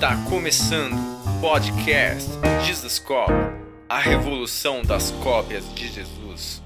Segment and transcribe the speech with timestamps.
[0.00, 2.30] Está começando o podcast
[2.64, 3.30] Jesus Cop,
[3.86, 6.62] a revolução das cópias de Jesus.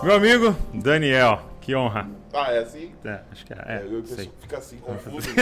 [0.00, 2.08] Meu amigo Daniel, que honra.
[2.34, 2.92] Ah, é assim?
[3.04, 3.56] É, acho que é.
[3.56, 4.30] é eu sei.
[4.40, 5.28] fica assim, confuso.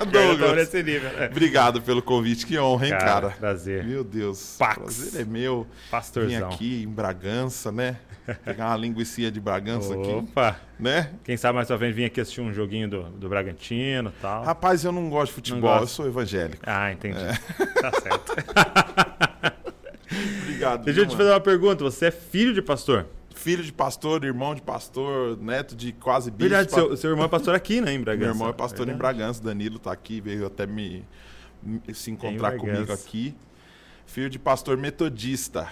[0.00, 1.10] Eu tô Douglas, nesse nível.
[1.18, 1.26] É.
[1.26, 3.30] obrigado pelo convite, que honra, hein, Cara, cara?
[3.30, 3.84] prazer.
[3.84, 4.74] Meu Deus, Pax.
[4.76, 5.62] prazer é meu.
[5.64, 6.48] Vim Pastorzão.
[6.48, 7.96] aqui em Bragança, né?
[8.44, 10.56] Pegar uma linguiça de Bragança aqui, Opa!
[10.78, 11.10] né?
[11.24, 14.44] Quem sabe mais pra frente vir aqui assistir um joguinho do, do Bragantino e tal.
[14.44, 15.82] Rapaz, eu não gosto de futebol, gosta?
[15.82, 16.62] eu sou evangélico.
[16.66, 17.18] Ah, entendi.
[17.18, 17.34] É.
[17.84, 18.34] Tá certo.
[20.42, 20.84] Obrigado.
[20.84, 21.84] Deixa eu te fazer uma pergunta.
[21.84, 23.06] Você é filho de pastor?
[23.44, 26.48] Filho de pastor, irmão de pastor, neto de quase bispo.
[26.48, 28.24] Verdade, seu, seu irmão é pastor aqui, né, em Bragança?
[28.24, 29.16] Meu irmão é pastor em Verdade.
[29.18, 31.04] Bragança, Danilo tá aqui, veio até me,
[31.62, 33.34] me- se encontrar Em comigo aqui.
[34.06, 35.68] Filho de pastor metodista.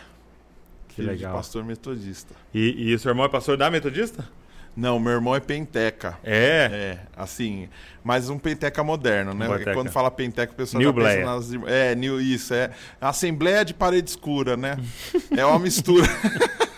[0.87, 1.31] Que Filho legal.
[1.33, 2.35] de pastor metodista.
[2.53, 4.29] E, e seu irmão é pastor da Metodista?
[4.77, 6.19] Não, meu irmão é penteca.
[6.23, 6.69] É.
[6.71, 7.71] É, assim,
[8.05, 9.49] mas um penteca moderno, né?
[9.49, 9.73] Penteca.
[9.73, 11.25] Quando fala penteca, o pessoal New já pensa Blair.
[11.25, 11.53] nas...
[11.73, 12.71] É, new, isso, é.
[13.01, 14.77] Assembleia de parede escura, né?
[15.35, 16.07] é uma mistura.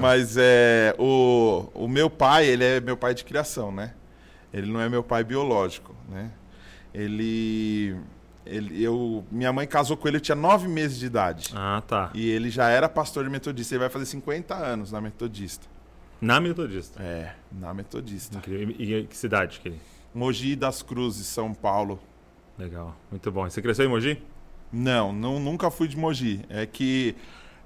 [0.00, 3.92] Mas é, o, o meu pai, ele é meu pai de criação, né?
[4.52, 6.30] Ele não é meu pai biológico, né?
[6.94, 7.96] Ele,
[8.44, 11.52] ele eu, minha mãe casou com ele, eu tinha nove meses de idade.
[11.54, 12.10] Ah, tá.
[12.14, 13.74] E ele já era pastor de metodista.
[13.74, 15.66] Ele vai fazer 50 anos na metodista.
[16.20, 17.02] Na Metodista.
[17.02, 18.38] É, na metodista.
[18.38, 18.74] Incrível.
[18.78, 19.80] E, e que cidade que ele?
[20.14, 22.00] Mogi das Cruzes, São Paulo.
[22.58, 22.96] Legal.
[23.10, 23.46] Muito bom.
[23.46, 24.22] E Você cresceu em Mogi?
[24.72, 26.42] Não, não, nunca fui de Mogi.
[26.48, 27.14] É que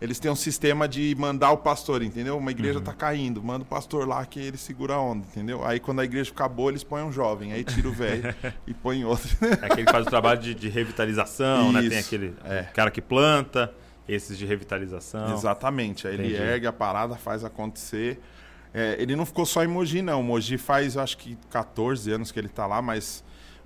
[0.01, 2.39] eles têm um sistema de mandar o pastor, entendeu?
[2.39, 5.65] Uma igreja tá caindo, manda o pastor lá que ele segura a onda, entendeu?
[5.65, 8.35] Aí quando a igreja ficar boa, eles põem um jovem, aí tira o velho
[8.67, 9.29] e põe outro.
[9.43, 11.81] É aquele que faz o trabalho de, de revitalização, né?
[11.81, 12.63] Tem Isso, aquele é.
[12.75, 13.73] cara que planta,
[14.09, 15.35] esses de revitalização.
[15.35, 16.09] Exatamente.
[16.09, 16.43] Aí ele Entendi.
[16.43, 18.19] ergue a parada, faz acontecer.
[18.73, 20.23] É, ele não ficou só em Mogi, não.
[20.23, 23.23] Mogi faz, acho que 14 anos que ele tá lá, mas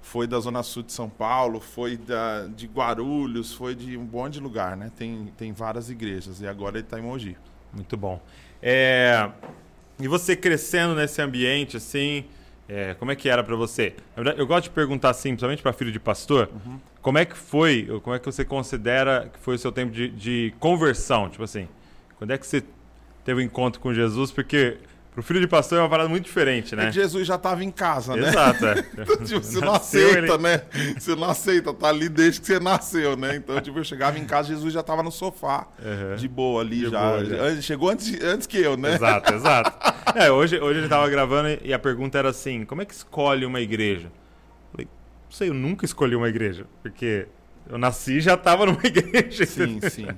[0.07, 4.35] foi da Zona Sul de São Paulo, foi da, de Guarulhos, foi de um monte
[4.35, 4.93] de lugar, né?
[4.97, 6.41] Tem, tem várias igrejas.
[6.43, 7.37] E agora ele tá em Mogi.
[7.73, 8.21] Muito bom.
[8.63, 9.31] É,
[9.99, 12.25] E você crescendo nesse ambiente, assim,
[12.69, 13.95] é, como é que era pra você?
[14.15, 16.79] Na verdade, eu gosto de perguntar, assim, principalmente pra filho de pastor, Uhum.
[17.01, 20.09] como é que foi, como é que você considera que foi o seu tempo de,
[20.11, 21.29] de conversão?
[21.31, 21.67] Tipo assim,
[22.19, 22.63] quando é que você
[23.25, 24.31] teve um encontro com Jesus?
[24.31, 24.77] Porque
[25.15, 26.87] pro filho de pastor é uma parada muito diferente, É né?
[26.87, 28.29] que Jesus já tava em casa, né?
[28.29, 28.75] Exato, é.
[29.25, 30.63] Tipo, você não aceita, ele- né?
[30.99, 33.37] Você não aceita, tá ali desde que você nasceu, né?
[33.37, 36.17] Então, tipo, eu chegava em casa, Jesus já tava no sofá, Uhum.
[36.17, 37.01] de boa ali De já.
[37.01, 37.63] boa, já.
[37.63, 38.95] Chegou antes, antes que eu, né?
[38.95, 39.73] Exato, exato.
[40.19, 43.47] É, hoje, hoje ele tava gravando e a pergunta era assim: como é que escolhe
[43.47, 44.07] uma igreja?
[44.09, 44.87] Eu falei,
[45.25, 47.27] não sei, eu nunca escolhi uma igreja, porque
[47.71, 49.47] eu nasci e já tava numa igreja.
[49.47, 50.09] Sim, sim.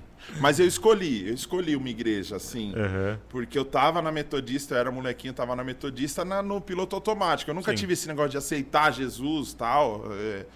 [0.40, 2.70] Mas eu escolhi, eu escolhi uma igreja, assim.
[2.74, 3.16] Uhum.
[3.28, 7.50] Porque eu tava na Metodista, eu era molequinho, tava na Metodista na- no piloto automático.
[7.50, 7.76] Eu nunca Sim.
[7.76, 10.04] tive esse negócio de aceitar Jesus tal.
[10.12, 10.46] é,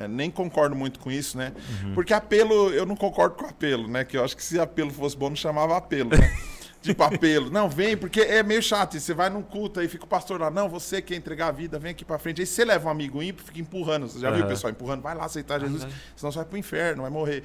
[0.00, 1.52] é, nem concordo muito com isso, né?
[1.84, 1.94] Uhum.
[1.94, 4.04] Porque apelo, eu não concordo com apelo, né?
[4.04, 6.36] Que eu acho que se apelo fosse bom, não chamava apelo, né?
[6.80, 7.50] tipo apelo.
[7.50, 8.96] Não, vem, porque é meio chato.
[8.96, 11.52] E você vai num culto, aí fica o pastor lá, não, você quer entregar a
[11.52, 12.40] vida, vem aqui pra frente.
[12.40, 14.08] Aí você leva um amigo ímpio, fica empurrando.
[14.08, 15.02] Você já viu o pessoal empurrando?
[15.02, 15.92] Vai lá aceitar Jesus, vai.
[16.16, 17.42] senão você vai pro inferno, vai morrer.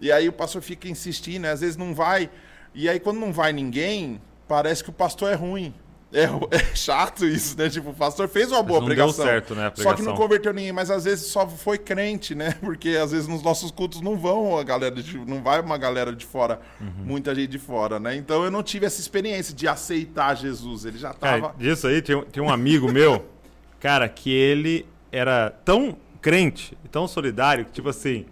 [0.00, 1.50] E aí o pastor fica insistindo, né?
[1.52, 2.30] às vezes não vai.
[2.74, 5.74] E aí quando não vai ninguém, parece que o pastor é ruim.
[6.12, 6.22] É,
[6.56, 7.68] é chato isso, né?
[7.68, 9.24] Tipo, o pastor fez uma boa não deu pregação.
[9.24, 12.54] certo, né, Só que não converteu ninguém, mas às vezes só foi crente, né?
[12.62, 16.14] Porque às vezes nos nossos cultos não vão a galera, de, não vai uma galera
[16.14, 16.92] de fora, Uhum.
[17.04, 18.14] muita gente de fora, né?
[18.14, 20.84] Então eu não tive essa experiência de aceitar Jesus.
[20.84, 21.54] Ele já Cara, tava.
[21.58, 23.26] disso aí, tem, um- tem um amigo meu,
[23.80, 28.26] cara, que ele era tão crente, tão solidário, que tipo assim,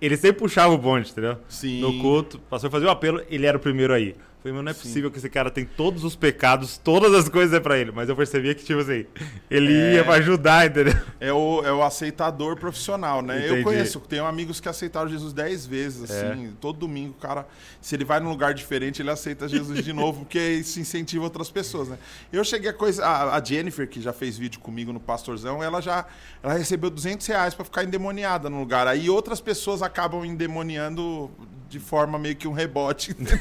[0.00, 1.38] ele sempre puxava o bonde, entendeu?
[1.48, 1.80] Sim.
[1.80, 4.14] No culto, passou a fazer o apelo, ele era o primeiro aí.
[4.46, 4.80] Falei, mas não é Sim.
[4.82, 7.90] possível que esse cara tem todos os pecados, todas as coisas é pra ele.
[7.90, 9.04] Mas eu percebia que, tipo assim,
[9.50, 9.94] ele É.
[9.94, 10.94] ia pra ajudar, entendeu?
[11.18, 13.38] É o, é o aceitador profissional, né?
[13.38, 13.58] Entendi.
[13.58, 16.30] Eu conheço, tenho amigos que aceitaram Jesus dez vezes, É.
[16.30, 17.46] assim, todo domingo, o cara,
[17.80, 21.50] se ele vai num lugar diferente, ele aceita Jesus de novo, porque isso incentiva outras
[21.50, 21.98] pessoas, né?
[22.32, 25.80] Eu cheguei a coisa, a, a Jennifer, que já fez vídeo comigo no Pastorzão, ela
[25.80, 26.06] já,
[26.42, 31.30] ela recebeu 200 reais pra ficar endemoniada no lugar, aí outras pessoas acabam endemoniando
[31.68, 33.38] de forma meio que um rebote, entendeu?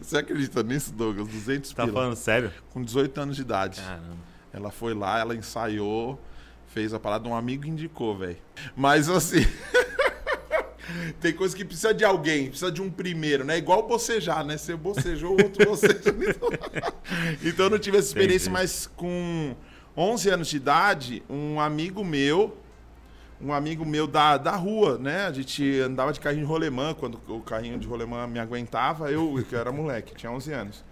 [0.00, 1.28] Você acredita nisso, Douglas?
[1.28, 2.52] 200 Tá pila, falando sério?
[2.70, 3.80] com 18 anos de idade.
[3.80, 4.16] Caramba.
[4.52, 6.20] Ela foi lá, ela ensaiou,
[6.66, 8.38] fez a parada, um amigo indicou, velho.
[8.76, 9.46] Mas assim.
[11.20, 13.58] Tem coisa que precisa de alguém, precisa de um primeiro, né?
[13.58, 14.56] Igual bocejar, né?
[14.56, 16.00] Você bocejou, o outro boceja.
[17.44, 18.62] então eu não tive essa experiência, Entendi.
[18.62, 19.54] mas com
[19.94, 22.56] 11 anos de idade, um amigo meu,
[23.40, 25.26] um amigo meu da, da rua, né?
[25.26, 29.44] A gente andava de carrinho de rolemã, quando o carrinho de rolemã me aguentava, eu,
[29.48, 30.84] que era moleque, tinha 11 anos.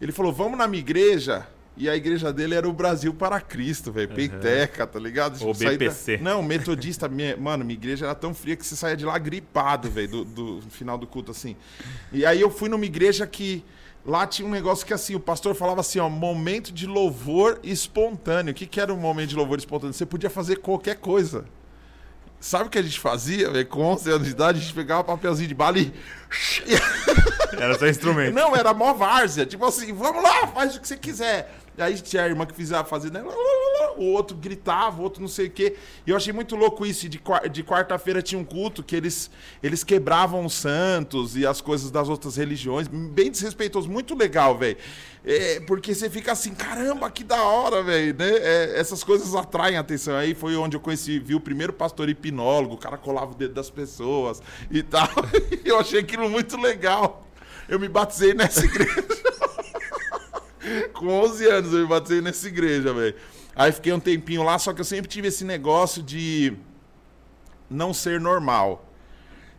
[0.00, 1.46] Ele falou: Vamos na minha igreja
[1.76, 4.08] E a igreja dele era o Brasil para Cristo, velho.
[4.10, 4.14] Uhum.
[4.14, 5.42] Peiteca, tá ligado?
[5.44, 6.18] Ou saí da- BPC.
[6.18, 7.08] Não, metodista.
[7.08, 10.24] minha- Mano, minha igreja era tão fria que você saía de lá gripado, velho, do,
[10.60, 11.56] do final do culto, assim.
[12.12, 13.64] E aí eu fui numa igreja que.
[14.06, 18.52] Lá tinha um negócio que assim, o pastor falava assim, ó, momento de louvor espontâneo.
[18.52, 19.94] O que, que era um momento de louvor espontâneo?
[19.94, 21.46] Você podia fazer qualquer coisa.
[22.38, 23.64] Sabe o que a gente fazia?
[23.64, 25.90] Com 11 anos de idade, a gente pegava papelzinho de bala e...
[27.56, 28.34] Era seu instrumento.
[28.34, 29.46] Não, era mó várzea.
[29.46, 31.54] Tipo assim, vamos lá, faz o que você quiser.
[31.78, 33.22] E aí tinha a irmã que fizia fazer, né?
[33.96, 35.76] O outro gritava, o outro não sei o quê.
[36.06, 37.08] E eu achei muito louco isso.
[37.08, 37.20] De,
[37.50, 39.30] de quarta-feira tinha um culto que eles,
[39.62, 42.88] eles quebravam os santos e as coisas das outras religiões.
[42.88, 44.76] Bem desrespeitoso, muito legal, velho.
[45.26, 48.14] É, porque você fica assim, caramba, que da hora, velho.
[48.18, 48.30] Né?
[48.30, 50.14] É, essas coisas atraem atenção.
[50.14, 53.54] Aí foi onde eu conheci, vi o primeiro pastor hipnólogo, o cara colava o dedo
[53.54, 55.08] das pessoas e tal.
[55.64, 57.26] E eu achei aquilo muito legal.
[57.66, 59.04] Eu me batizei nessa igreja.
[60.92, 63.14] Com 11 anos eu me batizei nessa igreja, velho.
[63.56, 66.54] Aí fiquei um tempinho lá, só que eu sempre tive esse negócio de
[67.70, 68.84] não ser normal.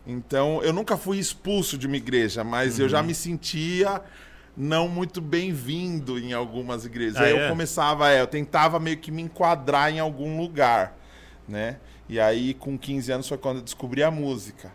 [0.06, 4.00] Então, eu nunca fui expulso de uma igreja, mas eu já me sentia
[4.56, 7.16] não muito bem-vindo em algumas igrejas.
[7.16, 7.44] Ah, aí é?
[7.44, 10.96] eu começava, é, eu tentava meio que me enquadrar em algum lugar,
[11.48, 11.78] né?
[12.08, 14.72] E aí, com 15 anos, foi quando eu descobri a música.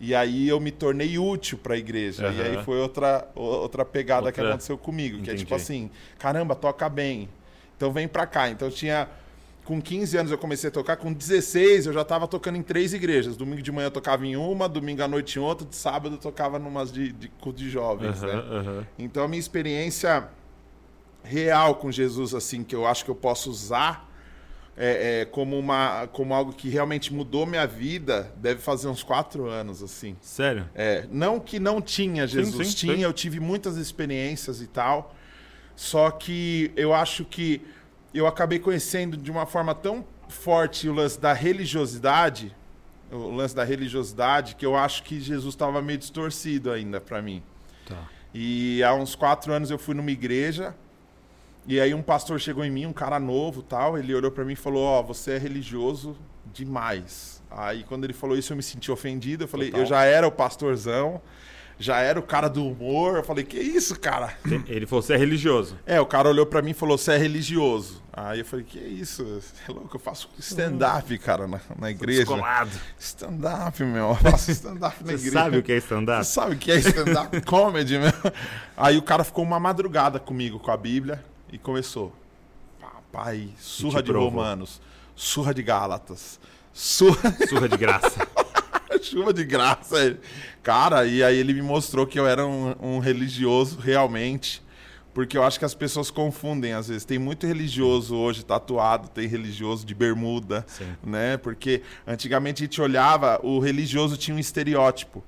[0.00, 2.28] E aí eu me tornei útil para a igreja.
[2.32, 5.62] E aí foi outra, outra pegada que Outra- aconteceu comigo, que é tipo Entendi.
[5.62, 7.28] assim, caramba, toca bem.
[7.82, 8.48] Então vem pra cá.
[8.48, 9.08] Então eu tinha
[9.64, 12.94] com 15 anos eu comecei a tocar, com 16 eu já tava tocando em três
[12.94, 13.36] igrejas.
[13.36, 16.18] Domingo de manhã eu tocava em uma, domingo à noite em outra, de sábado eu
[16.18, 18.56] tocava numas de, de de jovens, Aham, né?
[18.56, 18.86] aham.
[18.96, 20.28] Então a minha experiência
[21.24, 24.08] real com Jesus, assim, que eu acho que eu posso usar
[24.76, 29.48] é, é, como, uma, como algo que realmente mudou minha vida, deve fazer uns quatro
[29.48, 30.16] anos, assim.
[30.20, 30.68] Sério?
[30.72, 33.02] É, não que não tinha Jesus, sim, tinha, sim.
[33.02, 35.14] eu tive muitas experiências e tal.
[35.74, 37.62] Só que eu acho que
[38.14, 42.54] eu acabei conhecendo de uma forma tão forte o lance da religiosidade,
[43.10, 47.42] o lance da religiosidade, que eu acho que Jesus estava meio distorcido ainda para mim.
[47.86, 48.08] Tá.
[48.34, 50.74] E há uns quatro anos eu fui numa igreja
[51.66, 53.96] e aí um pastor chegou em mim, um cara novo, tal.
[53.96, 56.16] Ele olhou para mim e falou: "Ó, você é religioso
[56.52, 57.42] demais".
[57.50, 59.44] Aí quando ele falou isso eu me senti ofendido.
[59.44, 59.80] Eu falei: Total.
[59.80, 61.20] "Eu já era o pastorzão,
[61.82, 63.16] já era o cara do humor".
[63.18, 64.36] Eu falei: "Que isso, cara?"
[64.66, 65.76] Ele falou, você é religioso.
[65.84, 68.00] É, o cara olhou pra mim e falou: "Você é religioso".
[68.14, 69.24] Aí eu falei: "Que isso?
[69.24, 69.96] Você é louco?
[69.96, 72.20] Eu faço stand-up, cara, na, na igreja".
[72.20, 72.70] Descolado.
[72.98, 74.08] Stand-up, meu.
[74.10, 75.32] Eu faço stand-up na Você igreja.
[75.32, 76.24] sabe o que é stand-up?
[76.24, 78.12] Você sabe o que é stand-up comedy, meu?
[78.76, 82.14] Aí o cara ficou uma madrugada comigo com a Bíblia e começou.
[82.80, 84.30] Papai, surra de provou.
[84.30, 84.80] Romanos,
[85.14, 86.38] surra de Gálatas,
[86.72, 88.26] surra, Surra de graça.
[89.02, 90.18] chuva de graça.
[90.62, 94.62] Cara, e aí ele me mostrou que eu era um, um religioso realmente.
[95.14, 97.04] Porque eu acho que as pessoas confundem às vezes.
[97.04, 100.86] Tem muito religioso hoje tatuado, tem religioso de bermuda, Sim.
[101.02, 101.36] né?
[101.36, 105.22] Porque antigamente a gente olhava, o religioso tinha um estereótipo.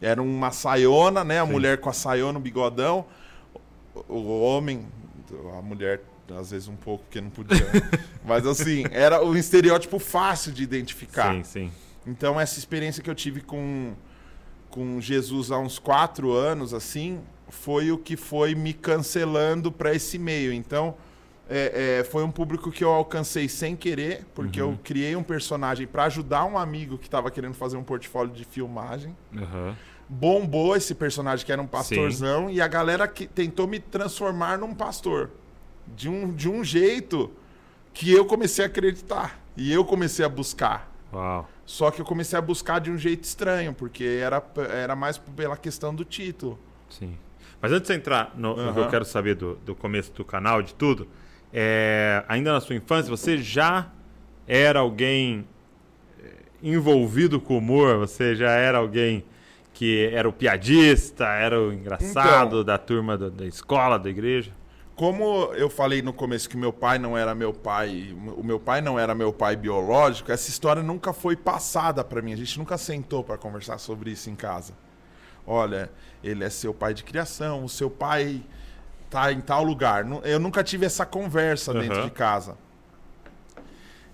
[0.00, 1.40] Era uma saiona, né?
[1.40, 1.52] A Sim.
[1.52, 3.04] mulher com a saiona, o bigodão.
[4.08, 4.86] O, homem,
[5.58, 6.02] a mulher,
[6.38, 7.66] às vezes um pouco, porque não podia.
[8.24, 11.34] Mas assim, era um estereótipo fácil de identificar.
[11.34, 11.72] Sim, sim.
[12.06, 13.94] Então, essa experiência que eu tive com,
[14.70, 20.18] com Jesus há uns quatro anos, assim, foi o que foi me cancelando para esse
[20.18, 20.52] meio.
[20.52, 20.94] Então,
[21.48, 25.86] é, é, foi um público que eu alcancei sem querer, porque eu criei um personagem
[25.86, 29.16] para ajudar um amigo que estava querendo fazer um portfólio de filmagem.
[29.36, 29.76] Aham.
[30.08, 34.74] Bombou esse personagem que era um pastorzão e a galera que tentou me transformar num
[34.74, 35.30] pastor.
[35.96, 37.30] De um, de um jeito
[37.94, 39.40] que eu comecei a acreditar.
[39.56, 40.95] E eu comecei a buscar.
[41.12, 41.48] Uau.
[41.64, 45.56] Só que eu comecei a buscar de um jeito estranho, porque era, era mais pela
[45.56, 46.58] questão do título.
[46.88, 47.16] Sim.
[47.60, 50.62] Mas antes de entrar no, no que eu quero saber do, do começo do canal,
[50.62, 51.08] de tudo,
[51.52, 53.90] é, ainda na sua infância, você já
[54.46, 55.46] era alguém
[56.22, 56.30] é,
[56.62, 57.96] envolvido com humor?
[57.98, 59.24] Você já era alguém
[59.72, 62.64] que era o piadista, era o engraçado Então.
[62.64, 64.52] da turma da, da escola, da igreja?
[64.96, 68.80] Como eu falei no começo que meu pai não era meu pai, o meu pai
[68.80, 72.32] não era meu pai biológico, essa história nunca foi passada para mim.
[72.32, 74.72] A gente nunca sentou para conversar sobre isso em casa.
[75.46, 75.90] Olha,
[76.24, 78.42] ele é seu pai de criação, o seu pai
[79.10, 80.06] tá em tal lugar.
[80.24, 82.56] Eu nunca tive essa conversa dentro de casa.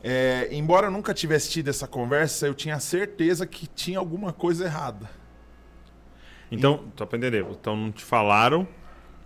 [0.03, 4.65] É, embora eu nunca tivesse tido essa conversa, eu tinha certeza que tinha alguma coisa
[4.65, 5.09] errada.
[6.51, 8.67] Então, só pra entender, então não te falaram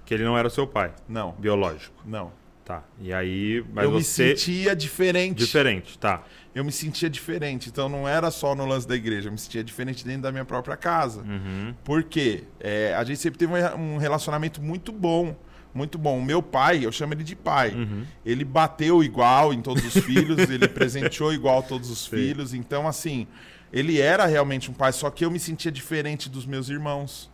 [0.06, 1.94] que ele não era o seu pai Não, biológico.
[2.06, 2.32] não.
[2.64, 2.82] Tá.
[3.00, 5.38] E aí, mas eu você me sentia diferente.
[5.38, 6.24] diferente, tá?
[6.52, 7.68] eu me sentia diferente.
[7.68, 10.44] Então não era só no lance da igreja, eu me sentia diferente dentro da minha
[10.44, 11.20] própria casa.
[11.20, 11.72] Uhum.
[11.84, 12.42] Por quê?
[12.58, 15.36] É, a gente sempre teve um um relacionamento muito bom,
[15.72, 16.18] Muito bom.
[16.18, 17.70] O meu pai, eu chamo ele de pai.
[17.72, 18.04] Uhum.
[18.24, 22.10] Ele bateu igual em todos os filhos, ele presenteou igual todos os Sim.
[22.16, 22.54] filhos.
[22.54, 23.26] Então, assim,
[23.72, 27.30] ele era realmente um pai, só que eu me sentia diferente dos meus irmãos.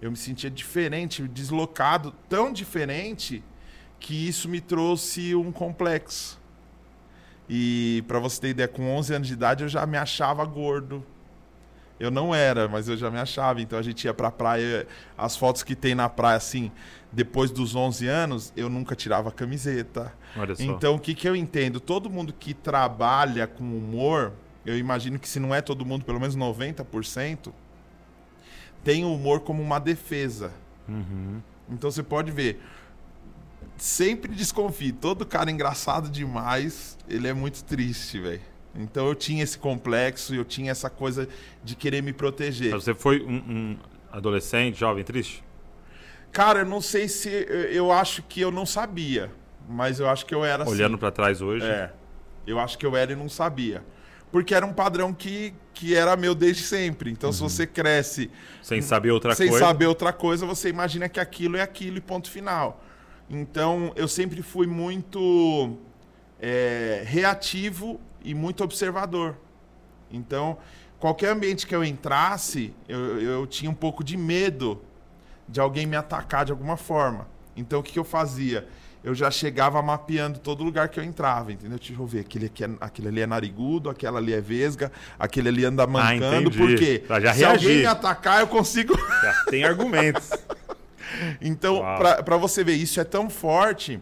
[0.00, 3.42] Eu me sentia diferente, deslocado, tão diferente
[3.98, 6.38] que isso me trouxe um complexo.
[7.48, 11.04] E pra você ter ideia, com 11 anos de idade eu já me achava gordo.
[11.98, 13.60] Eu não era, mas eu já me achava.
[13.60, 14.86] Então a gente ia pra praia,
[15.16, 16.70] as fotos que tem na praia assim,
[17.10, 20.12] depois dos 11 anos, eu nunca tirava a camiseta.
[20.36, 20.62] Olha só.
[20.62, 21.80] Então, o que, que eu entendo?
[21.80, 24.32] Todo mundo que trabalha com humor,
[24.64, 27.52] eu imagino que se não é todo mundo, pelo menos 90%,
[28.84, 30.52] tem o humor como uma defesa.
[30.88, 31.40] Uhum.
[31.68, 32.60] Então você pode ver.
[33.76, 34.92] Sempre desconfie.
[34.92, 38.40] Todo cara engraçado demais, ele é muito triste, velho.
[38.74, 41.28] Então eu tinha esse complexo, eu tinha essa coisa
[41.62, 42.72] de querer me proteger.
[42.72, 43.76] Você foi um, um
[44.10, 45.44] adolescente, jovem, triste?
[46.32, 47.28] Cara, eu não sei se.
[47.28, 49.30] Eu eu acho que eu não sabia.
[49.68, 50.72] Mas eu acho que eu era assim.
[50.72, 51.66] Olhando pra trás hoje.
[51.66, 51.92] É.
[52.46, 53.82] Eu acho que eu era e não sabia.
[54.30, 57.10] Porque era um padrão que, que era meu desde sempre.
[57.10, 58.30] Então, se você cresce
[58.62, 59.64] Sem saber outra sem coisa.
[59.64, 62.82] saber outra coisa, você imagina que aquilo é aquilo e ponto final.
[63.30, 65.76] Então, eu sempre fui muito
[66.40, 69.36] é, reativo e muito observador.
[70.10, 70.58] Então,
[70.98, 74.82] qualquer ambiente que eu entrasse, eu, eu tinha um pouco de medo
[75.48, 77.26] de alguém me atacar de alguma forma.
[77.56, 78.68] Então, o que, que eu fazia?
[79.02, 81.78] Eu já chegava mapeando todo lugar que eu entrava, entendeu?
[81.78, 85.48] Deixa eu ver, aquele, aqui é, aquele ali é narigudo, aquela ali é vesga, aquele
[85.48, 86.48] ali anda mancando.
[86.50, 86.58] entendi.
[86.58, 87.04] por quê?
[87.06, 87.80] Pra já Se alguém reagir.
[87.80, 90.30] me atacar, eu consigo Já tem argumentos.
[91.40, 91.80] então,
[92.24, 94.00] pra você ver, isso é tão forte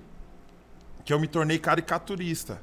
[1.04, 2.60] que eu me tornei caricaturista.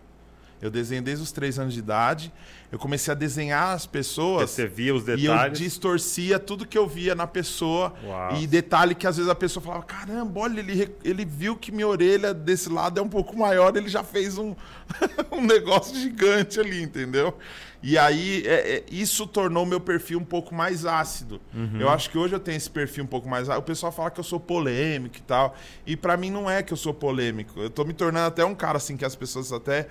[0.64, 2.32] Eu desenho desde os três anos de idade.
[2.72, 5.60] Eu comecei a desenhar as Porque pessoas você via os e eu detalhes.
[5.60, 7.94] distorcia tudo que eu via na pessoa.
[8.04, 8.38] Uau.
[8.38, 11.88] E detalhe que às vezes a pessoa falava: caramba, olha, ele, ele viu que minha
[11.88, 14.56] orelha desse lado é um pouco maior, ele já fez um,
[15.32, 17.38] um negócio gigante ali, entendeu?
[17.86, 21.42] E aí é- é, isso tornou meu perfil um pouco mais ácido.
[21.54, 21.82] Uhum.
[21.82, 23.60] Eu acho que hoje eu tenho esse perfil um pouco mais ácido.
[23.60, 25.54] O pessoal fala que eu sou polêmico e tal.
[25.86, 27.60] E pra mim não é que eu sou polêmico.
[27.60, 29.90] Eu tô me tornando até um cara assim que as pessoas até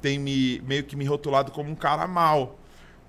[0.00, 2.58] têm me, meio que me rotulado como um cara mal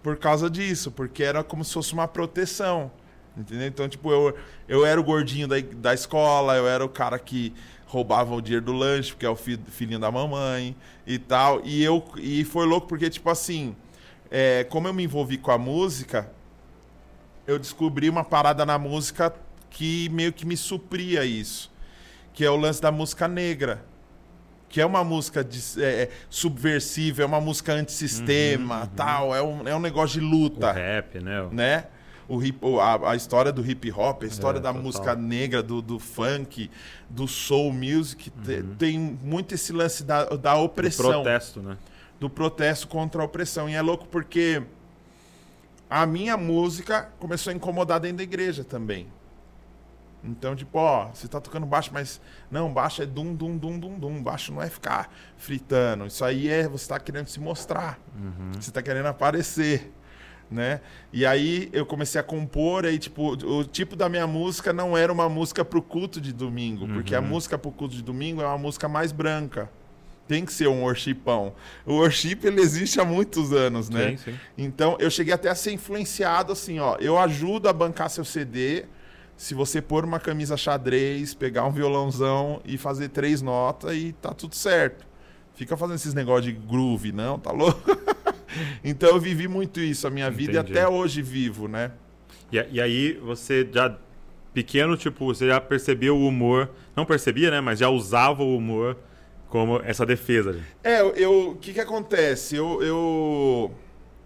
[0.03, 2.91] por causa disso, porque era como se fosse uma proteção.
[3.37, 3.67] Entendeu?
[3.67, 4.35] Então, tipo, eu,
[4.67, 7.53] eu era o gordinho da, da escola, eu era o cara que
[7.85, 11.61] roubava o dinheiro do lanche, porque é o fi- filhinho da mamãe e tal.
[11.63, 13.75] E, eu, e foi louco porque, tipo assim,
[14.29, 16.29] é, como eu me envolvi com a música,
[17.47, 19.33] eu descobri uma parada na música
[19.69, 21.71] que meio que me supria isso.
[22.33, 23.83] Que é o lance da música negra.
[24.71, 29.35] Que é uma música de, é, é, subversiva, é uma música antissistema, tal.
[29.35, 31.47] É um, é um negócio de O luta rap, né?
[31.51, 31.85] né?
[32.27, 34.81] O hip, o- a, a história do hip hop, a história É, da total.
[34.83, 36.71] música negra, do, do funk,
[37.09, 38.75] do soul music, te- Uhum.
[38.77, 41.77] tem muito esse lance da, da O opressão, protesto, né?
[42.17, 43.67] do protesto contra a opressão.
[43.67, 44.63] E é louco porque
[45.89, 49.07] a minha música começou a incomodar dentro da igreja também.
[50.23, 53.97] Então, tipo, ó, você tá tocando baixo, mas não, baixo é dum, dum, dum, dum,
[53.97, 54.21] dum.
[54.21, 56.05] Baixo não é ficar fritando.
[56.05, 57.99] Isso aí é você tá querendo se mostrar.
[58.59, 59.91] Você tá querendo aparecer,
[60.49, 60.79] né?
[61.11, 65.11] E aí eu comecei a compor, aí, tipo, o tipo da minha música não era
[65.11, 68.59] uma música pro culto de domingo, porque a música pro culto de domingo é uma
[68.59, 69.69] música mais branca.
[70.27, 71.53] Tem que ser um worshipão.
[71.85, 74.11] O worship, ele existe há muitos anos, né?
[74.11, 74.39] Sim, sim.
[74.57, 76.95] Então, eu cheguei até a ser influenciado assim, ó.
[76.99, 78.85] Eu ajudo a bancar seu CD
[79.41, 84.35] se você pôr uma camisa xadrez, pegar um violãozão e fazer três notas e tá
[84.35, 85.03] tudo certo.
[85.55, 87.81] Fica fazendo esses negócios de groove, não, tá louco?
[88.83, 91.91] então eu vivi muito isso a minha vida e até hoje vivo, né?
[92.51, 93.97] E, e aí você já
[94.53, 98.95] pequeno, tipo, você já percebeu o humor, não percebia, né, mas já usava o humor
[99.49, 100.51] como essa defesa.
[100.53, 100.63] né?
[100.83, 102.55] É, eu- eu, o que que acontece?
[102.57, 103.71] Eu, eu,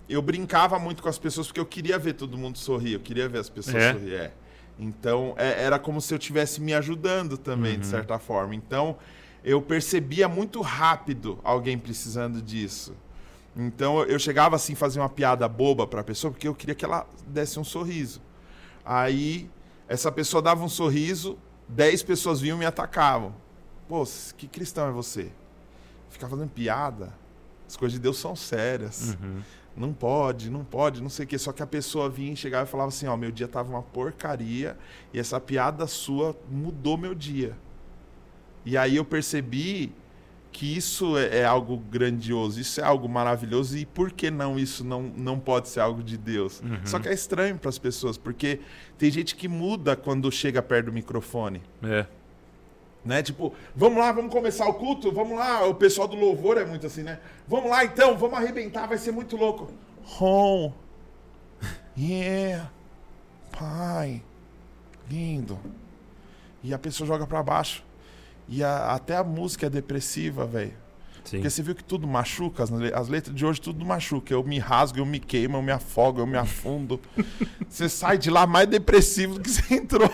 [0.10, 3.30] eu brincava muito com as pessoas porque eu queria ver todo mundo sorrir, eu queria
[3.30, 3.94] ver as pessoas É?
[3.94, 4.14] sorrir.
[4.16, 4.32] É.
[4.77, 8.53] Então, é- era como se eu estivesse me ajudando também, de certa forma.
[8.55, 8.98] Então,
[9.44, 12.94] eu percebia muito rápido alguém precisando disso.
[13.55, 17.08] Então, eu chegava assim, fazia uma piada boba pra pessoa, porque eu queria que ela
[17.25, 18.22] desse um sorriso.
[18.84, 19.50] Aí,
[19.88, 21.38] essa pessoa dava um sorriso,
[21.70, 23.34] dez pessoas vinham e me atacavam.
[23.88, 24.03] Pô,
[24.36, 25.32] que cristão é você?
[26.10, 27.13] Ficar fazendo piada?
[27.67, 29.17] As coisas de Deus são sérias.
[29.75, 31.38] Não pode, não pode, não sei o quê.
[31.38, 33.82] Só que a pessoa vinha e chegava e falava assim: Ó, meu dia tava uma
[33.82, 34.77] porcaria
[35.13, 37.55] e essa piada sua mudou meu dia.
[38.65, 39.91] E aí eu percebi
[40.51, 44.86] que isso é, é algo grandioso, isso é algo maravilhoso e por que não isso
[44.86, 46.63] não, não pode ser algo de Deus?
[46.86, 48.62] Só que é estranho para as pessoas, porque
[48.98, 51.62] tem gente que muda quando chega perto do microfone.
[51.84, 52.05] É.
[53.06, 53.22] Né?
[53.22, 56.88] Tipo, vamos lá, vamos começar o culto, vamos lá, o pessoal do louvor é muito
[56.88, 57.20] assim, né?
[57.48, 59.70] Vamos lá então, vamos arrebentar, vai ser muito louco.
[60.20, 60.74] Home.
[61.98, 62.72] Yeah.
[63.58, 64.22] Pai.
[65.10, 65.60] Lindo.
[66.64, 67.84] E a pessoa joga pra baixo.
[68.50, 70.74] E a- até a música é depressiva, velho.
[71.38, 74.32] Porque você viu que tudo machuca, as as letras de hoje tudo machuca.
[74.34, 77.00] Eu me rasgo, eu me queimo, eu me afogo, eu me afundo.
[77.70, 80.10] você sai de lá mais depressivo do que você entrou.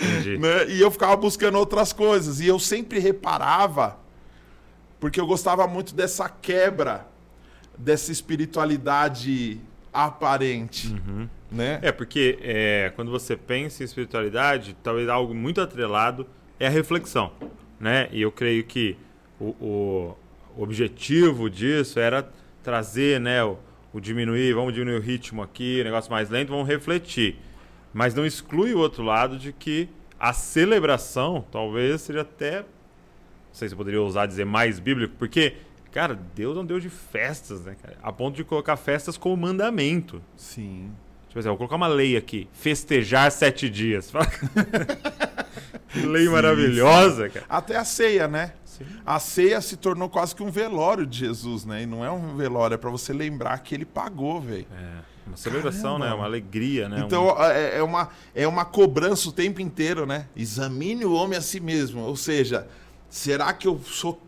[0.00, 0.38] Entendi.
[0.38, 0.68] né?
[0.68, 2.40] E eu ficava buscando outras coisas.
[2.40, 3.98] E eu sempre reparava,
[5.00, 7.06] porque eu gostava muito dessa quebra,
[7.76, 9.60] dessa espiritualidade
[9.92, 10.94] aparente.
[11.50, 11.78] Né?
[11.82, 16.26] É, porque é, quando você pensa em espiritualidade, talvez algo muito atrelado
[16.60, 17.32] é a reflexão,
[17.80, 18.08] né?
[18.12, 18.96] E eu creio que
[19.40, 20.16] o, o
[20.62, 22.28] objetivo disso era
[22.62, 23.56] trazer, né, o,
[23.92, 27.36] o diminuir, vamos diminuir o ritmo aqui, negócio mais lento, vamos refletir.
[27.98, 29.88] Mas não exclui o outro lado de que
[30.20, 32.64] a celebração talvez seja até, não
[33.52, 35.56] sei se eu poderia ousar dizer mais bíblico, porque,
[35.90, 37.96] cara, Deus é um Deus de festas, né, cara?
[38.00, 40.22] A ponto de colocar festas como mandamento.
[40.36, 40.92] Sim.
[41.26, 42.48] Tipo assim, vou colocar uma lei aqui.
[42.52, 44.12] Festejar sete dias.
[45.90, 47.46] que lei maravilhosa, cara.
[47.48, 48.52] Até a ceia, né?
[48.64, 48.86] Sim.
[49.04, 51.82] A ceia se tornou quase que um velório de Jesus, né?
[51.82, 54.68] E não é um velório, é pra você lembrar que ele pagou, velho.
[54.72, 56.06] É, uma celebração, Caramba.
[56.06, 56.14] né?
[56.14, 57.02] Uma alegria, né?
[57.04, 60.26] Então é, é uma, é uma cobrança o tempo inteiro, né?
[60.36, 62.02] Examine o homem a si mesmo.
[62.02, 62.66] Ou seja,
[63.08, 64.20] será que eu sou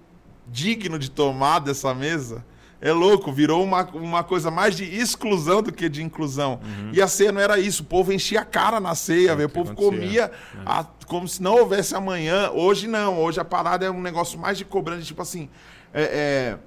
[0.47, 2.45] digno de tomar dessa mesa?
[2.83, 6.61] É louco, virou uma, uma coisa mais de exclusão do que de inclusão.
[6.95, 9.40] E a ceia não era isso, o povo enchia a cara na ceia, Uhum.
[9.42, 10.30] É o povo comia
[10.64, 12.50] a- como se não houvesse amanhã.
[12.50, 15.50] Hoje não, hoje a parada é um negócio mais de cobrança, tipo assim.
[15.92, 16.59] é- é,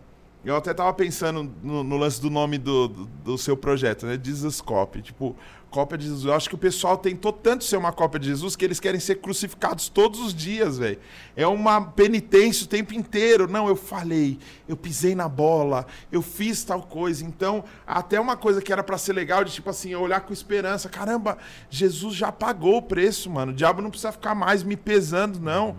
[0.44, 4.20] eu até tava pensando no, no lance do nome do, do, do seu projeto, né?
[4.22, 5.02] Jesus Copy.
[5.02, 5.36] Tipo,
[5.74, 6.26] cópia de Jesus.
[6.26, 9.00] Eu acho que o pessoal tentou tanto ser uma cópia de Jesus que eles querem
[9.00, 11.00] ser crucificados todos os dias, velho.
[11.36, 13.48] É uma penitência o tempo inteiro.
[13.48, 17.26] Não, eu falei, eu pisei na bola, eu fiz tal coisa.
[17.26, 20.88] Então, até uma coisa que era pra ser legal, de tipo assim, olhar com esperança.
[20.88, 21.40] Caramba,
[21.70, 23.52] Jesus já pagou o preço, mano.
[23.52, 25.76] O diabo não precisa ficar mais me pesando, não.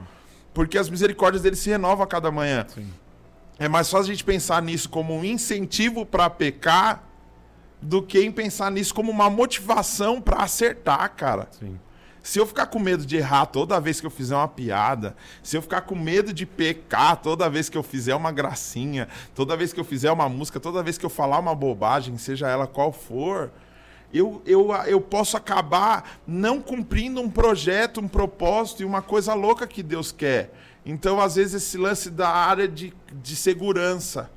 [0.52, 2.66] Porque as misericórdias dele se renovam a cada manhã.
[2.68, 2.90] Sim.
[3.58, 7.04] É mais fácil a gente pensar nisso como um incentivo para pecar
[7.80, 11.48] do que em pensar nisso como uma motivação para acertar, cara.
[11.58, 11.78] Sim.
[12.22, 15.58] Se eu ficar com medo de errar toda vez que eu fizer uma piada, se
[15.58, 19.74] eu ficar com medo de pecar toda vez que eu fizer uma gracinha, toda vez
[19.74, 22.92] que eu fizer uma música, toda vez que eu falar uma bobagem, seja ela qual
[22.92, 23.52] for,
[24.12, 29.66] eu, eu, eu posso acabar não cumprindo um projeto, um propósito e uma coisa louca
[29.66, 30.50] que Deus quer.
[30.86, 32.92] Então, às vezes, esse lance da área de,
[33.22, 34.30] de segurança.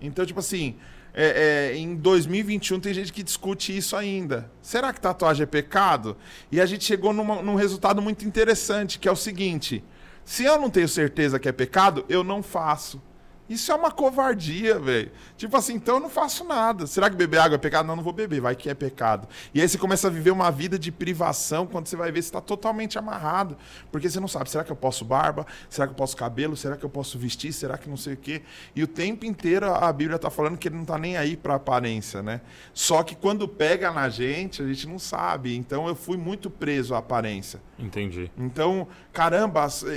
[0.00, 0.76] Então, tipo assim,
[1.12, 4.50] é, é, em 2021 tem gente que discute isso ainda.
[4.62, 6.16] Será que tatuagem é pecado?
[6.52, 9.82] E a gente chegou numa- num resultado muito interessante, que é o seguinte:
[10.24, 13.02] se eu não tenho certeza que é pecado, eu não faço.
[13.50, 15.10] Isso é uma covardia, velho.
[15.36, 16.86] Tipo assim, então eu não faço nada.
[16.86, 17.84] Será que beber água é pecado?
[17.84, 19.26] Não, não vou beber, vai que é pecado.
[19.52, 22.28] E aí você começa a viver uma vida de privação quando você vai ver você
[22.28, 23.56] está totalmente amarrado.
[23.90, 25.44] Porque você não sabe, será que eu posso barba?
[25.68, 26.56] Será que eu posso cabelo?
[26.56, 27.52] Será que eu posso vestir?
[27.52, 28.42] Será que não sei o quê?
[28.76, 31.56] E o tempo inteiro a Bíblia está falando que ele não está nem aí para
[31.56, 32.40] aparência, né?
[32.72, 35.56] Só que quando pega na gente, a gente não sabe.
[35.56, 37.60] Então eu fui muito preso à aparência.
[37.76, 38.30] Entendi.
[38.38, 39.88] Então, caramba, as- é-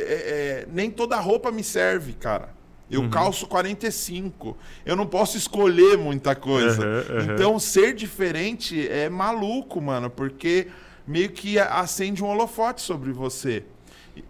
[0.64, 2.50] é- nem toda roupa me serve, cara.
[2.96, 4.58] Eu calço 45.
[4.86, 6.84] Eu não posso escolher muita coisa.
[6.84, 7.34] Aham, aham.
[7.34, 10.68] Então, ser diferente é maluco, mano, porque
[11.08, 13.64] meio que acende um holofote sobre você.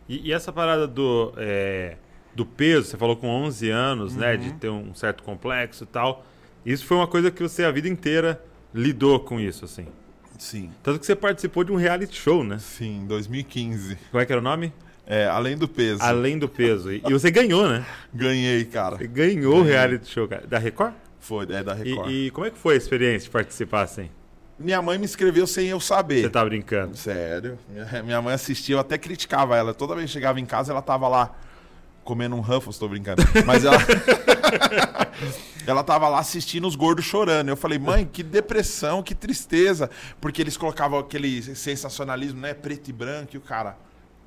[0.07, 1.97] E, e essa parada do, é,
[2.33, 4.33] do peso, você falou com 11 anos, né?
[4.33, 4.39] Uhum.
[4.39, 6.25] De ter um certo complexo e tal.
[6.65, 8.41] Isso foi uma coisa que você a vida inteira
[8.73, 9.87] lidou com isso, assim.
[10.37, 10.71] Sim.
[10.81, 12.57] Tanto que você participou de um reality show, né?
[12.57, 13.97] Sim, 2015.
[14.11, 14.73] Como é que era o nome?
[15.05, 16.01] É, além do peso.
[16.01, 16.91] Além do peso.
[16.91, 17.85] E, e você ganhou, né?
[18.13, 18.97] Ganhei, cara.
[18.97, 20.47] Você ganhou o reality show, cara.
[20.47, 20.93] Da Record?
[21.19, 22.11] Foi, é da E, Record.
[22.11, 24.09] e como é que foi a experiência de participar assim?
[24.57, 26.21] Minha mãe me inscreveu sem eu saber.
[26.21, 26.95] Você tá brincando?
[26.95, 27.57] Sério.
[27.69, 29.73] Minha, minha mãe assistia, eu até criticava ela.
[29.73, 31.35] Toda vez que chegava em casa, ela tava lá
[32.03, 33.23] comendo um Ruffles, tô brincando.
[33.45, 33.77] Mas ela.
[35.65, 37.49] ela tava lá assistindo os gordos chorando.
[37.49, 39.89] Eu falei, mãe, que depressão, que tristeza.
[40.21, 42.53] Porque eles colocavam aquele sensacionalismo, né?
[42.53, 43.75] Preto e branco, e o cara.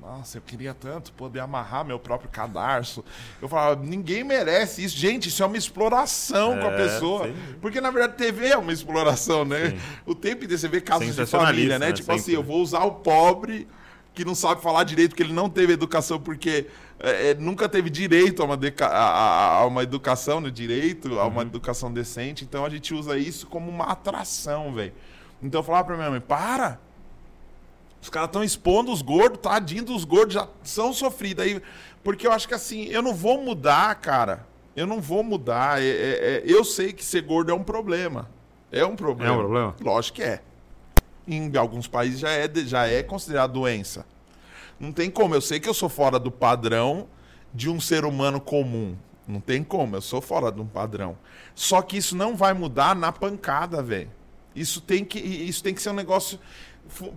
[0.01, 3.03] Nossa, eu queria tanto poder amarrar meu próprio cadarço.
[3.41, 4.95] Eu falava, ninguém merece isso.
[4.95, 7.27] Gente, isso é uma exploração com a É, pessoa.
[7.27, 7.35] sim.
[7.59, 9.71] Porque, na verdade, TV é uma exploração, né?
[9.71, 9.77] Sim.
[10.05, 11.87] O tempo inteiro você vê casos de família, né?
[11.87, 11.93] né?
[11.93, 12.35] Tipo assim, Sempre.
[12.35, 13.67] eu vou usar o pobre
[14.13, 16.67] que não sabe falar direito, que ele não teve educação, porque
[16.99, 20.49] é, é, nunca teve direito a uma, a- a- uma educação, né?
[20.49, 21.29] Direito a Uhum.
[21.31, 22.43] uma educação decente.
[22.43, 24.93] Então a gente usa isso como uma atração, velho.
[25.43, 26.79] Então eu falava pra minha mãe, para!
[28.01, 31.43] Os caras estão expondo os gordos, tadinho dos gordos, já são sofridos.
[31.43, 31.61] Aí,
[32.03, 34.45] porque eu acho que assim, eu não vou mudar, cara.
[34.75, 35.81] Eu não vou mudar.
[35.81, 38.29] É, é, é, eu sei que ser gordo é um problema.
[38.71, 39.33] É um problema.
[39.33, 39.75] É um problema?
[39.81, 40.41] Lógico que é.
[41.27, 44.05] Em alguns países já é, já é considerado doença.
[44.79, 45.33] Não tem como.
[45.33, 47.07] Eu sei que eu sou fora do padrão
[47.53, 48.95] de um ser humano comum.
[49.27, 49.95] Não tem como.
[49.95, 51.17] Eu sou fora de um padrão.
[51.55, 54.11] Só que isso não vai mudar na pancada, velho.
[54.55, 56.39] Isso tem que isso tem que ser um negócio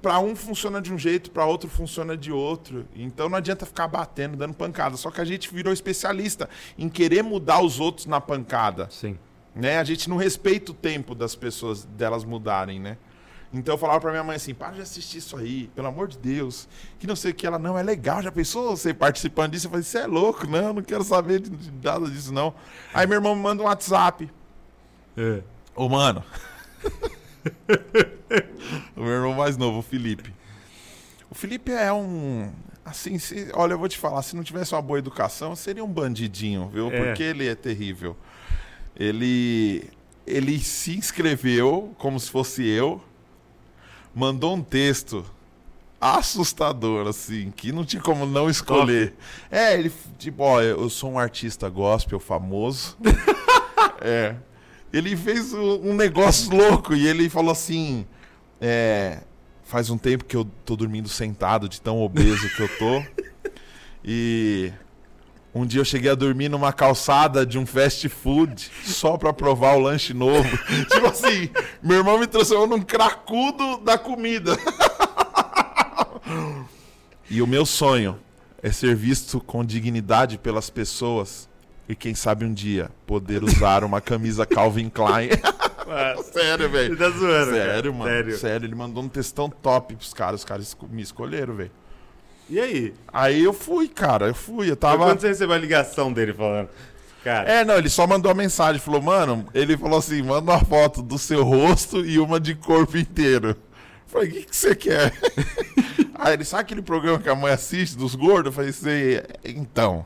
[0.00, 2.86] para um funciona de um jeito, para outro funciona de outro.
[2.94, 4.96] Então não adianta ficar batendo, dando pancada.
[4.96, 8.88] Só que a gente virou especialista em querer mudar os outros na pancada.
[8.90, 9.18] Sim.
[9.54, 9.78] Né?
[9.78, 12.96] A gente não respeita o tempo das pessoas delas mudarem, né?
[13.52, 16.16] Então eu falava pra minha mãe assim, para de assistir isso aí, pelo amor de
[16.18, 16.68] Deus.
[17.00, 19.66] Que não sei o que, ela, não, é legal, já pensou você participando disso?
[19.66, 21.50] Eu falei, você é louco, não, não quero saber de,
[21.82, 22.54] nada disso, não.
[22.94, 24.30] Aí meu irmão me manda um WhatsApp.
[25.16, 25.42] É.
[25.74, 26.22] Ô, mano.
[28.96, 30.32] o meu irmão mais novo, o Felipe.
[31.30, 32.52] O Felipe é um.
[32.84, 35.88] Assim, se, olha, eu vou te falar, se não tivesse uma boa educação, seria um
[35.88, 36.90] bandidinho, viu?
[36.90, 37.04] É.
[37.04, 38.16] Porque ele é terrível.
[38.96, 39.88] Ele.
[40.26, 43.02] Ele se inscreveu como se fosse eu,
[44.14, 45.24] mandou um texto
[46.00, 49.14] assustador, assim, que não tinha como não escolher.
[49.50, 52.96] É, ele, tipo, ó, eu sou um artista gospel famoso.
[54.00, 54.36] é.
[54.92, 58.06] Ele fez um, negócio louco e ele falou assim:
[58.60, 59.20] é,
[59.62, 63.02] faz um tempo que eu tô dormindo sentado de tão obeso que eu tô.
[64.04, 64.72] E
[65.54, 69.76] um dia eu cheguei a dormir numa calçada de um fast food só pra provar
[69.76, 70.48] o lanche novo.
[70.90, 71.50] tipo assim,
[71.82, 74.56] meu irmão me transformou num cracudo da comida.
[77.28, 78.18] e o meu sonho
[78.62, 81.49] é ser visto com dignidade pelas pessoas
[81.90, 85.30] e quem sabe um dia poder usar uma camisa Calvin Klein.
[86.32, 86.96] Sério, velho.
[86.96, 87.92] Tá zoando, Sério, cara.
[87.92, 88.10] mano.
[88.10, 88.38] Sério.
[88.38, 88.66] Sério.
[88.66, 90.40] ele mandou um textão top pros caras.
[90.40, 91.70] Os caras me escolheram, velho.
[92.48, 92.94] E aí?
[93.12, 94.28] Aí eu fui, cara.
[94.28, 94.66] Eu fui.
[94.66, 95.04] Eu Foi tava.
[95.04, 96.68] quando você recebeu a ligação dele falando.
[97.24, 98.80] Cara, É, não, ele só mandou uma mensagem.
[98.80, 102.96] Falou, mano, ele falou assim: manda uma foto do seu rosto e uma de corpo
[102.96, 103.48] inteiro.
[103.50, 103.56] Eu
[104.06, 105.12] Falei, o que, que você quer?
[106.14, 108.46] Aí ele, sabe aquele programa que a mãe assiste dos gordos?
[108.46, 109.22] Eu falei, sei.
[109.44, 110.04] Então.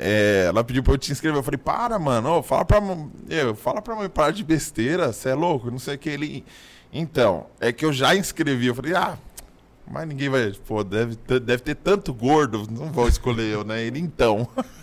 [0.00, 1.38] É, ela pediu pra eu te inscrever.
[1.38, 2.40] Eu falei, para, mano.
[2.42, 3.10] fala pra mãe.
[3.28, 5.12] Eu, fala pra mãe, para de besteira.
[5.12, 5.70] Você é louco?
[5.70, 6.08] Não sei o que.
[6.08, 6.44] Ele.
[6.92, 8.68] Então, é que eu já inscrevi.
[8.68, 9.18] Eu falei, ah,
[9.90, 10.52] mas ninguém vai.
[10.66, 12.64] Pô, deve, deve ter tanto gordo.
[12.70, 13.82] Não vou escolher eu, né?
[13.82, 14.48] Ele, então.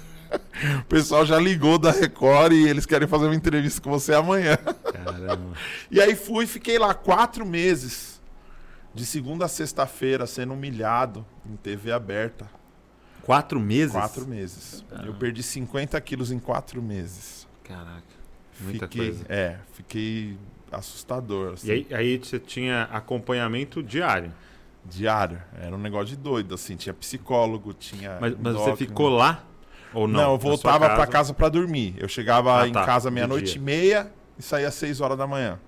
[0.82, 4.58] O pessoal já ligou da Record e eles querem fazer uma entrevista com você amanhã.
[4.58, 5.54] caramba.
[5.89, 8.19] E aí fui fiquei lá quatro meses.
[8.93, 12.49] De segunda a sexta-feira, sendo humilhado em TV aberta.
[13.26, 13.92] Quatro meses?
[13.92, 14.86] Quatro meses.
[15.04, 17.48] Eu perdi 50 quilos em quatro meses.
[17.64, 18.04] Caraca.
[18.60, 19.26] Muita fiquei, coisa.
[19.28, 20.38] É, fiquei
[20.72, 21.54] assustador.
[21.54, 24.32] Assim, E aí, aí você tinha acompanhamento diário.
[24.86, 25.42] Diário.
[25.60, 26.76] Era um negócio de doido, assim.
[26.76, 28.18] Tinha psicólogo, tinha.
[28.22, 29.44] Mas, mas você ficou lá?
[29.94, 30.22] Ou não?
[30.22, 31.96] Não, eu voltava pra casa pra dormir.
[31.98, 35.26] Eu chegava Ah, em tá, casa meia-noite e meia e saía às seis horas da
[35.26, 35.60] manhã.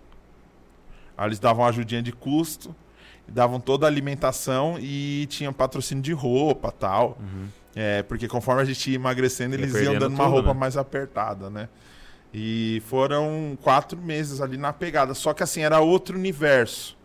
[1.18, 2.76] Aí eles davam uma ajudinha de custo,
[3.28, 7.18] davam toda a alimentação e tinha patrocínio de roupa tal.
[7.20, 7.48] Uhum.
[7.76, 10.54] É, porque conforme a gente ia emagrecendo, Ia eles iam perdendo dando uma tudo, roupa
[10.54, 10.60] né?
[10.60, 11.70] mais apertada, né?
[12.34, 15.14] E foram quatro meses ali na pegada.
[15.14, 16.98] Só que assim, era outro universo.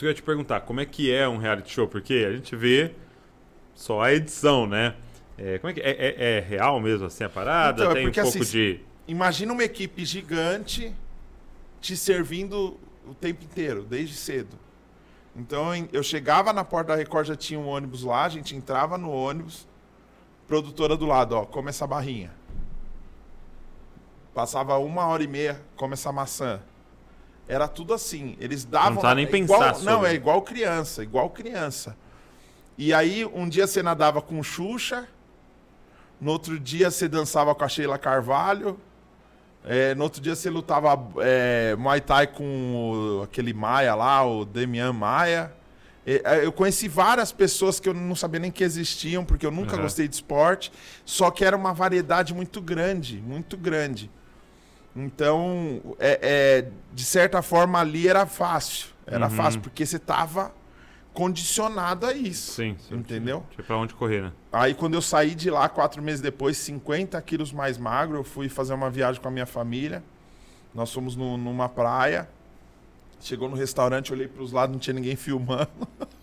[0.00, 1.88] Eu ia te perguntar, como é que é um reality show?
[1.88, 2.92] Porque a gente vê
[3.74, 4.94] só a edição, né?
[5.38, 7.82] É, como é que é, é, é real mesmo assim a parada?
[7.82, 8.80] Então, é Tem um porque, pouco assim, de.
[9.06, 10.92] Imagina uma equipe gigante
[11.80, 14.58] te servindo o tempo inteiro, desde cedo.
[15.38, 18.98] Então eu chegava na porta da Record, já tinha um ônibus lá, a gente entrava
[18.98, 19.68] no ônibus,
[20.48, 22.32] produtora do lado, ó, come essa barrinha.
[24.34, 26.60] Passava uma hora e meia, come essa maçã.
[27.46, 28.36] Era tudo assim.
[28.40, 28.94] Eles davam.
[28.94, 30.10] Não tá nem é igual- pensar Não, sobre.
[30.10, 31.96] é igual criança, igual criança.
[32.76, 35.08] E aí, um dia você nadava com Xuxa,
[36.20, 38.78] no outro dia você dançava com a Sheila Carvalho,
[39.64, 44.44] é, no outro dia você lutava é, Muay Thai com o- aquele Maia lá, o
[44.44, 45.52] Demian Maia.
[46.06, 49.76] É, Eu conheci várias pessoas que eu não sabia nem que existiam, porque eu nunca
[49.76, 49.82] Uhum.
[49.82, 50.72] gostei de esporte,
[51.04, 54.10] só que era uma variedade muito grande, muito grande.
[54.96, 58.88] Então, é, é, de certa forma, ali era fácil.
[59.06, 59.30] Era Uhum.
[59.30, 60.50] fácil, porque você estava
[61.18, 62.52] condicionado a isso.
[62.52, 62.94] Sim, sim.
[62.94, 63.44] Entendeu?
[63.50, 64.32] Tinha pra onde correr, né?
[64.52, 68.48] Aí quando eu saí de lá, quatro meses depois, 50 quilos mais magro, eu fui
[68.48, 70.00] fazer uma viagem com a minha família.
[70.72, 72.28] Nós fomos no- numa praia.
[73.20, 75.68] Chegou no restaurante, olhei para os lados, não tinha ninguém filmando.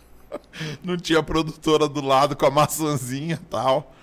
[0.81, 3.93] não tinha produtora do lado com a maçãzinha e tal.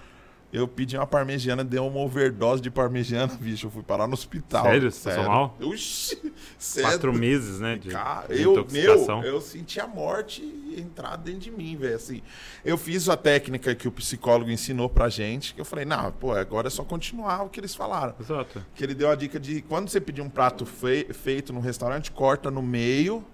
[0.53, 3.67] Eu pedi uma parmegiana, deu uma overdose de parmegiana, bicho.
[3.67, 4.65] Eu fui parar no hospital.
[4.65, 4.93] Sério?
[4.93, 5.57] Você passou mal?
[5.63, 6.91] Oxi, sério.
[6.91, 7.77] Quatro meses, né?
[7.77, 10.43] De, Cara, de eu, meu, eu senti a morte
[10.77, 11.97] entrar dentro de mim, velho.
[11.97, 12.21] Assim,
[12.65, 16.33] eu fiz a técnica que o psicólogo ensinou pra gente, que eu falei, não, pô,
[16.33, 18.15] agora é só continuar o que eles falaram.
[18.21, 18.65] Exato.
[18.75, 22.11] Que ele deu a dica de quando você pedir um prato fei- feito no restaurante,
[22.11, 23.25] corta no meio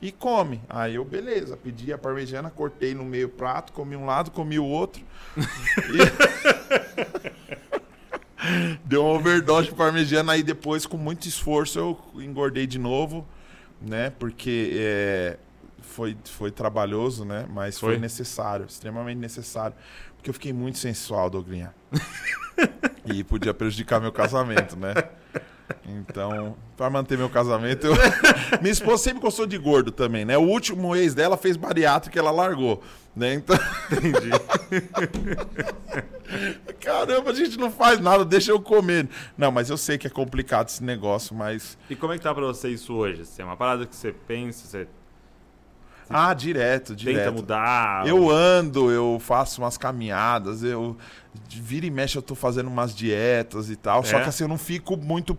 [0.00, 0.60] e come.
[0.68, 4.64] Aí eu, beleza, pedi a parmegiana, cortei no meio prato, comi um lado, comi o
[4.64, 5.02] outro.
[5.94, 7.18] E-
[8.84, 13.26] Deu uma overdose de parmegiana, aí depois, com muito esforço, eu engordei de novo,
[13.82, 14.10] né?
[14.10, 15.36] Porque é,
[15.80, 17.46] foi, foi trabalhoso, né?
[17.50, 17.98] Mas foi, Foi?
[17.98, 19.76] necessário, extremamente necessário.
[20.16, 21.74] Porque eu fiquei muito sensual, Douglinha.
[23.04, 24.94] e podia prejudicar meu casamento, né?
[25.86, 27.94] Então, pra manter meu casamento, eu...
[28.60, 30.36] minha esposa sempre gostou de gordo também, né?
[30.36, 32.82] O último ex dela fez bariátrica e ela largou,
[33.14, 33.34] né?
[33.34, 33.56] Então,
[33.90, 34.30] Entendi.
[36.80, 39.08] caramba, a gente não faz nada, deixa eu comer.
[39.36, 42.34] Não, mas eu sei que é complicado esse negócio, mas e como é que tá
[42.34, 43.22] pra você isso hoje?
[43.22, 44.86] Assim, é uma parada que você pensa, você
[46.10, 47.32] ah, direto, tenta direto.
[47.34, 48.06] mudar?
[48.06, 50.96] Eu ando, eu faço umas caminhadas, eu
[51.50, 54.22] vira e mexe eu tô fazendo umas dietas e tal, só É?
[54.22, 55.36] que assim eu não fico muito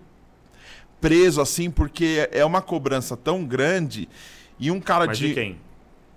[1.01, 4.07] preso assim, porque é uma cobrança tão grande
[4.59, 5.57] e um cara Mas de de quem?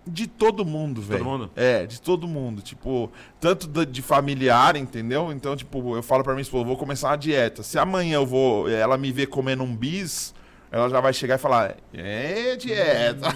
[0.04, 1.24] De todo mundo, velho.
[1.24, 1.50] mundo?
[1.54, 2.60] É, de todo mundo.
[2.60, 5.30] Tipo, tanto de familiar, entendeu?
[5.32, 7.62] Então, tipo, eu falo pra minha esposa, vou começar uma dieta.
[7.62, 10.34] Se amanhã eu vou, ela me ver comendo um bis,
[10.72, 13.28] ela já vai chegar e falar, é dieta.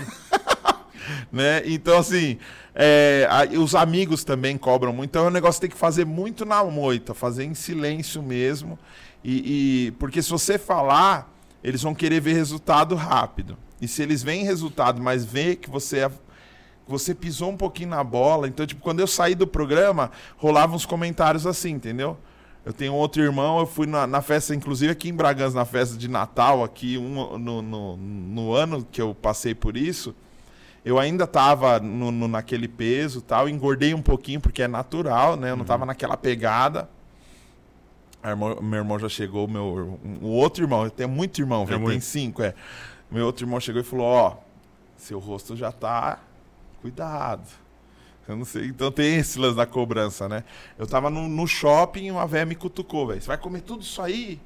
[1.30, 1.62] né?
[1.64, 2.38] Então, assim,
[2.74, 5.11] é, aí os amigos também cobram muito.
[5.11, 8.76] Então, é um negócio que tem que fazer muito na moita, fazer em silêncio mesmo.
[9.22, 11.32] E, e- porque se você falar,
[11.66, 13.57] eles vão querer ver resultado rápido.
[13.81, 16.11] E se eles veem resultado, mas vê que você é
[16.88, 18.46] você pisou um pouquinho na bola.
[18.46, 22.16] Então, tipo, quando eu saí do programa, rolavam uns comentários assim, entendeu?
[22.64, 25.96] Eu tenho outro irmão, eu fui na, na festa, inclusive aqui em Bragança, na festa
[25.96, 30.14] de Natal, aqui um, no, no, no ano que eu passei por isso,
[30.85, 35.50] eu ainda tava no, no- naquele peso tal, engordei um pouquinho, porque é natural, né?
[35.50, 36.88] Eu não tava naquela pegada.
[38.30, 41.86] Irmão- meu irmão já chegou, meu, o outro irmão, eu tenho muito irmão, velho, tem
[41.88, 42.04] muito.
[42.04, 42.54] cinco, é.
[43.10, 44.36] Meu outro irmão chegou e falou, ó,
[44.96, 46.18] seu rosto já tá
[46.80, 47.46] cuidado.
[48.28, 48.66] Eu não sei.
[48.66, 50.42] Então tem esse lance da cobrança, né?
[50.76, 53.20] Eu tava no, no shopping e uma velha me cutucou, velho.
[53.20, 54.40] Você vai comer tudo isso aí?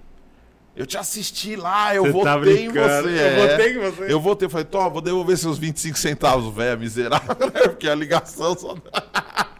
[0.76, 3.08] Eu te assisti lá, eu Você votei tá em você.
[3.08, 3.48] Eu é.
[3.48, 4.12] votei em você.
[4.12, 7.60] Eu votei, eu falei, Tó, vou devolver seus 25 centavos, velho, miserável, né?
[7.68, 8.76] Porque a ligação só.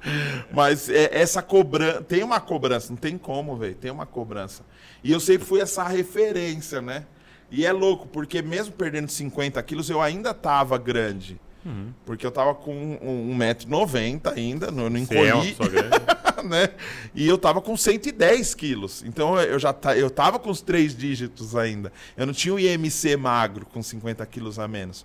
[0.53, 2.03] Mas é, essa cobrança.
[2.03, 3.75] Tem uma cobrança, não tem como, velho.
[3.75, 4.63] Tem uma cobrança.
[5.05, 7.05] E eu sempre fui essa referência, né?
[7.51, 11.41] E é louco, porque mesmo perdendo 50 quilos, eu ainda tava grande.
[11.65, 11.93] Uhum.
[12.07, 15.57] Porque eu tava com um- 1,90m ainda, não, não é encolhi,
[16.49, 16.71] né?
[17.15, 19.03] E eu tava com 110 quilos.
[19.05, 21.93] Então eu já ta- eu tava com os três dígitos ainda.
[22.17, 25.05] Eu não tinha o IMC magro com 50 quilos a menos.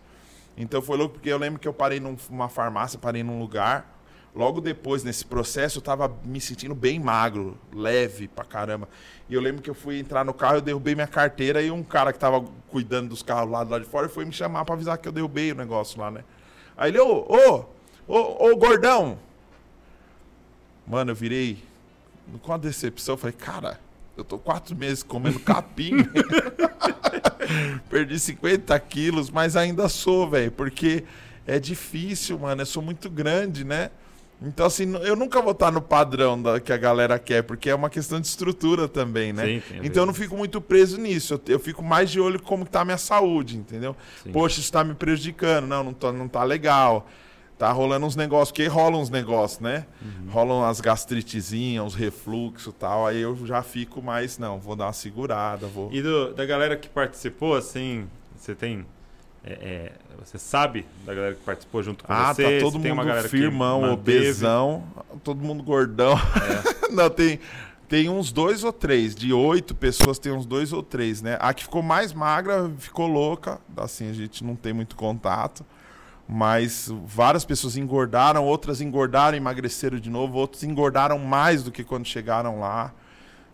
[0.57, 3.94] Então foi louco, porque eu lembro que eu parei num- numa farmácia, parei num lugar.
[4.35, 8.89] Logo depois, nesse processo, eu tava me sentindo bem magro, leve pra caramba.
[9.29, 11.81] E eu lembro que eu fui entrar no carro, eu derrubei minha carteira e um
[11.81, 14.75] cara que tava cuidando dos carros lá do lado de fora foi me chamar pra
[14.75, 16.25] avisar que eu derrubei o negócio lá, né?
[16.75, 17.65] Aí ele, ô, ô,
[18.05, 19.17] ô, ô, gordão.
[20.85, 21.63] Mano, eu virei
[22.41, 23.15] com uma decepção.
[23.15, 23.79] Falei, cara,
[24.17, 25.93] eu tô quatro meses comendo capim.
[27.89, 31.05] Perdi 50 quilos, mas ainda sou, velho, porque
[31.47, 32.63] é difícil, mano.
[32.63, 33.91] Eu sou muito grande, né?
[34.41, 37.75] Então, assim, eu nunca vou estar no padrão da, que a galera quer, porque é
[37.75, 39.45] uma questão de estrutura também, né?
[39.45, 41.33] Sim, então eu não fico muito preso nisso.
[41.35, 43.95] Eu, eu fico mais de olho como que tá a minha saúde, entendeu?
[44.23, 44.31] Sim.
[44.31, 45.65] Poxa, isso tá me prejudicando.
[45.67, 47.07] Não, não tá, não tá legal.
[47.57, 49.85] Tá rolando uns negócios, porque rolam uns negócios, né?
[50.01, 50.29] Uhum.
[50.29, 53.07] Rolam as gastritezinhas, os refluxos e tal.
[53.07, 55.89] Aí eu já fico mais, não, vou dar uma segurada, vou.
[55.93, 58.85] E do- da galera que participou, assim, você tem.
[59.45, 62.43] É, é, você sabe da galera que participou junto com Ah, você?
[62.43, 64.83] tá Você todo tem uma mundo galera que firmão, obesão,
[65.23, 66.13] todo mundo gordão.
[66.17, 66.89] É.
[66.91, 67.39] Não, tem,
[67.87, 69.13] tem uns dois ou três.
[69.13, 71.37] De oito pessoas, tem uns dois ou três, né?
[71.39, 73.59] A que ficou mais magra ficou louca.
[73.77, 75.63] Assim, a gente não tem muito contato.
[76.27, 82.07] Mas várias pessoas engordaram, outras engordaram, emagreceram de novo, outros engordaram mais do que quando
[82.07, 82.91] chegaram lá.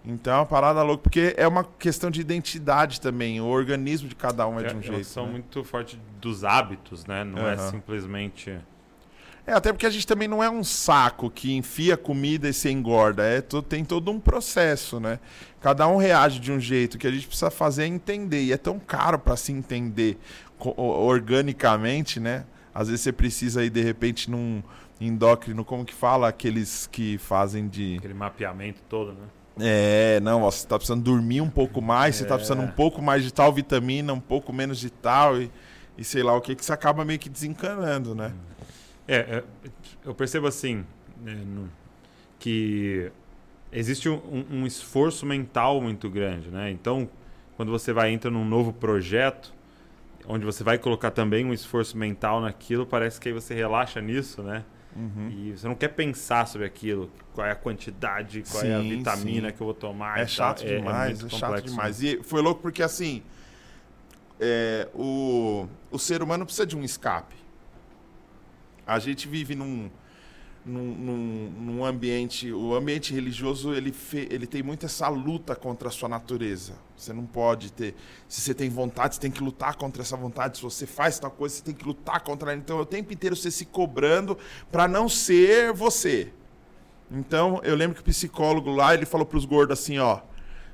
[0.03, 3.39] Então é uma parada louca, porque é uma questão de identidade também.
[3.39, 5.03] O organismo de cada um é, de um É, jeito.
[5.05, 5.31] são né?
[5.33, 7.23] muito forte dos hábitos, né?
[7.23, 7.69] Não é Aham.
[7.69, 8.57] simplesmente.
[9.45, 12.69] É, até porque a gente também não é um saco que enfia comida e se
[12.69, 13.23] engorda.
[13.23, 15.19] É, tem todo um processo, né?
[15.59, 16.95] Cada um reage de um jeito.
[16.95, 18.43] O que a gente precisa fazer é entender.
[18.43, 20.17] E é tão caro para se entender
[20.59, 22.45] organicamente, né?
[22.73, 24.61] Às vezes você precisa aí, de repente, num
[24.99, 26.27] endócrino, como que fala?
[26.27, 27.97] Aqueles que fazem de.
[27.97, 29.27] Aquele mapeamento todo, né?
[29.59, 32.37] É, não, ó, você tá precisando dormir um pouco mais, você tá É.
[32.37, 35.51] precisando um pouco mais de tal vitamina, um pouco menos de tal, e,
[35.97, 38.33] e sei lá o que, que você acaba meio que desencanando, né?
[39.07, 39.43] É, é,
[40.05, 40.85] eu percebo assim
[41.21, 41.43] né,
[42.39, 43.11] que
[43.71, 46.71] existe um, um, esforço mental muito grande, né?
[46.71, 47.09] Então,
[47.57, 49.53] quando você vai entrar num novo projeto,
[50.27, 54.41] onde você vai colocar também um esforço mental naquilo, parece que aí você relaxa nisso,
[54.41, 54.63] né?
[54.95, 55.29] Uhum.
[55.29, 58.79] E você não quer pensar sobre aquilo, qual é a quantidade, qual sim, é a
[58.79, 59.55] vitamina sim.
[59.55, 60.19] que eu vou tomar.
[60.19, 62.01] É chato é, demais, é, é chato demais.
[62.03, 63.23] E foi louco porque assim,
[64.39, 67.35] é, o, o ser humano precisa de um escape.
[68.85, 69.89] A gente vive num,
[70.65, 72.51] num, num, num, ambiente.
[72.51, 76.73] O ambiente religioso ele, fe, ele tem muito essa luta contra a sua natureza.
[76.95, 77.95] Você não pode ter.
[78.27, 80.57] Se você tem vontade, você tem que lutar contra essa vontade.
[80.57, 82.59] Se você faz tal coisa, você tem que lutar contra ela.
[82.59, 84.37] Então, o tempo inteiro você se cobrando
[84.71, 86.31] para não ser você.
[87.09, 90.19] Então, eu lembro que o psicólogo lá ele falou para os gordos assim: ó,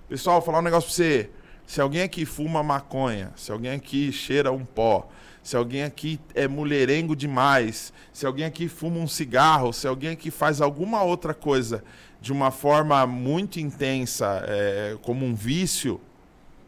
[0.07, 1.29] pessoal, vou falar um negócio para você.
[1.65, 5.09] Se alguém aqui fuma maconha, se alguém aqui cheira um pó,
[5.47, 10.29] se alguém aqui é mulherengo demais, se alguém aqui fuma um cigarro, se alguém aqui
[10.29, 11.85] faz alguma outra coisa
[12.19, 16.01] de uma forma muito intensa, é, como um vício,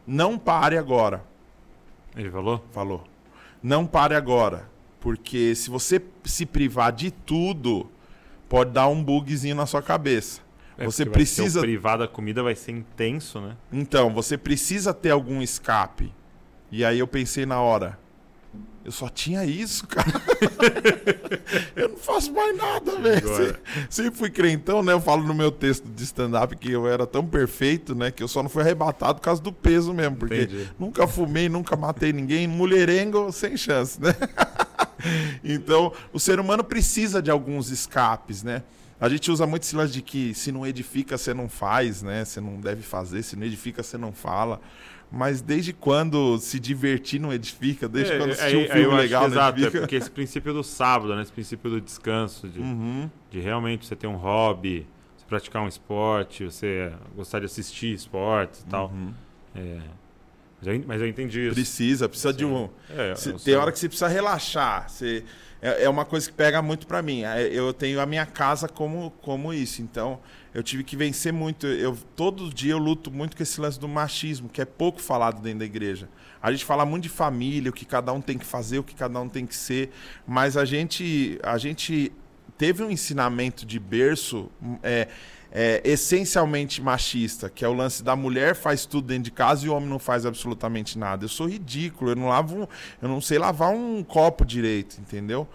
[0.06, 1.22] não pare agora.
[2.16, 2.64] Ele falou?
[2.72, 3.04] Falou.
[3.62, 4.66] Não pare agora.
[4.98, 7.86] Porque se você se privar de tudo,
[8.48, 10.40] pode dar um bugzinho na sua cabeça.
[10.78, 11.60] É você precisa.
[11.60, 13.58] privar da comida vai ser intenso, né?
[13.70, 16.10] Então, você precisa ter algum escape.
[16.72, 17.98] E aí eu pensei na hora
[18.82, 20.10] eu só tinha isso, cara.
[21.76, 23.58] eu não faço mais nada, velho.
[23.90, 24.92] Sempre fui crentão, né?
[24.92, 28.10] Eu falo no meu texto de stand-up que eu era tão perfeito, né?
[28.10, 30.16] Que eu só não fui arrebatado por causa do peso mesmo.
[30.16, 30.70] Porque Entendi.
[30.78, 32.46] nunca fumei, nunca matei ninguém.
[32.46, 34.14] Mulherengo, sem chance, né?
[35.44, 38.62] então, o ser humano precisa de alguns escapes, né?
[38.98, 42.24] A gente usa muito esse lance de que se não edifica, você não faz, né?
[42.24, 44.60] Você não deve fazer, se não edifica, você não fala.
[45.12, 47.88] Mas desde quando se divertir não edifica?
[47.88, 49.78] Desde é, quando assistir um filme legal não exato, edifica?
[49.78, 51.22] É porque esse princípio do sábado, né?
[51.22, 53.10] esse princípio do descanso, de, uhum.
[53.30, 58.60] de realmente você ter um hobby, você praticar um esporte, você gostar de assistir esportes
[58.60, 58.88] e tal.
[58.88, 59.12] Uhum.
[59.56, 59.78] É,
[60.86, 61.54] mas, eu, entendi isso.
[61.54, 62.38] Precisa, precisa Sim.
[62.38, 62.68] de um...
[62.90, 65.24] É, tem hora que você precisa relaxar, você
[65.62, 67.22] é, é uma coisa que pega muito para mim.
[67.24, 69.82] É, eu tenho a minha casa como, como isso.
[69.82, 70.18] Então,
[70.52, 71.66] eu tive que vencer muito.
[71.66, 75.40] Eu todo dia eu luto muito com esse lance do machismo, que é pouco falado
[75.40, 76.08] dentro da igreja.
[76.42, 78.94] A gente fala muito de família, o que cada um tem que fazer, o que
[78.94, 79.90] cada um tem que ser,
[80.26, 82.12] mas a gente a gente
[82.56, 84.50] teve um ensinamento de berço
[84.82, 85.08] é,
[85.52, 89.68] é, essencialmente machista, que é o lance da mulher faz tudo dentro de casa e
[89.68, 91.24] o homem não faz absolutamente nada.
[91.24, 92.68] Eu sou ridículo, eu não lavo,
[93.00, 95.48] eu não sei lavar um copo direito, entendeu?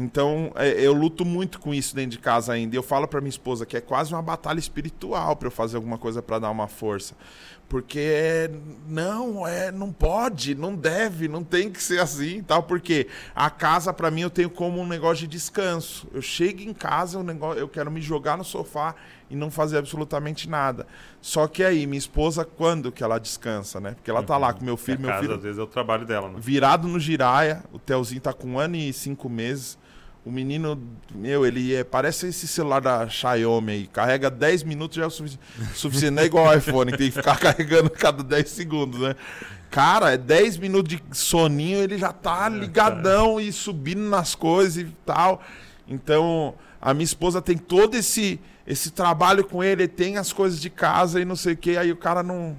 [0.00, 2.76] Então, é, eu luto muito com isso dentro de casa ainda.
[2.76, 5.98] Eu falo para minha esposa que é quase uma batalha espiritual para eu fazer alguma
[5.98, 7.16] coisa para dar uma força.
[7.68, 8.48] Porque
[8.86, 13.92] não, é, não pode, não deve, não tem que ser assim, tal, porque a casa
[13.92, 16.06] para mim eu tenho como um negócio de descanso.
[16.14, 18.94] Eu chego em casa, eu, negócio, eu quero me jogar no sofá
[19.28, 20.86] e não fazer absolutamente nada.
[21.20, 23.94] Só que aí, minha esposa, quando que ela descansa, né?
[23.96, 25.34] Porque ela tá lá com meu filho, meu casa, filho.
[25.34, 26.36] Às vezes é o trabalho dela, né?
[26.38, 29.76] Virado no giraia, o Telzinho tá com um ano e cinco meses.
[30.28, 30.78] O menino,
[31.14, 33.86] meu, ele é, parece esse celular da Xiaomi aí.
[33.86, 35.38] Carrega 10 minutos já é o sufici
[35.74, 36.10] suficiente.
[36.10, 39.16] Não é igual ao iPhone, que tem que ficar carregando cada 10 segundos, né?
[39.70, 44.76] Cara, é 10 minutos de soninho, ele já tá é, ligadão e subindo nas coisas
[44.76, 45.42] e tal.
[45.88, 50.68] Então, a minha esposa tem todo esse esse trabalho com ele, tem as coisas de
[50.68, 52.54] casa e não sei o que, aí o cara não,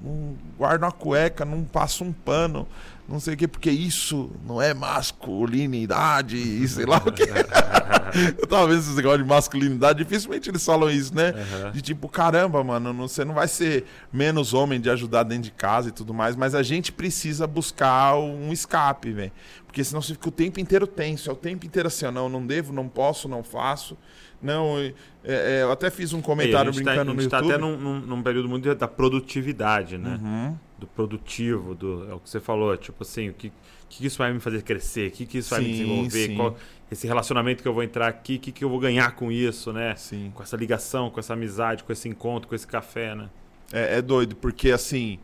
[0.00, 2.68] não guarda uma cueca, não passa um pano,
[3.08, 7.22] não sei o que, porque isso não é masculinidade e sei lá o que.
[8.40, 11.32] eu tava vendo esse negócio de masculinidade, dificilmente eles falam isso, né?
[11.32, 11.70] Uhum.
[11.72, 15.90] De tipo, caramba, mano, você não vai ser menos homem de ajudar dentro de casa
[15.90, 19.32] e tudo mais, mas a gente precisa buscar um escape, velho.
[19.66, 22.46] Porque senão você fica o tempo inteiro tenso, é o tempo inteiro assim, não, não
[22.46, 23.98] devo, não posso, não faço.
[24.40, 24.92] Não, é,
[25.24, 27.34] é, eu até fiz um comentário Ei, brincando tá, no YouTube.
[27.34, 30.20] A gente está até num, num, período muito da produtividade, né?
[30.22, 30.58] Uhum.
[30.76, 33.52] Do produtivo, do, é o que você falou, tipo assim, o que,
[33.88, 35.08] que isso vai me fazer crescer?
[35.08, 36.36] O que, que isso sim, vai me desenvolver?
[36.36, 36.56] Qual,
[36.90, 39.72] esse relacionamento que eu vou entrar aqui, o que, que eu vou ganhar com isso,
[39.72, 39.94] né?
[39.96, 40.32] Sim.
[40.34, 43.30] Com essa ligação, com essa amizade, com esse encontro, com esse café, né?
[43.72, 45.18] É, é doido, porque assim,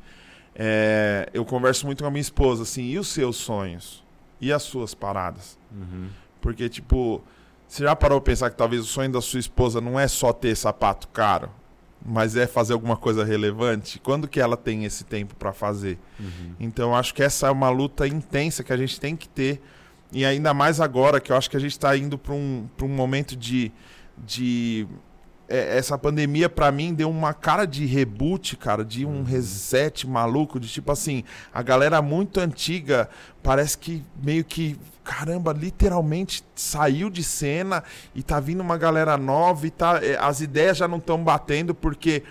[0.55, 4.05] é, eu converso muito com a minha esposa, assim, e os seus sonhos?
[4.41, 5.59] E as suas paradas?
[5.71, 6.09] Uhum.
[6.41, 7.23] Porque, tipo,
[7.69, 10.33] você já parou para pensar que talvez o sonho da sua esposa não é só
[10.33, 11.51] ter sapato caro,
[12.05, 13.99] mas é fazer alguma coisa relevante?
[13.99, 15.99] Quando que ela tem esse tempo para fazer?
[16.19, 16.55] Uhum.
[16.59, 19.61] Então, acho que essa é uma luta intensa que a gente tem que ter.
[20.13, 22.89] E ainda mais agora, que eu acho que a gente está indo para um, um
[22.89, 23.71] momento de,
[24.19, 24.87] de
[25.51, 30.61] é, essa pandemia para mim deu uma cara de reboot, cara, de um reset maluco,
[30.61, 33.11] de tipo assim, a galera muito antiga
[33.43, 37.83] parece que meio que caramba, literalmente saiu de cena
[38.15, 41.75] e tá vindo uma galera nova e tá, é, as ideias já não estão batendo
[41.75, 42.23] porque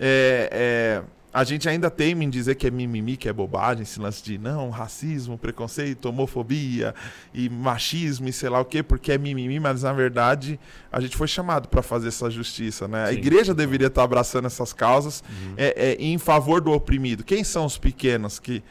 [0.00, 1.02] é, é,
[1.34, 4.38] a gente ainda teme em dizer que é mimimi, que é bobagem, esse lance de
[4.38, 6.94] não, racismo, preconceito, homofobia
[7.34, 10.60] e machismo e sei lá o quê, porque é mimimi, mas na verdade
[10.92, 13.06] a gente foi chamado para fazer essa justiça, né?
[13.06, 15.54] A igreja deveria estar tá abraçando essas causas uhum.
[15.56, 17.24] é, é, em favor do oprimido.
[17.24, 18.62] Quem são os pequenos que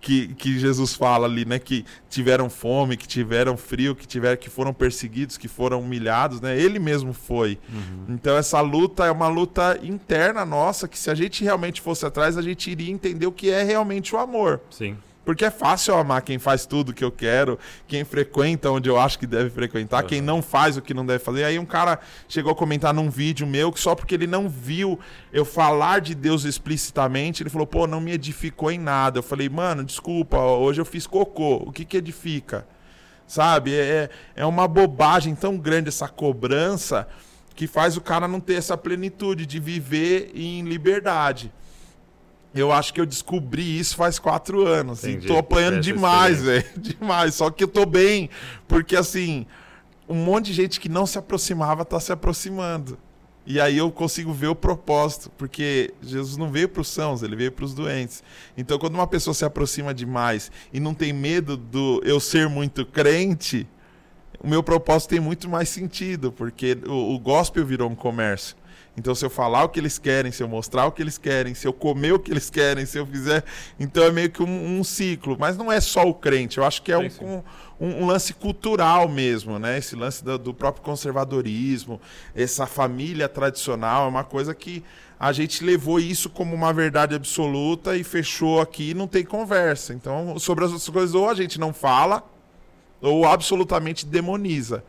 [0.00, 1.58] que, que Jesus fala ali, né?
[1.58, 6.58] Que tiveram fome, que tiveram frio, que tiveram, que foram perseguidos, que foram humilhados, né?
[6.58, 7.58] Ele mesmo foi.
[7.68, 8.14] Uhum.
[8.14, 12.36] Então essa luta é uma luta interna nossa, que se a gente realmente fosse atrás,
[12.36, 14.60] a gente iria entender o que é realmente o amor.
[14.70, 14.96] Sim.
[15.30, 17.56] Porque é fácil amar quem faz tudo que eu quero,
[17.86, 20.08] quem frequenta onde eu acho que deve frequentar, uhum.
[20.08, 21.44] quem não faz o que não deve fazer.
[21.44, 24.98] Aí um cara chegou a comentar num vídeo meu que só porque ele não viu
[25.32, 29.20] eu falar de Deus explicitamente, ele falou, pô, não me edificou em nada.
[29.20, 31.62] Eu falei, mano, desculpa, hoje eu fiz cocô.
[31.64, 32.66] O que que edifica?
[33.24, 33.72] Sabe?
[33.72, 37.06] É, é uma bobagem tão grande essa cobrança
[37.54, 41.52] que faz o cara não ter essa plenitude de viver em liberdade.
[42.54, 45.04] Eu acho que eu descobri isso faz quatro anos.
[45.04, 45.26] Entendi.
[45.26, 46.64] E tô apanhando demais, velho.
[46.76, 47.34] Demais.
[47.34, 48.28] Só que eu tô bem.
[48.66, 49.46] Porque, assim,
[50.08, 52.98] um monte de gente que não se aproximava tá se aproximando.
[53.46, 55.30] E aí eu consigo ver o propósito.
[55.38, 58.22] Porque Jesus não veio para os sãos, ele veio para os doentes.
[58.56, 62.84] Então, quando uma pessoa se aproxima demais e não tem medo do eu ser muito
[62.84, 63.66] crente,
[64.42, 66.32] o meu propósito tem muito mais sentido.
[66.32, 68.56] Porque o, o gospel virou um comércio.
[69.00, 71.54] Então, se eu falar o que eles querem, se eu mostrar o que eles querem,
[71.54, 73.42] se eu comer o que eles querem, se eu fizer.
[73.78, 75.38] Então, é meio que um, um ciclo.
[75.40, 76.58] Mas não é só o crente.
[76.58, 77.08] Eu acho que é um,
[77.80, 79.78] um, um, lance cultural mesmo, né?
[79.78, 81.98] Esse lance do, do, próprio conservadorismo,
[82.36, 84.84] essa família tradicional, é uma coisa que
[85.18, 89.94] a gente levou isso como uma verdade absoluta e fechou aqui e não tem conversa.
[89.94, 92.22] Então, sobre as outras coisas, ou a gente não fala,
[93.00, 94.84] ou absolutamente demoniza.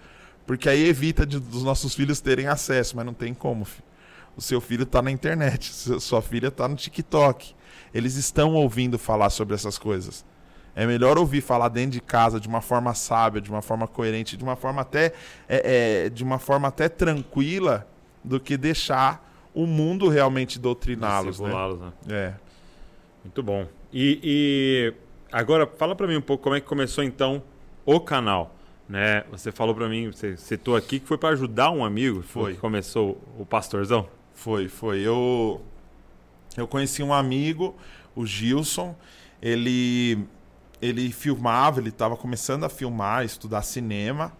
[0.46, 3.90] Porque aí evita de, dos nossos filhos terem acesso, mas não tem como, filho
[4.36, 7.54] o seu filho está na internet, sua filha está no TikTok.
[7.94, 10.26] Eles estão ouvindo falar sobre essas coisas.
[10.74, 14.38] É melhor ouvir falar dentro de casa de uma forma sábia, de uma forma coerente,
[14.38, 15.14] de uma forma até,
[15.48, 17.88] é, é, de uma forma até tranquila,
[18.24, 21.40] do que deixar o mundo realmente doutriná-los.
[21.40, 21.50] Né?
[21.50, 21.92] né?
[22.10, 22.34] É.
[23.24, 23.68] Muito bom.
[23.92, 24.94] E, e
[25.32, 27.44] agora fala para mim um pouco como é que começou então
[27.86, 28.56] o canal.
[28.88, 29.24] Né?
[29.32, 32.22] Você falou para mim, você citou aqui que foi para ajudar um amigo.
[32.22, 32.54] Foi.
[32.54, 34.08] Que começou o pastorzão.
[34.42, 35.02] Foi, foi.
[35.02, 35.62] Eu,
[36.58, 37.76] eu conheci um amigo,
[38.16, 38.96] o Gilson.
[39.40, 40.26] Ele,
[40.82, 44.34] ele filmava, ele estava começando a filmar, estudar cinema.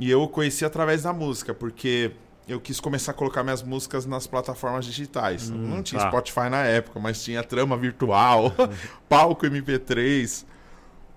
[0.00, 2.10] E eu o conheci através da música, porque
[2.48, 5.48] eu quis começar a colocar minhas músicas nas plataformas digitais.
[5.48, 6.08] Hum, Não tinha tá.
[6.08, 8.52] Spotify na época, mas tinha trama virtual,
[9.08, 10.44] palco MP3.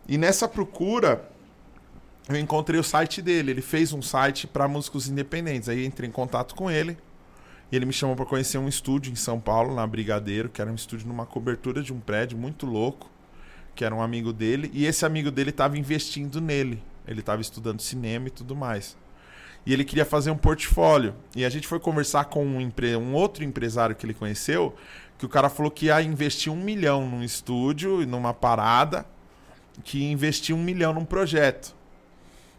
[0.08, 1.28] E nessa procura,
[2.30, 3.50] eu encontrei o site dele.
[3.50, 5.68] Ele fez um site para músicos independentes.
[5.68, 6.96] Aí entrei em contato com ele.
[7.72, 10.70] E ele me chamou para conhecer um estúdio em São Paulo, na Brigadeiro, que era
[10.70, 13.10] um estúdio numa cobertura de um prédio muito louco,
[13.74, 14.70] que era um amigo dele.
[14.74, 16.84] E esse amigo dele estava investindo nele.
[17.08, 18.98] Ele estava estudando cinema e tudo mais.
[19.66, 21.16] E ele queria fazer um portfólio.
[21.34, 22.96] E a gente foi conversar com um, empre...
[22.96, 24.76] um outro empresário que ele conheceu,
[25.18, 29.06] que o cara falou que ia investir um milhão num estúdio, numa parada,
[29.84, 31.74] que ia investir um milhão num projeto.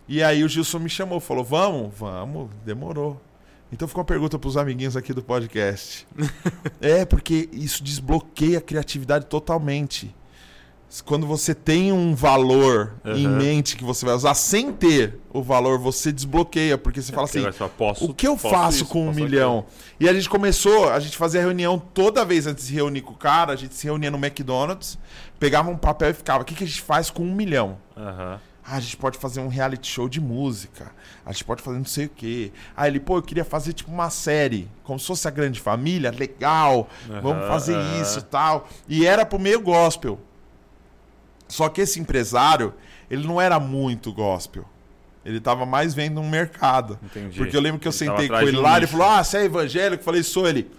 [0.08, 3.20] E aí o Gilson me chamou, falou: Vamos, vamos, demorou.
[3.72, 6.06] Então ficou uma pergunta para os amiguinhos aqui do podcast.
[6.78, 10.14] é, porque isso desbloqueia a criatividade totalmente.
[11.06, 13.16] Quando você tem um valor uhum.
[13.16, 17.14] em mente que você vai usar sem ter o valor, você desbloqueia, porque você é,
[17.14, 17.42] fala assim:
[17.78, 19.60] posso, o que eu faço isso, com um milhão?
[19.60, 19.98] Aquilo.
[20.00, 23.14] E a gente começou, a gente fazia reunião toda vez antes de se reunir com
[23.14, 24.98] o cara, a gente se reunia no McDonald's,
[25.40, 27.78] pegava um papel e ficava: o que, que a gente faz com um milhão?
[27.96, 28.38] Uhum.
[28.64, 30.92] Ah, a gente pode fazer um reality show de música.
[31.26, 32.52] A gente pode fazer não sei o quê.
[32.76, 36.10] Aí ele, pô, eu queria fazer tipo uma série, como se fosse a grande família,
[36.10, 36.88] legal.
[37.08, 38.02] Uhum, vamos fazer uhum.
[38.02, 38.68] isso e tal.
[38.88, 40.20] E era pro meio gospel.
[41.48, 42.72] Só que esse empresário,
[43.10, 44.64] ele não era muito gospel.
[45.24, 46.98] Ele tava mais vendo um mercado.
[47.02, 47.38] Entendi.
[47.38, 49.44] Porque eu lembro que eu ele sentei com ele lá, ele falou: Ah, você é
[49.44, 50.00] evangélico?
[50.00, 50.70] Eu falei, sou ele.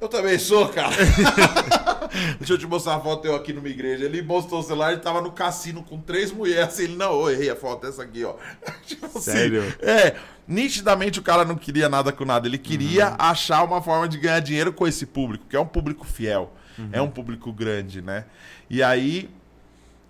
[0.00, 0.96] Eu também sou, cara.
[2.38, 4.04] Deixa eu te mostrar a foto eu aqui numa igreja.
[4.04, 6.78] Ele mostrou o celular, ele tava no cassino com três mulheres.
[6.78, 8.34] Ele, não, eu errei a foto, essa aqui, ó.
[8.86, 9.62] tipo assim, Sério?
[9.62, 10.16] Assim, é,
[10.48, 12.48] nitidamente o cara não queria nada com nada.
[12.48, 13.16] Ele queria uhum.
[13.18, 16.52] achar uma forma de ganhar dinheiro com esse público, que é um público fiel.
[16.78, 16.88] Uhum.
[16.92, 18.24] É um público grande, né?
[18.68, 19.28] E aí,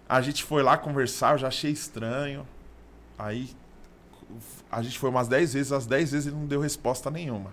[0.08, 2.46] a gente foi lá conversar, eu já achei estranho.
[3.18, 3.50] Aí
[4.70, 7.50] a gente foi umas 10 vezes, as 10 vezes ele não deu resposta nenhuma.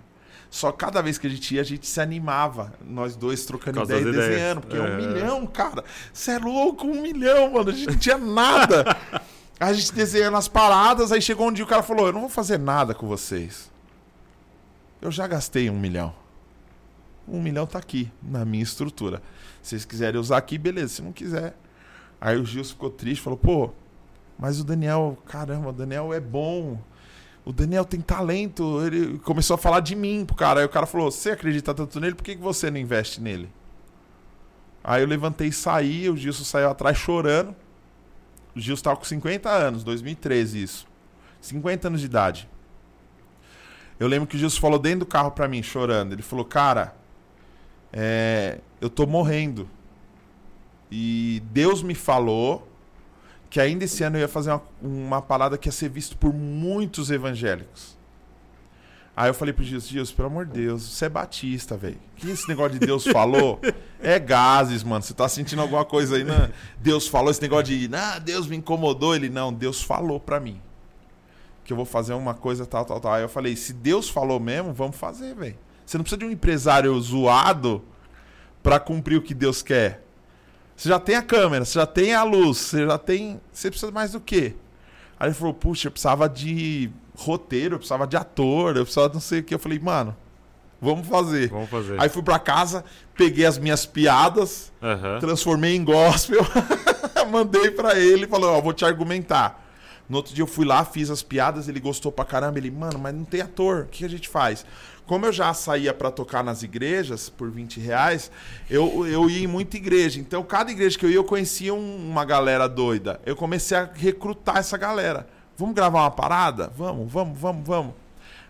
[0.57, 2.73] Só cada vez que a gente ia, a gente se animava.
[2.83, 4.61] Nós dois trocando ideia e desenhando.
[4.61, 5.83] Porque é um milhão, cara.
[6.11, 7.69] Você é louco, um milhão, mano.
[7.69, 8.83] A gente não tinha nada.
[9.59, 12.29] A gente desenhando as paradas, aí chegou um dia o cara falou: Eu não vou
[12.29, 13.71] fazer nada com vocês.
[15.01, 16.13] Eu já gastei um milhão.
[17.27, 19.21] Um milhão tá aqui, na minha estrutura.
[19.61, 20.93] Se vocês quiserem usar aqui, beleza.
[20.95, 21.55] Se não quiser.
[22.21, 23.71] Aí o Gilson ficou triste, falou: Pô,
[24.37, 26.79] mas o Daniel, caramba, o Daniel é bom.
[27.47, 28.85] O Daniel tem talento.
[28.85, 30.59] Ele começou a falar de mim pro cara.
[30.59, 32.13] Aí o cara falou: Você acredita tanto nele?
[32.13, 33.49] Por que que você não investe nele?
[34.83, 36.09] Aí eu levantei e saí.
[36.09, 37.55] O Gilson saiu atrás chorando.
[38.53, 40.87] O Gilson tava com 50 anos, 2013 isso.
[41.39, 42.49] 50 anos de idade.
[43.97, 46.11] Eu lembro que o Gilson falou dentro do carro pra mim, chorando.
[46.11, 46.97] Ele falou: Cara,
[47.93, 49.69] é, eu tô morrendo.
[50.91, 52.66] E Deus me falou
[53.49, 56.33] que ainda esse ano eu ia fazer uma, uma parada que ia ser visto por
[56.33, 57.97] muitos evangélicos.
[59.17, 61.97] Aí eu falei pro Gilson, Gilson, pelo amor de Deus, você é batista, velho.
[62.15, 63.59] que esse negócio de Deus falou?
[63.99, 65.01] É gases, mano.
[65.01, 66.51] Você tá sentindo alguma coisa aí, né?
[66.79, 69.15] Deus falou esse negócio de, ah, Deus me incomodou.
[69.15, 70.61] Ele, não, Deus falou pra mim.
[71.65, 73.11] Que eu vou fazer uma coisa tal, tal, tal.
[73.11, 75.57] Aí eu falei, se Deus falou mesmo, vamos fazer, velho.
[75.83, 77.83] Você não precisa de um empresário zoado
[78.61, 80.05] pra cumprir o que Deus quer.
[80.77, 83.41] Você já tem a câmera, você já tem a luz, você já tem.
[83.51, 84.53] Você precisa mais do quê?
[85.19, 89.15] Aí ele falou, puxa, eu precisava de roteiro, eu precisava de ator, eu precisava de
[89.15, 89.55] não sei o que.
[89.55, 90.15] Eu falei, mano,
[90.79, 91.49] vamos fazer.
[91.49, 91.99] Vamos fazer.
[91.99, 95.17] Aí fui pra casa, peguei as minhas piadas, Aham.
[95.19, 96.45] transformei em gospel,
[97.31, 99.65] mandei pra ele e falou, ó, vou te argumentar.
[100.07, 102.59] No outro dia eu fui lá, fiz as piadas, ele gostou pra caramba.
[102.59, 104.63] Ele, mano, mas não tem ator, o que a gente faz?
[105.07, 108.29] Como eu já saía pra tocar nas igrejas por 20 reais,
[108.69, 110.19] eu, eu ia em muita igreja.
[110.19, 113.19] Então, cada igreja que eu ia, eu conhecia um- uma galera doida.
[113.25, 115.25] Eu comecei a recrutar essa galera.
[115.57, 116.71] Vamos gravar uma parada?
[116.77, 117.93] Vamos, vamos, vamos, vamos.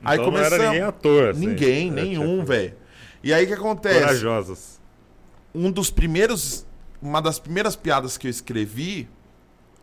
[0.04, 1.48] Aí Então não era ninguém ator, assim.
[1.48, 2.76] Ninguém, É, nenhum, tipo, velho.
[3.24, 4.00] E aí o que acontece?
[4.00, 4.80] Corajosos.
[5.56, 6.66] um dos primeiros.
[7.02, 9.08] Uma das primeiras piadas que eu escrevi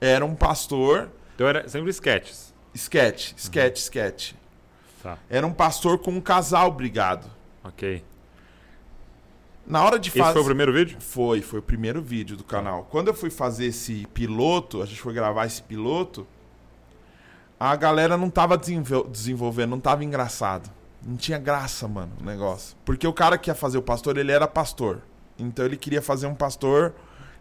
[0.01, 1.09] era um pastor.
[1.35, 2.53] Então era sempre sketches.
[2.75, 4.33] Sketch, sketch, sketch.
[5.05, 7.27] Tá, Era um pastor com um casal brigado.
[7.63, 8.03] ok.
[9.67, 10.33] Na hora de Esse fazer.
[10.35, 10.97] foi o primeiro vídeo?
[11.01, 12.87] Foi, foi o primeiro vídeo do canal.
[12.91, 16.27] Quando eu fui fazer esse piloto, a gente foi gravar esse piloto,
[17.59, 20.71] a galera não tava desenvol- desenvolvendo, não tava engraçado.
[21.03, 22.77] Não tinha graça, mano, o negócio.
[22.85, 25.01] Porque o cara que ia fazer o pastor, ele era pastor.
[25.39, 26.95] Então ele queria fazer um pastor.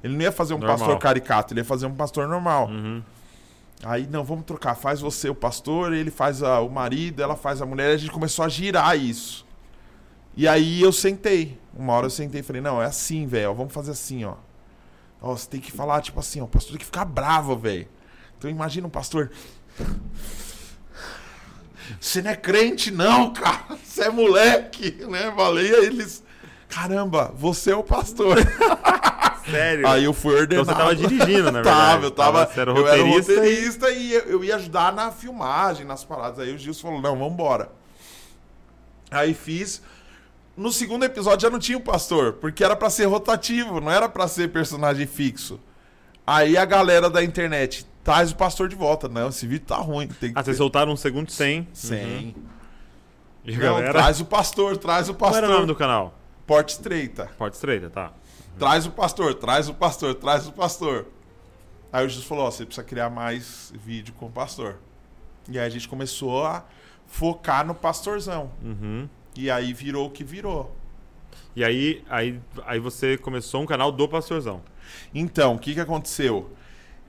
[0.03, 0.77] Ele não ia fazer um Normal.
[0.77, 2.67] pastor caricato, ele ia fazer um pastor normal.
[2.67, 3.01] Uhum.
[3.83, 4.75] Aí, não, vamos trocar.
[4.75, 7.91] Faz você o pastor, ele faz a- o marido, ela faz a mulher.
[7.91, 9.45] E a gente começou a girar isso.
[10.35, 11.59] E aí eu sentei.
[11.77, 13.53] Uma hora eu sentei e falei, não, é assim, velho.
[13.53, 14.35] Vamos fazer assim, ó.
[15.21, 16.45] Ó, você tem que falar, tipo assim, ó.
[16.45, 17.87] O pastor tem que ficar bravo, velho.
[18.37, 19.31] Então imagina um pastor.
[21.99, 23.77] Você não é crente, não, cara.
[23.83, 25.33] Você é moleque, né?
[25.37, 26.23] Aí eles.
[26.73, 28.37] Caramba, você é o pastor.
[29.49, 29.87] Sério?
[29.87, 30.63] Aí eu fui ordenado.
[30.71, 31.65] Então você tava dirigindo, na verdade.
[31.91, 32.45] Tava, eu tava.
[32.45, 36.39] Você era eu era roteirista e- roteirista e eu, ia ajudar na filmagem, nas paradas.
[36.39, 37.69] Aí o Gilson falou: não, vambora.
[39.11, 39.81] Aí fiz.
[40.55, 44.07] No segundo episódio já não tinha o pastor, porque era pra ser rotativo, não era
[44.07, 45.59] pra ser personagem fixo.
[46.25, 49.09] Aí a galera da internet traz o pastor de volta.
[49.09, 50.07] Não, esse vídeo tá ruim.
[50.07, 50.59] Tem que Ah, vocês ter...
[50.59, 51.67] soltaram um segundo sem.
[51.73, 52.35] Sem.
[53.43, 53.91] E a Não, galera...
[53.91, 55.43] traz o pastor, traz o Qual pastor.
[55.43, 56.13] era o nome do canal?
[56.45, 57.27] Porte estreita.
[57.37, 58.13] Porta Estreita, tá.
[58.57, 61.07] Traz o pastor, traz o pastor, traz o pastor.
[61.91, 64.77] Aí o Jesus falou: Ó, você precisa criar mais vídeo com o pastor.
[65.49, 66.65] E aí a gente começou a
[67.07, 68.51] focar no pastorzão.
[68.61, 69.07] Uhum.
[69.35, 70.75] E aí virou o que virou.
[71.55, 74.61] E aí, aí, aí você começou um canal do Pastorzão.
[75.13, 76.51] Então, o que, que aconteceu?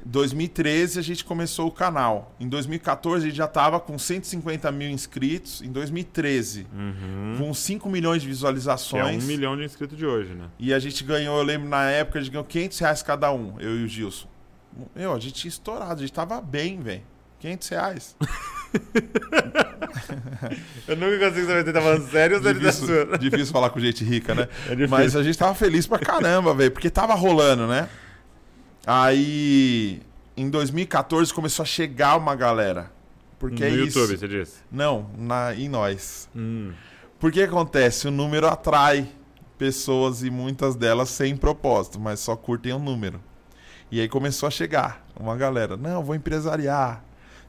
[0.07, 2.35] Em 2013 a gente começou o canal.
[2.39, 5.63] Em 2014 a gente já estava com 150 mil inscritos.
[5.63, 7.35] Em 2013, Uhum.
[7.39, 9.25] com 5 milhões de Que é visualizações.
[9.25, 10.47] um milhão de inscritos de hoje, né?
[10.59, 13.55] E a gente ganhou, eu lembro na época, a gente ganhou 500 reais cada um,
[13.59, 14.29] eu e o Gilson.
[14.95, 17.03] Meu, a gente tinha estourado, a gente tava bem, velho.
[17.41, 18.17] 500 reais.
[20.89, 23.19] Eu nunca consigo saber se tá falando sério ou se tá Difícil, zoando.
[23.19, 24.49] difícil falar com gente rica, né?
[24.69, 24.87] É.
[24.87, 27.89] Mas a gente tava feliz pra caramba, velho, porque tava rolando, né?
[28.87, 30.03] Aí,
[30.37, 32.93] em 2014, começou a chegar uma galera.
[33.39, 34.19] Porque no é YouTube, isso.
[34.19, 34.57] você disse.
[34.71, 36.29] Não, na, em nós.
[36.35, 36.73] Hum.
[37.19, 38.09] Porque acontece?
[38.09, 39.09] O número atrai
[39.59, 43.21] pessoas e muitas delas sem propósito, mas só curtem o número.
[43.91, 45.77] E aí começou a chegar uma galera.
[45.77, 47.05] Não, vou empresariar.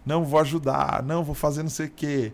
[0.05, 1.01] Não, vou ajudar.
[1.03, 2.33] Não, vou fazer não sei o quê.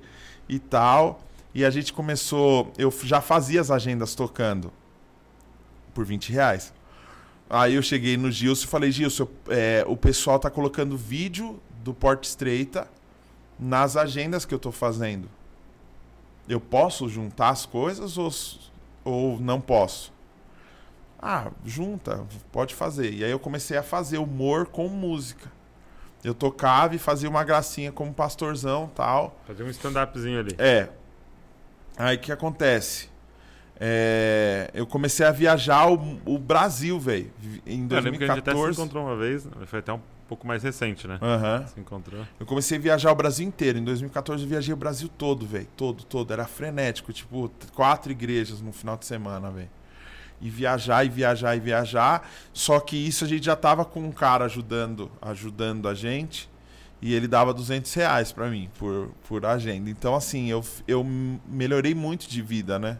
[0.50, 1.22] E tal.
[1.54, 2.72] E a gente começou.
[2.78, 4.72] Eu já fazia as agendas tocando
[5.94, 6.74] por 20 reais.
[7.54, 11.94] Aí eu cheguei no Gilson e falei: Gilson, é, o pessoal tá colocando vídeo do
[11.94, 12.88] Porta Estreita
[13.60, 15.30] nas agendas que eu tô fazendo.
[16.48, 18.32] Eu posso juntar as coisas ou,
[19.04, 20.14] ou não posso?
[21.22, 23.14] Ah, junta, pode fazer.
[23.14, 25.52] E aí eu comecei a fazer humor com música.
[26.24, 29.38] Eu tocava e fazia uma gracinha como pastorzão tal.
[29.46, 30.56] Fazia um stand-upzinho ali.
[30.58, 30.88] É.
[31.98, 33.11] Aí o que acontece?
[33.84, 37.32] É, eu comecei a viajar o, o Brasil, velho.
[37.66, 37.90] Em 2014.
[37.90, 40.62] Eu lembro que a gente até se encontrou uma vez, foi até um pouco mais
[40.62, 41.18] recente, né?
[41.20, 41.68] Uhum.
[41.68, 42.22] Se encontrou.
[42.40, 43.80] Eu comecei a viajar o Brasil inteiro.
[43.80, 45.68] Em 2014 eu viajei o Brasil todo, velho.
[45.76, 46.32] Todo, todo.
[46.32, 47.12] Era frenético.
[47.12, 49.70] Tipo, quatro igrejas no final de semana, velho.
[50.40, 52.30] E viajar, e viajar, e viajar.
[52.54, 56.48] Só que isso a gente já tava com um cara ajudando, ajudando a gente.
[57.02, 59.90] E ele dava 200 reais pra mim por, por agenda.
[59.90, 63.00] Então, assim, eu, eu melhorei muito de vida, né?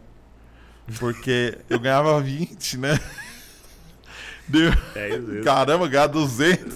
[0.98, 2.98] Porque eu ganhava 20, né?
[4.48, 4.70] Deu...
[4.94, 5.42] É.
[5.44, 6.74] Caramba, ganhar 200.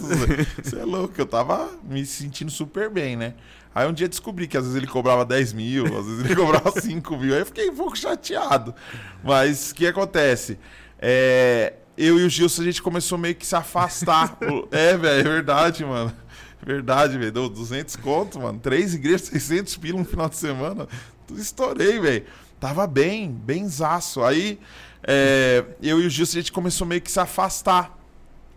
[0.62, 3.34] Você é louco, eu tava me sentindo super bem, né?
[3.74, 6.80] Aí um dia descobri que às vezes ele cobrava 10 mil, às vezes ele cobrava
[6.80, 7.34] 5 mil.
[7.34, 8.74] Aí eu fiquei um pouco chateado.
[9.22, 10.58] Mas o que acontece?
[10.98, 14.38] É, eu e o Gilson, a gente começou meio que se afastar.
[14.72, 16.10] é, velho, é verdade, mano.
[16.64, 17.32] Verdade, velho.
[17.32, 18.58] Deu 200 conto, mano.
[18.58, 20.88] Três igrejas, 600 pila no final de semana.
[21.36, 22.24] Estourei, velho.
[22.58, 24.22] Tava bem, bem zaço.
[24.22, 24.58] Aí
[25.02, 27.96] é, eu e o Gilson, a gente começou meio que se afastar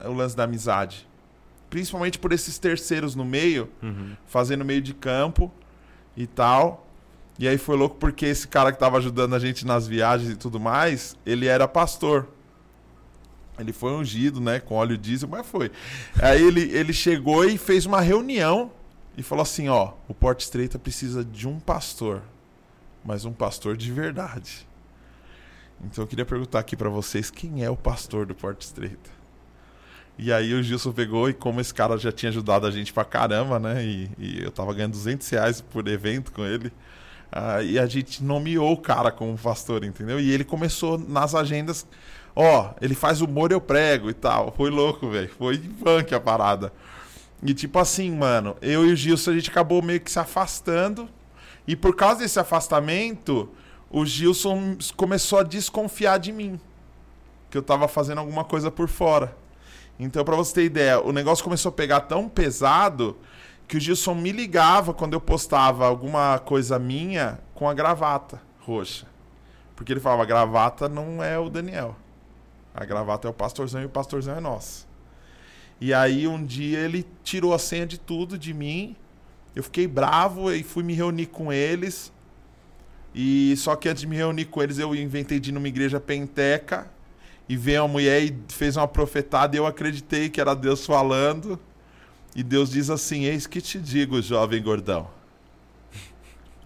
[0.04, 1.08] o lance da amizade.
[1.70, 4.16] Principalmente por esses terceiros no meio, uhum.
[4.26, 5.52] fazendo meio de campo
[6.18, 6.88] e tal.
[7.38, 10.36] E aí foi louco porque esse cara que tava ajudando a gente nas viagens e
[10.36, 12.28] tudo mais, ele era pastor.
[13.60, 15.70] Ele foi ungido, né, com óleo diesel, mas foi.
[16.22, 18.72] Aí ele, ele chegou e fez uma reunião
[19.18, 22.24] e falou assim, ó, o Porte Estreita precisa de um pastor
[23.04, 24.68] mas um pastor de verdade.
[25.84, 29.10] Então eu queria perguntar aqui para vocês quem é o pastor do Porta Estreita.
[30.18, 33.06] E aí o Gilson pegou e como esse cara já tinha ajudado a gente pra
[33.06, 33.82] caramba, né?
[33.82, 36.68] E, e eu tava ganhando 200 reais por evento com ele.
[37.32, 40.20] Uh, e a gente nomeou o cara como pastor, entendeu?
[40.20, 41.88] E ele começou nas agendas,
[42.36, 44.52] ó, ele faz humor, eu prego e tal.
[44.52, 45.30] Foi louco, velho.
[45.30, 46.74] Foi funk a parada.
[47.42, 51.08] E tipo assim, mano, eu e o Gilson a gente acabou meio que se afastando
[51.68, 53.50] e por causa desse afastamento,
[53.90, 56.60] o Gilson começou a desconfiar de mim.
[57.50, 59.36] Que eu tava fazendo alguma coisa por fora.
[60.00, 63.18] Então, para você ter ideia, o negócio começou a pegar tão pesado
[63.68, 69.08] que o Gilson me ligava quando eu postava alguma coisa minha com a gravata roxa.
[69.76, 71.96] Porque ele falava: a gravata não é o Daniel.
[72.74, 74.88] A gravata é o pastorzão e o pastorzão é nosso.
[75.82, 78.96] E aí um dia ele tirou a senha de tudo de mim
[79.60, 82.14] eu fiquei bravo e fui me reunir com eles.
[83.14, 86.00] E só que antes de me reunir com eles, eu inventei de ir numa igreja
[86.00, 86.90] penteca
[87.48, 91.60] e veio uma mulher e fez uma profetada e eu acreditei que era Deus falando.
[92.34, 95.10] E Deus diz assim: Eis que te digo, jovem gordão,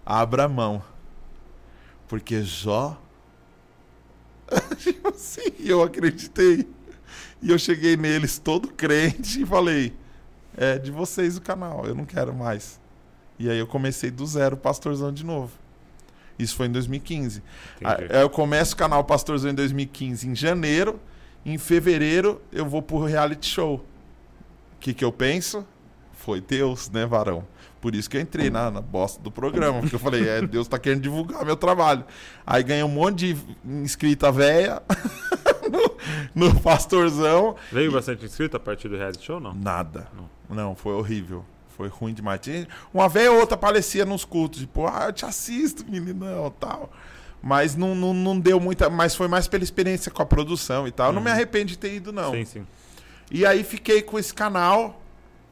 [0.06, 0.80] abra mão,
[2.06, 2.96] porque Jó.
[4.78, 6.68] tipo assim, eu acreditei.
[7.42, 9.92] E eu cheguei neles todo crente e falei:
[10.56, 12.80] é de vocês o canal, eu não quero mais.
[13.38, 15.52] E aí eu comecei do zero Pastorzão de novo.
[16.38, 17.42] Isso foi em 2015.
[17.82, 21.00] Aí eu começo o canal Pastorzão em 2015 em janeiro.
[21.44, 23.76] Em fevereiro eu vou pro reality show.
[23.76, 25.66] O que, que eu penso?
[26.12, 27.44] Foi Deus, né, varão?
[27.80, 29.80] Por isso que eu entrei na, na bosta do programa.
[29.80, 32.04] Porque eu falei, é, Deus tá querendo divulgar meu trabalho.
[32.46, 34.82] Aí ganhei um monte de inscrita véia
[36.34, 37.56] no, no Pastorzão.
[37.70, 39.54] Veio bastante inscrito a partir do reality show, não?
[39.54, 40.08] Nada.
[40.16, 41.44] Não, não foi horrível.
[41.76, 42.40] Foi ruim demais.
[42.92, 46.90] Uma vez ou outra aparecia nos cultos, tipo, ah, eu te assisto, meninão, tal.
[47.42, 48.88] Mas não, não, não deu muita.
[48.88, 51.08] Mas foi mais pela experiência com a produção e tal.
[51.08, 51.14] Uhum.
[51.14, 51.34] não me uhum.
[51.34, 52.32] arrependo de ter ido, não.
[52.32, 52.66] Sim, sim.
[53.30, 55.02] E aí fiquei com esse canal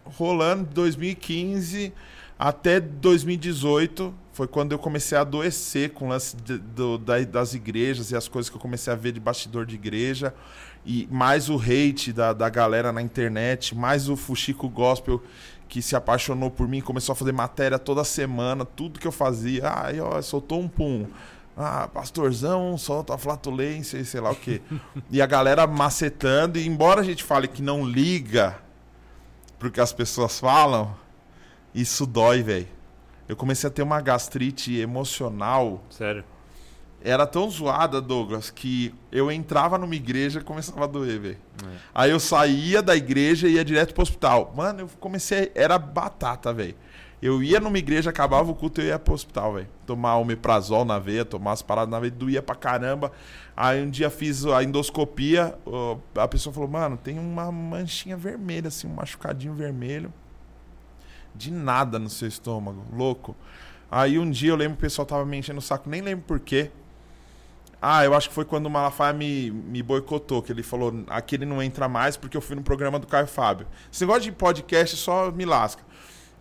[0.05, 1.93] rolando de 2015
[2.39, 4.15] até 2018.
[4.33, 8.17] Foi quando eu comecei a adoecer com o lance de, do, da, das igrejas e
[8.17, 10.33] as coisas que eu comecei a ver de bastidor de igreja.
[10.85, 15.23] E mais o hate da, da galera na internet, mais o Fuxico Gospel
[15.73, 19.71] que se apaixonou por mim, começou a fazer matéria toda semana, tudo que eu fazia.
[19.71, 21.07] Ai, ó, soltou um pum.
[21.57, 24.61] Ah, pastorzão, solta a flatulência e sei lá o quê.
[25.11, 28.59] e a galera macetando, e embora a gente fale que não liga
[29.59, 30.95] pro que as pessoas falam,
[31.75, 32.69] isso dói, velho.
[33.27, 35.83] Eu comecei a ter uma gastrite emocional.
[35.89, 36.23] Sério?
[37.05, 41.39] Era tão zoada, Douglas, que eu entrava numa igreja e começava a doer, velho.
[41.65, 41.77] É.
[41.95, 44.53] Aí eu saía da igreja e ia direto pro hospital.
[44.57, 45.51] Mano, eu comecei.
[45.55, 46.75] Era batata, velho.
[47.21, 49.69] Eu ia numa igreja, acabava o culto e eu ia pro hospital, velho.
[49.87, 53.13] Tomar omeprazol na veia, tomar as paradas na veia, doía pra caramba.
[53.57, 55.57] Aí um dia fiz a endoscopia,
[56.17, 60.13] a pessoa falou, mano, tem uma manchinha vermelha, assim, um machucadinho vermelho.
[61.35, 63.37] De nada no seu estômago, louco.
[63.89, 66.25] Aí um dia eu lembro que o pessoal tava me enchendo o saco, nem lembro
[66.27, 66.73] por quê.
[67.85, 71.35] Ah, eu acho que foi quando o Malafaia me, me boicotou, que ele falou, aqui
[71.35, 73.67] ele não entra mais porque eu fui no programa do Caio Fábio.
[73.93, 75.83] Esse negócio de podcast só me lasca.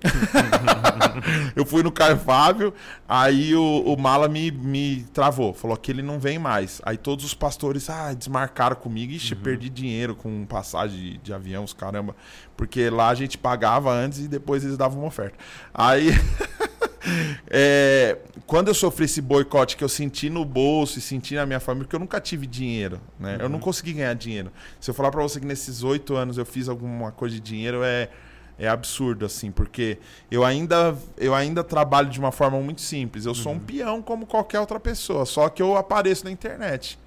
[1.56, 2.72] eu fui no Caio Fábio,
[3.10, 6.80] aí o, o Mala me, me travou, falou que ele não vem mais.
[6.86, 9.42] Aí todos os pastores ah, desmarcaram comigo, ixi, uhum.
[9.42, 12.16] perdi dinheiro com passagem de, de avião, os caramba.
[12.56, 15.38] Porque lá a gente pagava antes e depois eles davam uma oferta.
[15.74, 16.10] Aí.
[17.49, 21.60] é, quando eu sofri esse boicote que eu senti no bolso e senti na minha
[21.60, 23.36] família, porque eu nunca tive dinheiro, né?
[23.36, 23.41] Uhum.
[23.41, 23.62] Eu não uhum.
[23.62, 24.52] consegui ganhar dinheiro.
[24.80, 27.84] Se eu falar para você que nesses oito anos eu fiz alguma coisa de dinheiro,
[27.84, 28.10] é,
[28.58, 29.97] é absurdo, assim, porque
[30.30, 33.26] eu ainda, eu ainda trabalho de uma forma muito simples.
[33.26, 33.62] Eu sou um uhum.
[33.62, 36.99] peão como qualquer outra pessoa, só que eu apareço na internet.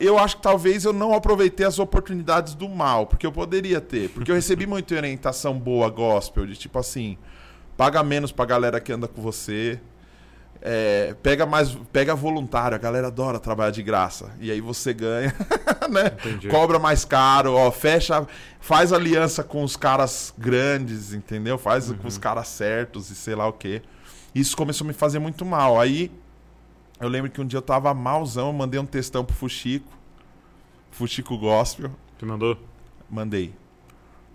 [0.00, 4.08] Eu acho que talvez eu não aproveitei as oportunidades do mal, porque eu poderia ter.
[4.10, 7.16] Porque eu recebi muita orientação boa gospel, de tipo assim,
[7.82, 9.80] paga menos pra galera que anda com você.
[10.60, 14.30] É, pega mais, pega voluntário, a galera adora trabalhar de graça.
[14.38, 15.34] E aí você ganha,
[15.90, 16.12] né?
[16.20, 16.46] Entendi.
[16.46, 18.24] Cobra mais caro, ó, fecha,
[18.60, 21.58] faz aliança com os caras grandes, entendeu?
[21.58, 21.96] Faz uhum.
[21.96, 23.82] com os caras certos e sei lá o quê.
[24.32, 25.80] Isso começou a me fazer muito mal.
[25.80, 26.08] Aí
[27.00, 29.92] eu lembro que um dia eu tava malzão, eu mandei um textão pro Fuxico.
[30.92, 31.90] Fuxico Gospel.
[32.16, 32.56] Tu mandou?
[33.10, 33.52] Mandei.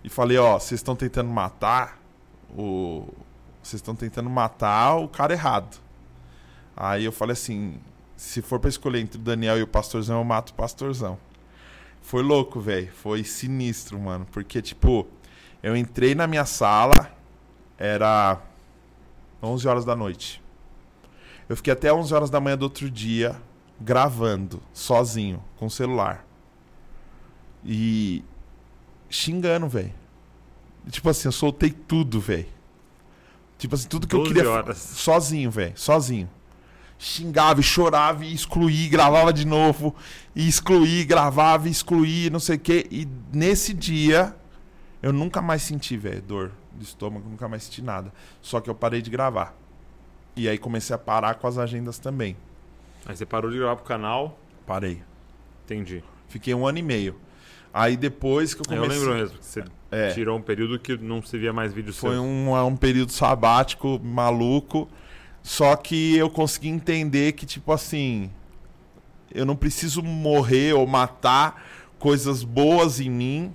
[0.04, 1.98] E falei, ó, vocês estão tentando matar
[2.54, 3.08] o
[3.68, 5.78] vocês estão tentando matar o cara errado.
[6.76, 7.78] Aí eu falei assim:
[8.16, 11.18] se for para escolher entre o Daniel e o Pastorzão, eu mato o Pastorzão.
[12.00, 12.90] Foi louco, velho.
[12.92, 14.26] Foi sinistro, mano.
[14.32, 15.06] Porque, tipo,
[15.62, 17.12] eu entrei na minha sala,
[17.76, 18.40] era
[19.42, 20.42] 11 horas da noite.
[21.48, 23.40] Eu fiquei até 11 horas da manhã do outro dia
[23.80, 26.24] gravando, sozinho, com o celular.
[27.64, 28.24] E
[29.10, 29.94] xingando, velho.
[30.90, 32.57] Tipo assim, eu soltei tudo, velho.
[33.58, 34.48] Tipo assim, tudo que eu queria.
[34.48, 34.78] Horas.
[34.78, 35.72] Sozinho, velho.
[35.76, 36.30] Sozinho.
[36.96, 39.94] Xingava e chorava e excluía, gravava de novo.
[40.34, 42.86] E excluía, gravava e excluía, não sei o quê.
[42.90, 44.34] E nesse dia,
[45.02, 48.12] eu nunca mais senti, velho, dor de estômago, nunca mais senti nada.
[48.40, 49.54] Só que eu parei de gravar.
[50.36, 52.36] E aí comecei a parar com as agendas também.
[53.04, 54.38] Aí você parou de gravar pro canal?
[54.64, 55.02] Parei.
[55.64, 56.02] Entendi.
[56.28, 57.16] Fiquei um ano e meio.
[57.72, 58.86] Aí depois que eu comecei.
[58.86, 60.10] Eu lembro mesmo que você é.
[60.10, 64.88] tirou um período que não se via mais vídeo Foi um, um período sabático maluco.
[65.42, 68.30] Só que eu consegui entender que, tipo assim.
[69.34, 71.62] Eu não preciso morrer ou matar
[71.98, 73.52] coisas boas em mim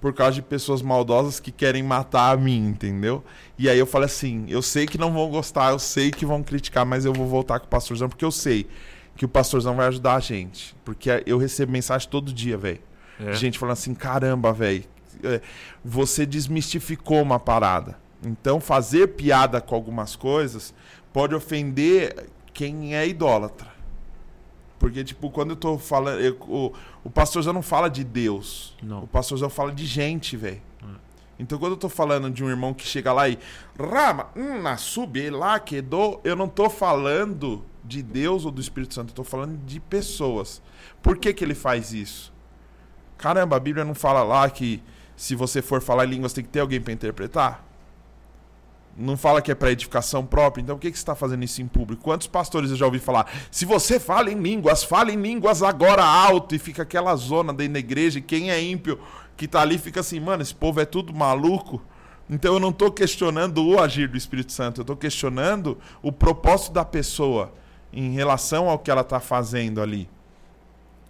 [0.00, 3.22] por causa de pessoas maldosas que querem matar a mim, entendeu?
[3.58, 6.42] E aí eu falei assim: eu sei que não vão gostar, eu sei que vão
[6.42, 8.66] criticar, mas eu vou voltar com o pastorzão porque eu sei
[9.16, 10.74] que o pastorzão vai ajudar a gente.
[10.84, 12.80] Porque eu recebo mensagem todo dia, velho.
[13.18, 13.32] É.
[13.32, 14.95] Gente falando assim: caramba, velho, é,
[15.84, 17.98] você desmistificou uma parada.
[18.24, 20.74] Então, fazer piada com algumas coisas
[21.12, 23.76] pode ofender quem é idólatra.
[24.78, 26.20] Porque, tipo, quando eu tô falando.
[26.20, 26.72] Eu, o,
[27.04, 28.76] o pastorzão não fala de Deus.
[28.82, 29.04] Não.
[29.04, 30.60] O pastorzão fala de gente, velho.
[30.82, 30.86] É.
[31.38, 33.38] Então, quando eu tô falando de um irmão que chega lá e.
[33.78, 36.20] Rama, hum, na sube lá, quedou.
[36.24, 39.10] Eu não tô falando de Deus ou do Espírito Santo.
[39.10, 40.62] Eu tô falando de pessoas.
[41.02, 42.32] Por que, que ele faz isso?
[43.16, 44.82] Caramba, a Bíblia não fala lá que
[45.16, 47.64] se você for falar em línguas tem que ter alguém para interpretar?
[48.98, 51.60] Não fala que é para edificação própria, então por que, que você está fazendo isso
[51.60, 52.02] em público?
[52.02, 53.30] Quantos pastores eu já ouvi falar?
[53.50, 57.74] Se você fala em línguas, fale em línguas agora alto e fica aquela zona dentro
[57.74, 58.98] da igreja e quem é ímpio
[59.36, 61.82] que está ali fica assim, mano, esse povo é tudo maluco.
[62.28, 66.72] Então eu não estou questionando o agir do Espírito Santo, eu estou questionando o propósito
[66.72, 67.52] da pessoa
[67.92, 70.08] em relação ao que ela está fazendo ali.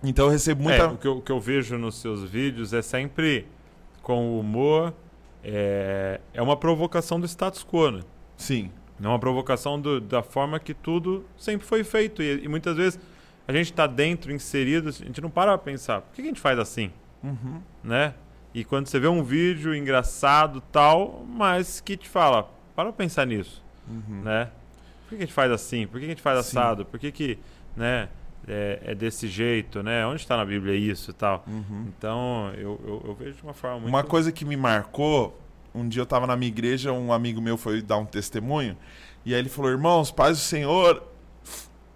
[0.02, 0.82] Então eu recebo muita.
[0.82, 3.46] É, o, que eu, o que eu vejo nos seus vídeos é sempre
[4.06, 4.94] com o humor.
[5.42, 8.02] É, é uma provocação do status quo, né?
[8.36, 8.70] Sim.
[9.02, 12.22] É uma provocação do, da forma que tudo sempre foi feito.
[12.22, 13.00] E, e muitas vezes
[13.48, 16.40] a gente está dentro, inserido, a gente não para pra pensar, por que a gente
[16.40, 16.92] faz assim?
[17.20, 17.60] Uhum.
[17.82, 18.14] Né?
[18.54, 22.44] E quando você vê um vídeo engraçado tal, mas que te fala,
[22.76, 24.22] para pra pensar nisso, uhum.
[24.22, 24.50] né?
[25.02, 25.84] Por que a gente faz assim?
[25.84, 26.58] Por que a gente faz Sim.
[26.58, 26.84] assado?
[26.84, 27.38] Por que que,
[27.76, 28.08] né?
[28.48, 30.06] É, é, desse jeito, né?
[30.06, 31.44] Onde está na Bíblia isso e tal?
[31.46, 31.86] Uhum.
[31.88, 33.88] Então, eu, eu, eu, vejo de uma forma muito...
[33.88, 35.38] Uma coisa que me marcou,
[35.74, 38.76] um dia eu estava na minha igreja, um amigo meu foi dar um testemunho,
[39.24, 41.02] e aí ele falou, irmãos, paz do Senhor...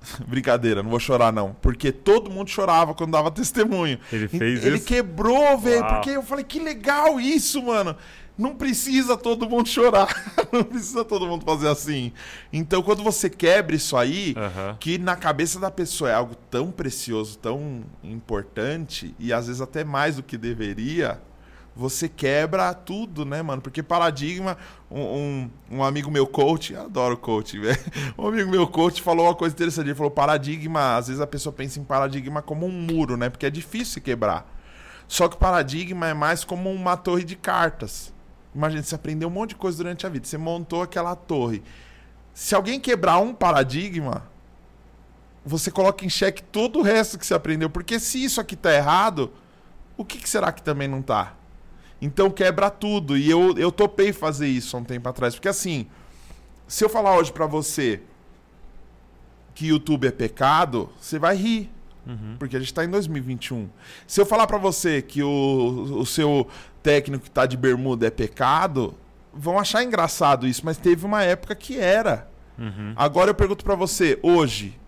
[0.27, 1.55] Brincadeira, não vou chorar não.
[1.61, 3.99] Porque todo mundo chorava quando dava testemunho.
[4.11, 4.67] Ele fez ele isso?
[4.67, 5.85] Ele quebrou, velho.
[5.87, 7.95] Porque eu falei, que legal isso, mano
[8.41, 10.09] não precisa todo mundo chorar,
[10.51, 12.11] não precisa todo mundo fazer assim.
[12.51, 14.77] Então, quando você quebra isso aí, uhum.
[14.81, 19.85] que na cabeça da pessoa é algo tão precioso, tão importante, e às vezes até
[19.85, 21.21] mais do que deveria,
[21.77, 23.61] você quebra tudo, né, mano?
[23.61, 24.57] Porque paradigma,
[24.91, 27.79] um, um, um amigo meu coach, adoro coach, velho.
[28.19, 29.87] Um amigo meu coach falou uma coisa interessante.
[29.87, 33.29] Ele falou: paradigma, às vezes a pessoa pensa em paradigma como um muro, né?
[33.29, 34.47] Porque é difícil quebrar.
[35.07, 38.13] Só que o paradigma é mais como uma torre de cartas.
[38.55, 41.63] Imagina, você aprendeu um monte de coisa durante a vida, você montou aquela torre.
[42.35, 44.25] Se alguém quebrar um paradigma,
[45.45, 47.71] você coloca em xeque todo o resto que você aprendeu.
[47.71, 49.33] Porque se isso aqui tá errado,
[49.97, 51.35] o que, que será que também não tá?
[52.01, 53.17] Então quebra tudo.
[53.17, 55.35] E eu, eu topei fazer isso há um tempo atrás.
[55.35, 55.87] Porque assim,
[56.67, 58.01] se eu falar hoje para você
[59.55, 61.71] que YouTube é pecado, você vai rir.
[62.07, 62.37] Uhum.
[62.39, 63.69] Porque a gente tá em 2021.
[64.07, 66.49] Se eu falar para você que o, o seu
[66.83, 68.95] técnico que tá de bermuda é pecado,
[69.33, 70.63] vão achar engraçado isso.
[70.65, 72.29] Mas teve uma época que era.
[72.59, 72.93] Uhum.
[72.97, 74.79] Agora eu pergunto para você, hoje,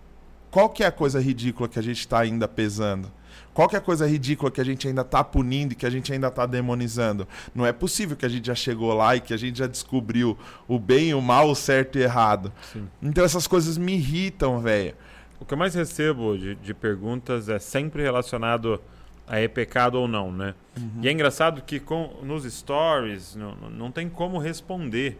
[0.51, 3.11] qual que é a coisa ridícula que a gente está ainda pesando?
[3.53, 5.89] Qual que é a coisa ridícula que a gente ainda está punindo e que a
[5.89, 7.27] gente ainda está demonizando?
[7.53, 10.37] Não é possível que a gente já chegou lá e que a gente já descobriu
[10.67, 12.51] o bem, o mal, o certo e o errado.
[12.71, 12.87] Sim.
[13.01, 14.95] Então essas coisas me irritam, velho.
[15.39, 18.81] O que eu mais recebo de, de, perguntas é sempre relacionado
[19.27, 20.53] é pecado ou não, né?
[20.77, 21.01] Uhum.
[21.01, 25.19] E é engraçado que com, nos stories não, não tem como responder.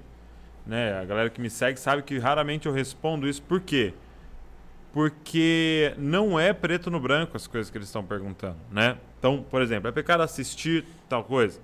[0.66, 0.98] Né?
[1.00, 3.42] A galera que me segue sabe que raramente eu respondo isso.
[3.42, 3.94] Por quê?
[4.94, 8.96] porque não é preto no branco as coisas que eles estão perguntando, né?
[9.18, 11.60] Então, por exemplo, é pecado assistir tal coisa?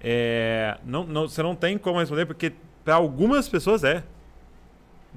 [0.00, 2.52] É, não, não, você não tem como responder porque
[2.84, 4.02] para algumas pessoas é,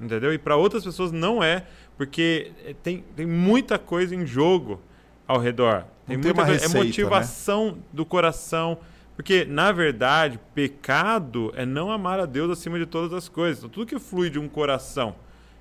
[0.00, 0.32] entendeu?
[0.32, 1.66] E para outras pessoas não é,
[1.96, 2.52] porque
[2.82, 4.80] tem, tem muita coisa em jogo
[5.26, 5.84] ao redor.
[6.08, 7.78] Tem não muita tem é receita, é motivação né?
[7.92, 8.78] do coração.
[9.14, 13.58] Porque, na verdade, pecado é não amar a Deus acima de todas as coisas.
[13.58, 15.14] Então, tudo que flui de um coração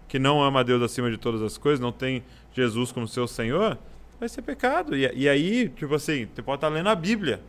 [0.08, 2.24] que não ama a Deus acima de todas as coisas, não tem
[2.54, 3.78] Jesus como seu Senhor,
[4.20, 4.96] vai ser pecado.
[4.96, 7.42] E, e aí, tipo assim, você pode estar lendo a Bíblia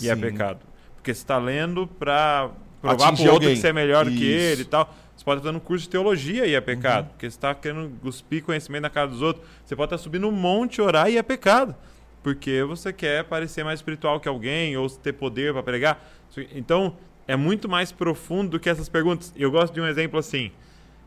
[0.00, 0.20] e é Sim.
[0.20, 0.60] é pecado.
[0.94, 4.14] Porque você está lendo para provar para outro que você é melhor Isso.
[4.14, 4.94] do que ele e tal.
[5.16, 7.06] Você pode estar no curso de teologia e é pecado.
[7.06, 7.10] Uhum.
[7.10, 9.44] Porque você está querendo cuspir conhecimento na cara dos outros.
[9.64, 11.74] Você pode estar subindo um monte, orar e é pecado.
[12.22, 16.04] Porque você quer parecer mais espiritual que alguém ou ter poder para pregar.
[16.52, 16.96] Então,
[17.26, 19.32] é muito mais profundo do que essas perguntas.
[19.36, 20.50] Eu gosto de um exemplo assim.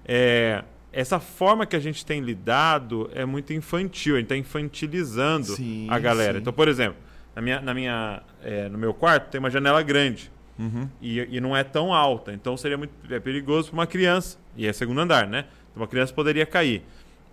[0.06, 5.56] É, essa forma que a gente tem lidado é muito infantil, a gente está infantilizando
[5.56, 6.34] sim, a galera.
[6.34, 6.40] Sim.
[6.40, 6.98] Então, por exemplo,
[7.36, 10.90] na minha, na minha, é, no meu quarto tem uma janela grande uhum.
[11.02, 14.68] e, e, não é tão alta, então seria muito é perigoso para uma criança, e
[14.68, 15.46] é segundo andar, né?
[15.72, 16.84] Então, uma criança poderia cair.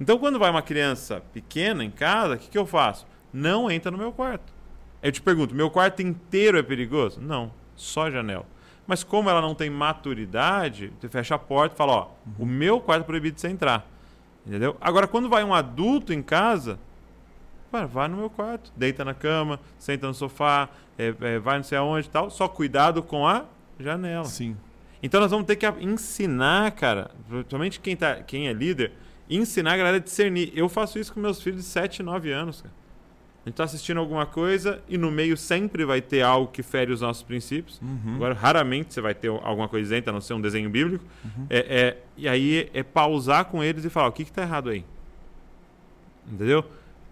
[0.00, 3.06] Então, quando vai uma criança pequena em casa, o que, que eu faço?
[3.32, 4.52] Não entra no meu quarto.
[5.02, 7.20] Eu te pergunto, meu quarto inteiro é perigoso?
[7.20, 8.44] Não, só a janela.
[8.86, 12.32] Mas como ela não tem maturidade, você fecha a porta e fala, ó, uhum.
[12.40, 13.86] o meu quarto é proibido de você entrar.
[14.46, 14.76] Entendeu?
[14.80, 16.78] Agora, quando vai um adulto em casa,
[17.70, 21.76] vai no meu quarto, deita na cama, senta no sofá, é, é, vai não sei
[21.76, 23.44] aonde e tal, só cuidado com a
[23.78, 24.24] janela.
[24.24, 24.56] Sim.
[25.02, 28.92] Então nós vamos ter que ensinar, cara, principalmente quem, tá, quem é líder,
[29.28, 30.50] ensinar a galera a discernir.
[30.54, 32.74] Eu faço isso com meus filhos de 7, 9 anos, cara.
[33.48, 36.92] A gente está assistindo alguma coisa e no meio sempre vai ter algo que fere
[36.92, 37.80] os nossos princípios.
[37.80, 38.16] Uhum.
[38.16, 41.02] Agora, raramente você vai ter alguma coisa isenta, a não ser um desenho bíblico.
[41.24, 41.46] Uhum.
[41.48, 44.84] É, é, e aí é pausar com eles e falar: o que está errado aí?
[46.30, 46.62] Entendeu?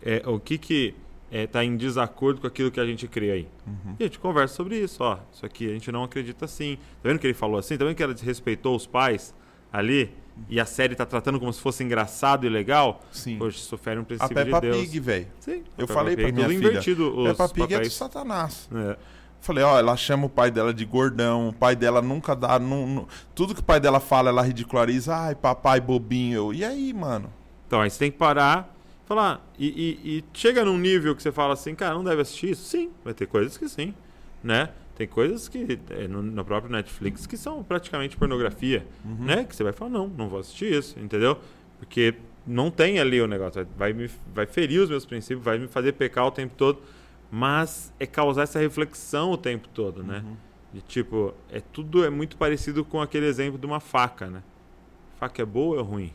[0.02, 0.94] É, o que que
[1.32, 3.48] está é, em desacordo com aquilo que a gente crê aí?
[3.66, 3.96] Uhum.
[3.98, 5.02] E a gente conversa sobre isso.
[5.02, 6.76] Ó, isso aqui a gente não acredita assim.
[7.02, 7.78] Tá vendo que ele falou assim?
[7.78, 9.34] Tá vendo que ela desrespeitou os pais
[9.72, 10.12] ali?
[10.48, 13.38] E a série tá tratando como se fosse engraçado e legal, Sim.
[13.40, 14.70] hoje sofre um princípio a Peppa de.
[14.70, 15.26] Pig, velho.
[15.40, 15.64] Sim.
[15.76, 16.68] Eu falei Pig, pra minha filha.
[16.68, 17.80] invertido os Peppa Pig papéis.
[17.80, 18.68] é de Satanás.
[18.74, 18.96] É.
[19.40, 22.58] Falei, ó, ela chama o pai dela de gordão, o pai dela nunca dá.
[22.58, 25.14] Não, não, tudo que o pai dela fala, ela ridiculariza.
[25.14, 26.52] Ai, papai bobinho.
[26.52, 27.32] E aí, mano?
[27.66, 28.76] Então, aí você tem que parar
[29.06, 29.48] falar.
[29.58, 29.66] E,
[30.04, 32.64] e, e chega num nível que você fala assim, cara, não deve assistir isso?
[32.68, 33.94] Sim, vai ter coisas que sim,
[34.42, 34.68] né?
[34.96, 39.26] Tem coisas que é, no, no, próprio Netflix que são praticamente pornografia, uhum.
[39.26, 39.44] né?
[39.44, 41.38] Que você vai falar, não, não vou assistir isso, entendeu?
[41.78, 42.14] Porque
[42.46, 45.92] não tem ali o negócio, vai, me, vai ferir os meus princípios, vai me fazer
[45.92, 46.80] pecar o tempo todo,
[47.30, 50.24] mas é causar essa reflexão o tempo todo, né?
[50.24, 50.36] Uhum.
[50.72, 54.42] De tipo, é tudo é muito parecido com aquele exemplo de uma faca, né?
[55.18, 56.12] Faca é boa ou é ruim?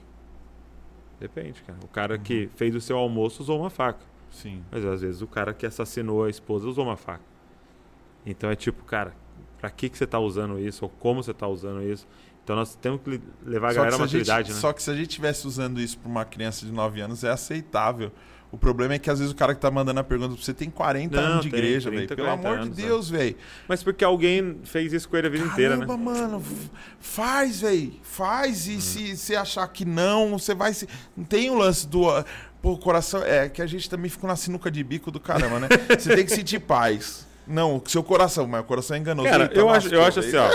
[1.20, 1.78] Depende, cara.
[1.84, 2.24] O cara uhum.
[2.24, 4.04] que fez o seu almoço usou uma faca.
[4.32, 4.64] Sim.
[4.72, 7.31] Mas às vezes o cara que assassinou a esposa usou uma faca.
[8.26, 9.14] Então é tipo, cara,
[9.60, 10.86] para que, que você está usando isso?
[10.86, 12.08] Ou como você está usando isso?
[12.44, 14.62] Então nós temos que levar a só galera à maturidade, gente, né?
[14.62, 17.30] Só que se a gente estivesse usando isso para uma criança de 9 anos, é
[17.30, 18.12] aceitável.
[18.52, 20.70] O problema é que às vezes o cara que tá mandando a pergunta você tem
[20.70, 22.08] 40 Não, anos de tem, igreja, velho.
[22.08, 23.36] Pelo amor anos, de Deus, velho.
[23.66, 26.04] Mas porque alguém fez isso com ele a vida Caramba, inteira, né?
[26.04, 26.44] mano,
[27.00, 27.94] faz, velho.
[28.04, 28.68] Faz.
[28.68, 28.82] E hum.
[28.82, 30.86] se você achar que não, você vai se.
[31.16, 32.08] Não tem o lance do.
[32.62, 33.24] Pô, coração.
[33.24, 35.70] É que a gente também ficou na sinuca de bico do caramba, né?
[35.98, 37.26] você tem que sentir paz.
[37.48, 39.30] Não, o seu coração, mas o coração é enganoso.
[39.30, 40.50] Cara, Eita, eu acho, eu acho assim, ó.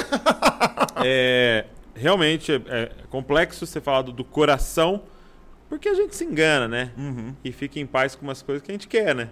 [1.04, 5.02] é, realmente é, é complexo você falar do, do coração,
[5.68, 6.92] porque a gente se engana, né?
[6.96, 7.34] Uhum.
[7.44, 9.30] E fica em paz com umas coisas que a gente quer, né?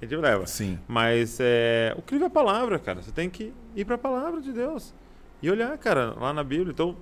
[0.00, 0.46] A gente leva.
[0.46, 0.78] Sim.
[0.86, 3.00] Mas é, o crivo é a palavra, cara.
[3.00, 4.92] Você tem que ir para a palavra de Deus
[5.42, 6.72] e olhar, cara, lá na Bíblia.
[6.72, 6.96] Então,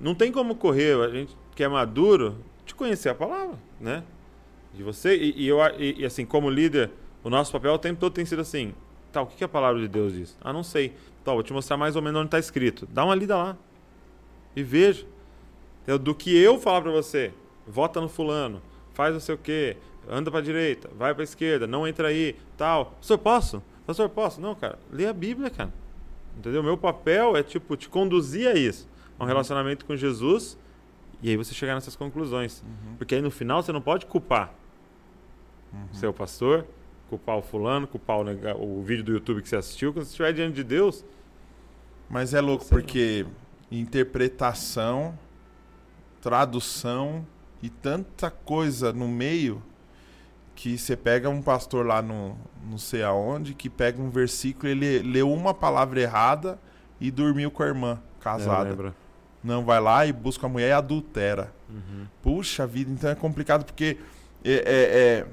[0.00, 0.94] não tem como correr.
[1.00, 4.04] A gente que é maduro de conhecer a palavra, né?
[4.72, 6.90] De você e, e eu e, e, assim como líder,
[7.24, 8.74] o nosso papel o tempo todo tem sido assim.
[9.12, 10.36] Tá, o que, que a palavra de Deus diz?
[10.40, 10.94] Ah, não sei.
[11.24, 12.86] Tá, vou te mostrar mais ou menos onde está escrito.
[12.90, 13.56] Dá uma lida lá
[14.54, 15.06] e veja.
[15.82, 15.98] Entendeu?
[15.98, 17.32] Do que eu falar para você,
[17.66, 18.60] vota no fulano,
[18.92, 19.76] faz não sei o quê,
[20.08, 22.92] anda para direita, vai para esquerda, não entra aí, tal.
[22.96, 23.62] Pastor, posso?
[23.86, 24.40] Pastor, posso?
[24.40, 25.72] Não, cara, lê a Bíblia, cara.
[26.36, 26.62] Entendeu?
[26.62, 28.86] Meu papel é tipo te conduzir a isso,
[29.18, 30.58] a um relacionamento com Jesus,
[31.22, 32.62] e aí você chegar nessas conclusões.
[32.62, 32.96] Uhum.
[32.96, 34.52] Porque aí no final você não pode culpar
[35.72, 35.86] Uhum.
[35.92, 36.64] seu pastor,
[37.08, 40.10] culpar o fulano, culpar o, nega- o vídeo do YouTube que você assistiu, quando você
[40.10, 41.04] estiver diante de Deus,
[42.10, 42.80] Mas é louco Você não.
[42.80, 43.26] porque
[43.70, 45.18] interpretação,
[46.20, 47.26] tradução
[47.62, 49.62] e tanta coisa no meio
[50.54, 52.36] que você pega um pastor lá no
[52.68, 56.58] não sei aonde que pega um versículo ele leu uma palavra errada
[57.00, 58.94] e dormiu com a irmã casada.
[59.44, 61.52] não vai lá e busca a mulher e adultera.
[61.70, 62.06] Uhum.
[62.22, 63.96] Puxa vida, então é complicado porque
[64.44, 65.26] é, é- é-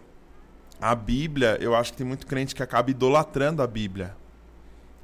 [0.82, 4.16] a Bíblia, eu acho que tem muito crente que acaba idolatrando a Bíblia.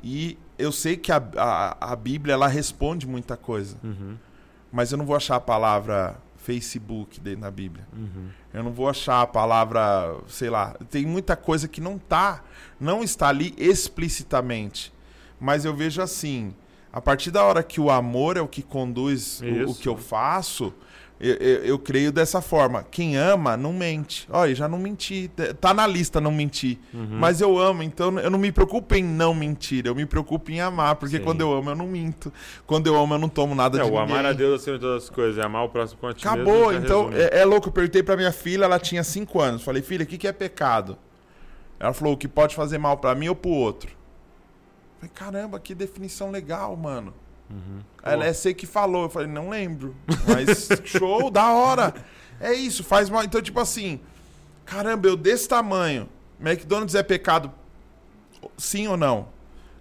[0.03, 4.17] E eu sei que a, a, a Bíblia ela responde muita coisa, Uhum.
[4.71, 7.87] mas eu não vou achar a palavra Facebook dentro da Bíblia.
[7.95, 8.29] Uhum.
[8.53, 12.43] Eu não vou achar a palavra, sei lá, tem muita coisa que não tá,
[12.79, 14.91] não está ali explicitamente.
[15.39, 16.53] Mas eu vejo assim,
[16.91, 19.97] a partir da hora que o amor é o que conduz o, o que eu
[19.97, 20.73] faço,
[21.21, 22.83] eu, eu- eu creio dessa forma.
[22.89, 24.27] Quem ama não mente.
[24.31, 26.79] Olha, já não menti, tá na lista não mentir.
[26.93, 27.07] Uhum.
[27.19, 30.59] Mas eu amo, então eu não me preocupo em não mentir, eu me preocupo em
[30.59, 31.23] amar, porque Sim.
[31.23, 32.33] quando eu amo eu não minto.
[32.65, 34.03] Quando eu amo eu não tomo nada É, de o ninguém.
[34.17, 36.27] amar a Deus acima de todas as coisas, é amar o próximo com a ti
[36.27, 37.67] Acabou, então é, é louco.
[37.69, 39.61] Eu perguntei pra minha filha, ela tinha 5 anos.
[39.63, 40.97] Falei, filha, o que, que é pecado?
[41.79, 43.91] Ela falou, o que pode fazer mal pra mim ou pro outro.
[44.99, 47.13] Falei, caramba, que definição legal, mano.
[47.51, 47.79] Uhum.
[48.03, 49.03] Ela é você que falou.
[49.03, 49.95] Eu falei, não lembro.
[50.27, 51.93] Mas show, da hora.
[52.39, 53.23] É isso, faz mal.
[53.23, 53.99] Então, tipo assim,
[54.65, 56.09] caramba, eu desse tamanho.
[56.39, 57.51] McDonald's é pecado?
[58.57, 59.27] Sim ou não?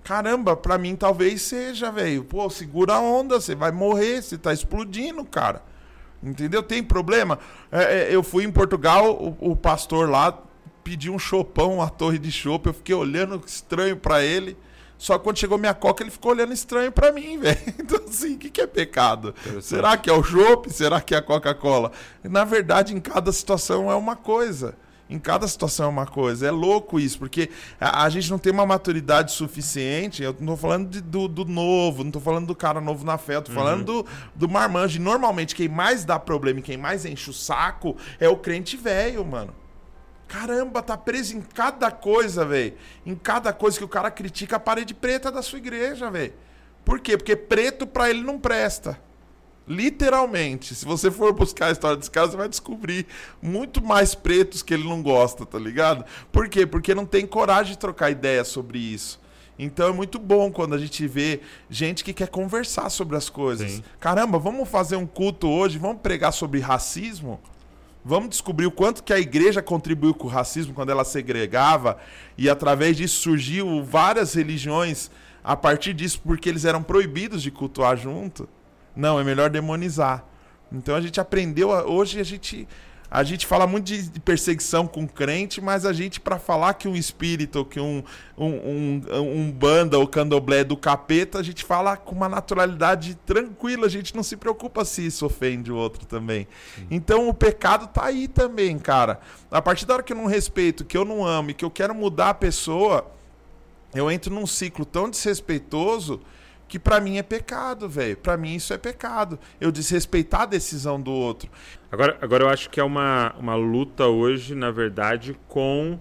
[0.04, 2.24] Caramba, pra mim talvez seja, velho.
[2.24, 5.62] Pô, segura a onda, você vai morrer, você tá explodindo, cara.
[6.22, 6.62] Entendeu?
[6.62, 7.38] Tem problema?
[7.72, 10.38] É, é, eu fui em Portugal, o, o pastor lá
[10.84, 12.66] pediu um chopão, uma torre de chopp.
[12.66, 14.56] Eu fiquei olhando estranho pra ele.
[15.00, 17.58] Só que quando chegou minha coca, ele ficou olhando estranho pra mim, velho.
[17.78, 19.34] Então, assim, o que, que é pecado?
[19.62, 20.70] Será que é o chopp?
[20.70, 21.90] Será que é a Coca-Cola?
[22.22, 24.74] Na verdade, em cada situação é uma coisa.
[25.08, 26.46] Em cada situação é uma coisa.
[26.46, 27.48] É louco isso, porque
[27.80, 30.22] a, a gente não tem uma maturidade suficiente.
[30.22, 33.16] Eu não tô falando de- do, do novo, não tô falando do cara novo na
[33.16, 34.98] fé, eu tô falando do, do marmanjo.
[34.98, 38.76] E normalmente, quem mais dá problema e quem mais enche o saco é o crente
[38.76, 39.52] velho, mano.
[40.30, 42.74] Caramba, tá preso em cada coisa, velho.
[43.04, 46.32] Em cada coisa que o cara critica a parede preta da sua igreja, velho.
[46.84, 47.16] Por quê?
[47.16, 48.96] Porque preto pra ele não presta.
[49.66, 50.72] Literalmente.
[50.72, 53.08] Se você for buscar a história desse cara, você vai descobrir
[53.42, 56.04] muito mais pretos que ele não gosta, tá ligado?
[56.30, 56.64] Por quê?
[56.64, 59.20] Porque não tem coragem de trocar ideia sobre isso.
[59.58, 63.72] Então é muito bom quando a gente vê gente que quer conversar sobre as coisas.
[63.72, 63.84] Sim.
[63.98, 67.40] Caramba, vamos fazer um culto hoje, vamos pregar sobre racismo?
[68.04, 71.98] Vamos descobrir o quanto que a igreja contribuiu com o racismo quando ela segregava
[72.36, 75.10] e através disso surgiu várias religiões
[75.44, 78.48] a partir disso porque eles eram proibidos de cultuar junto.
[78.96, 80.24] Não, é melhor demonizar.
[80.72, 82.66] Então a gente aprendeu, a- hoje a gente
[83.10, 86.94] a gente fala muito de, perseguição com crente, mas a gente para falar que um
[86.94, 88.04] espírito, que um
[88.38, 89.02] um, um,
[89.36, 93.90] um banda ou candomblé é do capeta, a gente fala com uma naturalidade tranquila, a
[93.90, 96.48] gente não se preocupa se isso ofende o outro também.
[96.90, 99.20] Então o pecado tá aí também, cara.
[99.50, 101.70] A partir da hora que eu não respeito, que eu não amo e que eu
[101.70, 103.10] quero mudar a pessoa,
[103.94, 106.20] eu entro num ciclo tão desrespeitoso
[106.70, 108.16] que pra mim é pecado, velho.
[108.16, 109.38] Pra mim isso é pecado.
[109.60, 111.50] Eu desrespeitar a decisão do outro.
[111.90, 115.98] Agora, agora eu acho que é uma, uma luta hoje, na verdade, com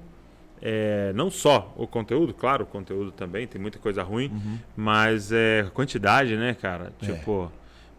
[0.61, 4.31] é, não só o conteúdo, claro, o conteúdo também, tem muita coisa ruim,
[4.75, 6.93] mas é a quantidade, né, cara?
[7.01, 7.05] É.
[7.05, 7.51] Tipo,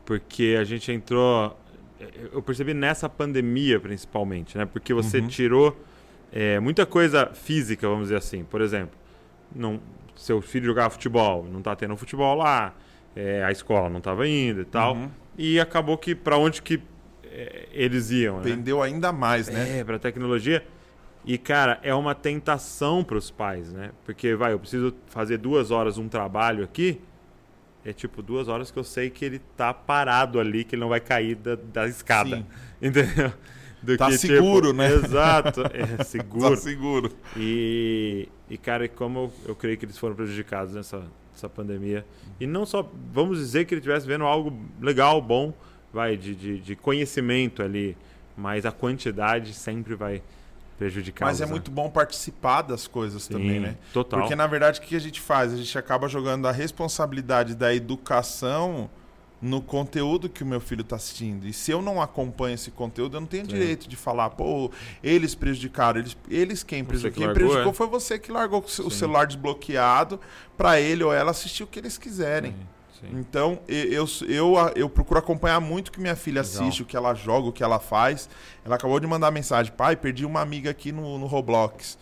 [0.05, 1.59] porque a gente entrou.
[2.01, 4.65] é, Eu percebi nessa pandemia, principalmente, né?
[4.65, 5.27] Porque você Uhum.
[5.27, 5.77] tirou
[6.33, 8.45] é, muita coisa física, vamos dizer assim.
[8.45, 8.95] Por exemplo,
[9.53, 9.81] não,
[10.21, 12.75] seu filho jogava futebol, não tá tendo futebol lá,
[13.17, 14.95] é, a escola não tava indo e tal.
[14.95, 15.11] Uhum.
[15.37, 16.81] E acabou que para onde que
[17.25, 18.45] é, eles iam, né?
[18.45, 19.79] Pendeu ainda mais, né?
[19.79, 20.65] É, para tecnologia.
[21.25, 23.91] E, cara, é uma tentação para os pais, né?
[24.05, 27.01] Porque, vai, eu preciso fazer duas horas um trabalho aqui.
[27.85, 30.89] É tipo duas horas que eu sei que ele tá parado ali, que ele não
[30.89, 32.37] vai cair da, da escada.
[32.37, 32.47] Sim.
[32.81, 33.33] Entendeu?
[33.83, 34.93] Do Tá que, seguro, tipo, né?
[34.93, 36.51] Exato, é seguro.
[36.51, 37.13] Tá seguro.
[37.37, 42.05] E, e cara, como eu, eu creio que eles foram prejudicados nessa, nessa pandemia.
[42.41, 45.55] E não só, vamos dizer que ele estivesse vendo algo legal, bom,
[45.93, 47.97] vai, de, de, de conhecimento ali,
[48.37, 50.21] mas a quantidade sempre vai
[50.77, 51.27] prejudicar.
[51.27, 53.77] Mas é muito bom participar das coisas também, né?
[53.93, 54.19] Total.
[54.19, 55.53] Porque na verdade o que a gente faz?
[55.53, 58.91] A gente acaba jogando a responsabilidade da educação
[59.43, 61.47] no conteúdo que o meu filho está assistindo.
[61.47, 63.53] E se eu não acompanho esse conteúdo, eu não tenho Sim.
[63.53, 64.71] direito de falar, pô,
[65.03, 65.99] eles prejudicaram.
[66.01, 67.13] Eles, eles quem prejudicou?
[67.13, 67.75] que Quem largou, prejudicou é?
[67.75, 68.91] foi você que largou o Sim.
[68.91, 70.21] celular desbloqueado
[70.57, 72.53] para ele ou ela assistir o que eles quiserem.
[73.01, 73.09] Sim.
[73.15, 76.63] Então, eu, eu, eu procuro acompanhar muito o que minha filha Legal.
[76.63, 78.29] assiste, o que ela joga, o que ela faz.
[78.63, 81.97] Ela acabou de mandar mensagem: pai, perdi uma amiga aqui no, no Roblox.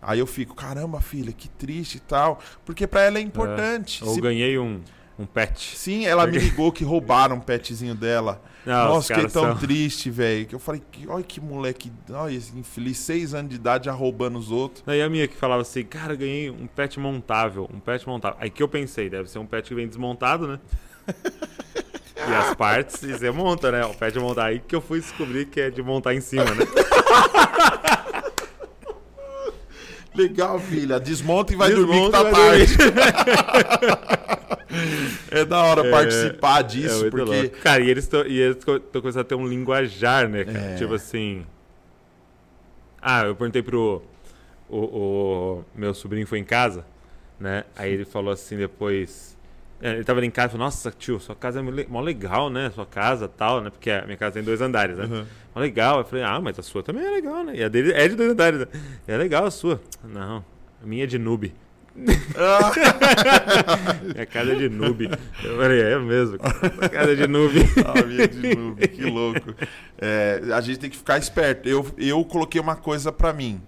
[0.00, 2.38] Aí eu fico: caramba, filha, que triste e tal.
[2.64, 4.04] Porque pra ela é importante.
[4.04, 4.80] Ou Se- ganhei um,
[5.18, 5.76] um pet.
[5.76, 8.42] Sim, ela me ligou que roubaram um petzinho dela.
[8.66, 10.46] Não, os Nossa, fiquei caras tão são- triste, velho.
[10.46, 13.92] Que eu falei: que- olha que moleque, olha esse infeliz, seis anos de idade já
[13.92, 14.82] roubando os outros.
[14.86, 18.38] Aí a minha que falava assim, cara, ganhei um pet montável, um pet montável.
[18.40, 20.58] Aí que eu pensei, deve ser um pet que vem desmontado, né?
[22.26, 23.84] e as partes e você monta, né?
[23.84, 24.46] O pet montar.
[24.46, 26.66] Aí que eu fui descobrir que é de montar em cima, né?
[30.14, 30.98] Legal, filha.
[31.00, 34.38] Desmonta e vai Desmonta dormir que tá tarde.
[35.30, 37.40] É da hora É, participar É disso, muito porque.
[37.42, 37.56] louco.
[37.58, 40.58] Cara, e eles estão começando a ter um linguajar, né, cara?
[40.58, 40.74] É.
[40.76, 41.44] Tipo assim.
[43.00, 44.02] Ah, eu perguntei pro.
[44.68, 46.84] O, o meu sobrinho foi em casa,
[47.38, 47.64] né?
[47.76, 49.36] Aí ele falou assim depois.
[49.80, 52.48] é, Ele tava ali em casa e falou, nossa, tio, sua casa é mó legal,
[52.48, 52.70] né?
[52.74, 53.68] Sua casa tal, né?
[53.70, 55.04] Porque a minha casa tem dois andares, né?
[55.04, 55.24] Uhum.
[55.54, 55.98] Mó legal.
[55.98, 57.54] Eu falei, ah, mas a sua também é legal, né?
[57.56, 58.60] E a dele é de dois andares.
[58.60, 58.66] Né?
[59.06, 59.80] É legal a sua.
[60.02, 60.42] Não,
[60.82, 61.52] a minha é de noob.
[62.36, 62.72] Ah,
[64.02, 65.04] Minha casa é de noob.
[65.44, 66.38] Eu falei, é mesmo.
[66.38, 66.72] cara.
[66.76, 67.54] Minha casa é de noob.
[67.86, 69.54] a minha de noob, que louco.
[69.98, 71.68] É, a gente tem que ficar esperto.
[71.68, 73.60] Eu, eu coloquei uma coisa pra mim.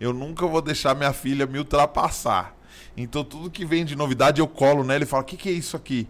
[0.00, 2.56] Eu nunca vou deixar minha filha me ultrapassar.
[2.96, 5.52] Então tudo que vem de novidade eu colo nela e falo: o que, que é
[5.52, 6.08] isso aqui?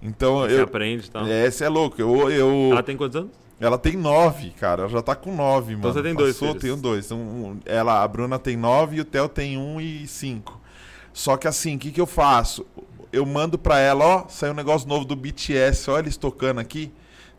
[0.00, 0.64] Então Você eu.
[0.64, 1.26] aprende e tal.
[1.26, 2.00] É, esse é louco.
[2.00, 3.30] Eu, eu, Ela tem quantos anos?
[3.60, 4.82] Ela tem nove, cara.
[4.82, 5.92] Ela já tá com nove, mano.
[5.92, 6.62] você tem dois Passou, filhos.
[6.62, 7.10] tenho dois.
[7.12, 10.60] Um- um- ela, a Bruna tem nove e o Theo tem um e cinco.
[11.12, 12.66] Só que assim, o que, que eu faço?
[13.12, 16.92] Eu mando pra ela, ó, saiu um negócio novo do BTS, ó, eles tocando aqui.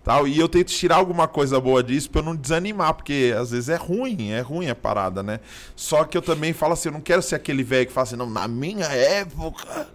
[0.04, 3.52] Tal, e eu tento tirar alguma coisa boa disso pra eu não desanimar, porque às
[3.52, 5.40] vezes é ruim, é ruim a parada, né?
[5.78, 8.18] Só que eu também falo assim, eu não quero ser aquele velho que fala assim,
[8.18, 9.88] não, na minha época,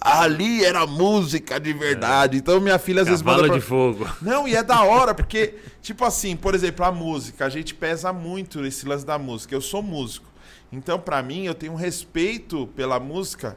[0.00, 2.38] ali era música de verdade.
[2.38, 3.58] Então minha filha às vezes manda Cavalo pra...
[3.58, 4.08] de fogo.
[4.22, 8.12] Não, e é da hora, porque, tipo assim, por exemplo, a música, a gente pesa
[8.12, 9.54] muito esse lance da música.
[9.54, 10.27] Eu sou músico.
[10.70, 13.56] Então, pra mim, eu tenho um respeito pela música,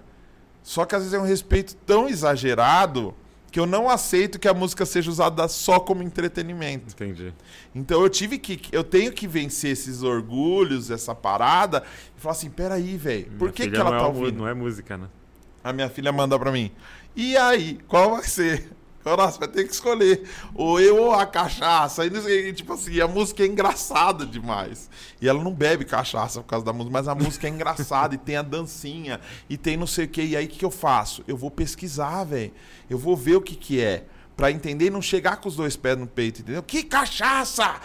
[0.63, 3.13] só que às vezes é um respeito tão exagerado
[3.51, 6.93] que eu não aceito que a música seja usada só como entretenimento.
[6.93, 7.33] Entendi.
[7.75, 8.61] Então eu tive que.
[8.71, 11.83] Eu tenho que vencer esses orgulhos, essa parada,
[12.17, 14.37] e falar assim: peraí, velho, por que, que ela não tá é mu- ouvindo?
[14.37, 15.07] Não é música, né?
[15.63, 16.71] A minha filha manda pra mim.
[17.13, 18.71] E aí, qual vai ser?
[19.05, 20.23] Nossa, vai ter que escolher.
[20.53, 22.05] Ou eu ou a cachaça.
[22.05, 24.89] E tipo assim, a música é engraçada demais.
[25.21, 28.17] E ela não bebe cachaça por causa da música, mas a música é engraçada e
[28.17, 30.21] tem a dancinha e tem não sei o que.
[30.21, 31.23] E aí o que, que eu faço?
[31.27, 32.51] Eu vou pesquisar, velho.
[32.89, 34.05] Eu vou ver o que, que é.
[34.41, 36.63] Pra entender e não chegar com os dois pés no peito, entendeu?
[36.63, 37.79] Que cachaça!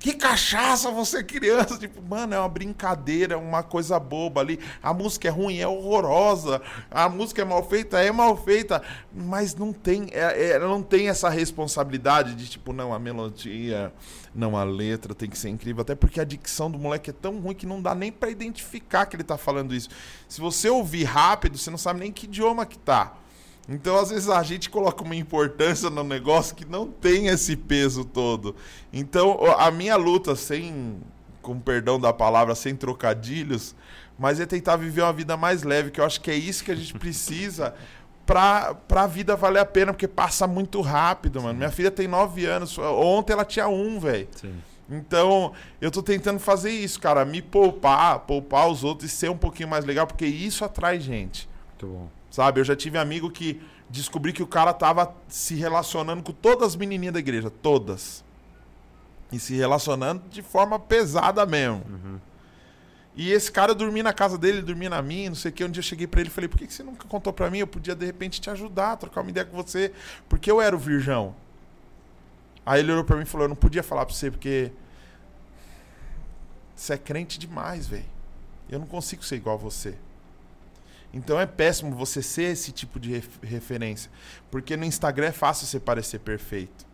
[0.00, 1.78] Que cachaça você criança!
[1.78, 4.58] Tipo, mano, é uma brincadeira, é uma coisa boba ali.
[4.82, 6.60] A música é ruim, é horrorosa.
[6.90, 8.82] A música é mal feita, é mal feita.
[9.14, 13.92] Mas não tem, é, é, não tem essa responsabilidade de tipo, não, a melodia,
[14.34, 15.82] não, a letra tem que ser incrível.
[15.82, 19.06] Até porque a dicção do moleque é tão ruim que não dá nem pra identificar
[19.06, 19.88] que ele tá falando isso.
[20.28, 23.14] Se você ouvir rápido, você não sabe nem que idioma que tá.
[23.68, 28.04] Então, às vezes, a gente coloca uma importância no negócio que não tem esse peso
[28.04, 28.56] todo.
[28.92, 30.98] Então, a minha luta, sem,
[31.40, 33.74] com perdão da palavra, sem trocadilhos,
[34.18, 36.70] mas é tentar viver uma vida mais leve, que eu acho que é isso que
[36.70, 37.74] a gente precisa
[38.26, 41.56] pra, pra vida valer a pena, porque passa muito rápido, mano.
[41.56, 44.28] Minha filha tem nove anos, ontem ela tinha um, velho.
[44.36, 44.54] Sim.
[44.90, 49.36] Então, eu tô tentando fazer isso, cara, me poupar, poupar os outros e ser um
[49.36, 51.48] pouquinho mais legal, porque isso atrai gente.
[51.70, 52.19] Muito bom.
[52.30, 56.68] Sabe, eu já tive amigo que descobri que o cara tava se relacionando com todas
[56.68, 58.24] as menininhas da igreja, todas.
[59.32, 61.82] E se relacionando de forma pesada mesmo.
[63.16, 65.54] E esse cara eu dormi na casa dele, ele dormia na minha, não sei o
[65.54, 65.64] que.
[65.64, 67.50] Um dia eu cheguei pra ele e falei: por que que você nunca contou pra
[67.50, 67.58] mim?
[67.58, 69.92] Eu podia de repente te ajudar, trocar uma ideia com você.
[70.28, 71.34] Porque eu era o virgão.
[72.64, 74.72] Aí ele olhou pra mim e falou: eu não podia falar pra você porque.
[76.74, 78.04] Você é crente demais, velho.
[78.70, 79.96] Eu não consigo ser igual a você.
[81.12, 84.10] Então é péssimo você ser esse tipo de ref referência.
[84.50, 86.86] Porque no Instagram é fácil você parecer perfeito.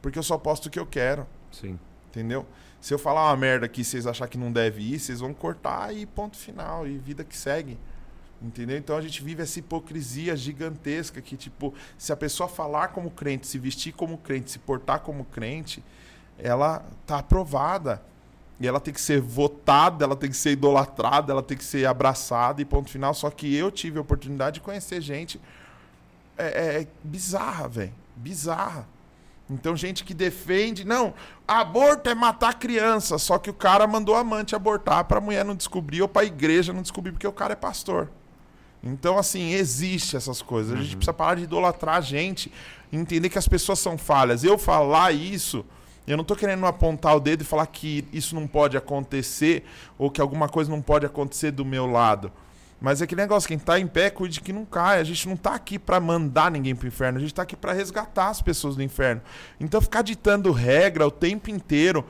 [0.00, 1.26] Porque eu só posto o que eu quero.
[1.50, 1.78] Sim.
[2.08, 2.46] Entendeu?
[2.80, 5.94] Se eu falar uma merda aqui vocês achar que não deve ir, vocês vão cortar
[5.94, 6.86] e ponto final.
[6.86, 7.76] E vida que segue.
[8.40, 8.78] Entendeu?
[8.78, 13.48] Então a gente vive essa hipocrisia gigantesca que, tipo, se a pessoa falar como crente,
[13.48, 15.82] se vestir como crente, se portar como crente,
[16.38, 18.00] ela tá aprovada.
[18.60, 21.86] E ela tem que ser votada, ela tem que ser idolatrada, ela tem que ser
[21.86, 23.14] abraçada e ponto final.
[23.14, 25.40] Só que eu tive a oportunidade de conhecer gente
[26.36, 27.94] é, é, é bizarra, velho.
[28.16, 28.86] Bizarra.
[29.50, 31.14] Então, gente que defende, não,
[31.46, 35.42] aborto é matar criança, só que o cara mandou a amante abortar para a mulher
[35.44, 38.10] não descobrir ou para a igreja não descobrir porque o cara é pastor.
[38.82, 40.72] Então, assim, existe essas coisas.
[40.72, 40.96] A gente Uhum.
[40.96, 42.52] precisa parar de idolatrar a gente,
[42.92, 44.44] entender que as pessoas são falhas.
[44.44, 45.64] Eu falar isso,
[46.10, 49.64] eu não tô querendo apontar o dedo e falar que isso não pode acontecer
[49.98, 52.32] ou que alguma coisa não pode acontecer do meu lado.
[52.80, 55.00] Mas é aquele negócio, quem tá em pé, cuide que não caia.
[55.00, 57.72] A gente não tá aqui para mandar ninguém pro inferno, a gente tá aqui para
[57.72, 59.20] resgatar as pessoas do inferno.
[59.58, 62.04] Então ficar ditando regra o tempo inteiro,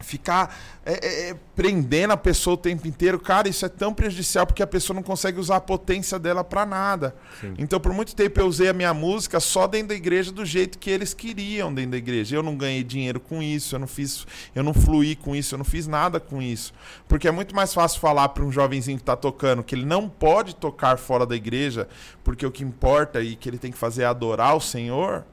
[0.00, 4.46] ficar é, é, é, prendendo a pessoa o tempo inteiro, cara, isso é tão prejudicial
[4.46, 7.14] porque a pessoa não consegue usar a potência dela para nada.
[7.40, 7.54] Sim.
[7.58, 10.78] Então, por muito tempo eu usei a minha música só dentro da igreja do jeito
[10.78, 12.36] que eles queriam dentro da igreja.
[12.36, 15.58] Eu não ganhei dinheiro com isso, eu não fiz, eu não fluí com isso, eu
[15.58, 16.72] não fiz nada com isso.
[17.06, 20.08] Porque é muito mais fácil falar para um jovenzinho que tá tocando que ele não
[20.08, 21.88] pode tocar fora da igreja,
[22.24, 25.24] porque o que importa e que ele tem que fazer é adorar o Senhor.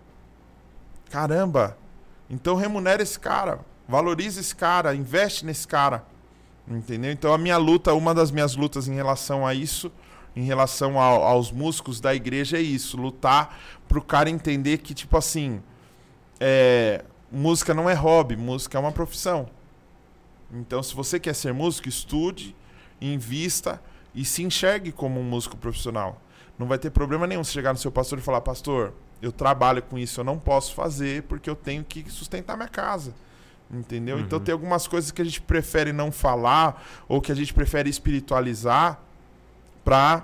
[1.10, 1.78] Caramba.
[2.30, 6.06] Então remunera esse cara, valoriza esse cara, investe nesse cara.
[6.68, 7.12] Entendeu?
[7.12, 9.92] Então a minha luta, uma das minhas lutas em relação a isso,
[10.36, 13.58] em relação ao- aos músicos da igreja é isso, lutar
[13.88, 15.62] pro cara entender que tipo assim,
[16.40, 19.48] é, música não é hobby, música é uma profissão.
[20.52, 22.56] Então se você quer ser músico, estude,
[23.00, 23.82] invista
[24.14, 26.22] e se enxergue como um músico profissional.
[26.58, 29.82] Não vai ter problema nenhum se chegar no seu pastor e falar: "Pastor, eu trabalho
[29.84, 33.14] com isso, eu não posso fazer porque eu tenho que sustentar minha casa".
[33.72, 34.20] Entendeu?
[34.20, 37.90] Então tem algumas coisas que a gente prefere não falar ou que a gente prefere
[37.90, 39.00] espiritualizar
[39.84, 40.24] pra,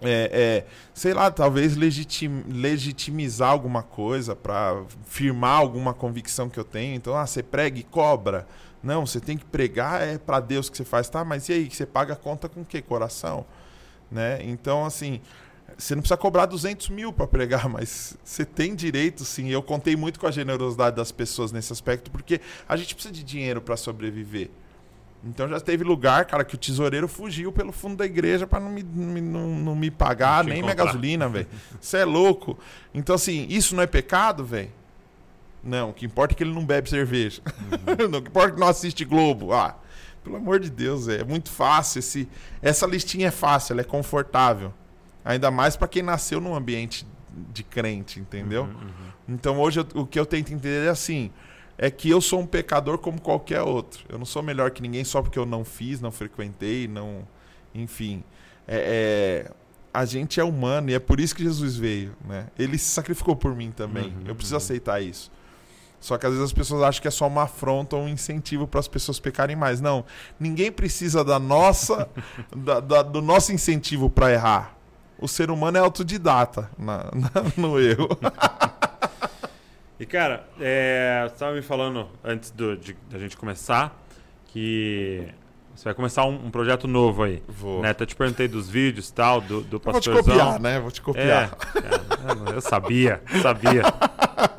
[0.00, 6.64] é, é, sei lá, talvez legitim- legitimizar alguma coisa, pra firmar alguma convicção que eu
[6.64, 6.96] tenho.
[6.96, 8.46] Então, ah, você prega e cobra.
[8.82, 11.24] Não, você tem que pregar, é pra Deus que você faz, tá?
[11.24, 12.82] Mas e aí, você paga a conta com o quê?
[12.82, 13.44] Coração?
[14.10, 14.38] Né?
[14.42, 15.20] Então, assim,
[15.76, 19.48] você não precisa cobrar 200 mil para pregar, mas você tem direito, sim.
[19.48, 23.22] Eu contei muito com a generosidade das pessoas nesse aspecto, porque a gente precisa de
[23.22, 24.50] dinheiro para sobreviver.
[25.24, 28.70] Então já teve lugar, cara, que o tesoureiro fugiu pelo fundo da igreja para não
[28.70, 31.48] me, não, me- não- não me pagar Te nem minha gasolina, velho.
[31.80, 32.56] Você é louco.
[32.94, 34.70] Então, assim, isso não é pecado, velho?
[35.62, 37.42] Não, o que importa é que ele não bebe cerveja.
[37.82, 39.52] o que importa é que não assiste Globo.
[39.52, 39.76] Ah,
[40.22, 41.98] pelo amor de Deus, véio, é muito fácil.
[41.98, 42.28] Esse,
[42.62, 44.72] essa listinha é fácil, ela é confortável.
[45.24, 47.06] Ainda mais para quem nasceu num ambiente
[47.52, 48.62] de crente, entendeu?
[48.64, 49.08] Uhum, uhum.
[49.28, 51.30] Então hoje eu- o que eu tento entender é assim:
[51.76, 54.04] é que eu sou um pecador como qualquer outro.
[54.08, 57.26] Eu não sou melhor que ninguém só porque eu não fiz, não frequentei, não.
[57.74, 58.24] Enfim.
[58.66, 59.52] É, é,
[59.92, 62.14] a gente é humano e é por isso que Jesus veio.
[62.26, 62.46] Né?
[62.58, 64.08] Ele se sacrificou por mim também.
[64.08, 64.58] Uhum, eu preciso uhum.
[64.58, 65.30] aceitar isso.
[66.00, 68.66] Só que às vezes as pessoas acham que é só uma afronta ou um incentivo
[68.68, 69.80] para as pessoas pecarem mais.
[69.80, 70.04] Não.
[70.38, 72.08] Ninguém precisa da nossa,
[72.56, 74.77] da- da- do nosso incentivo para errar.
[75.18, 78.08] O ser humano é autodidata na- na- no erro.
[80.00, 84.00] E cara, é, você estava me falando antes do, de, da gente começar
[84.46, 85.26] que
[85.74, 87.42] você vai começar um, um projeto novo aí.
[87.48, 87.82] Vou.
[87.82, 87.90] Né?
[87.90, 90.22] Até te perguntei dos vídeos e tal, do, do Eu vou te pastorzão.
[90.24, 90.78] copiar, né?
[90.80, 91.50] Vou te É, copiar.
[92.50, 93.82] é, eu sabia, sabia.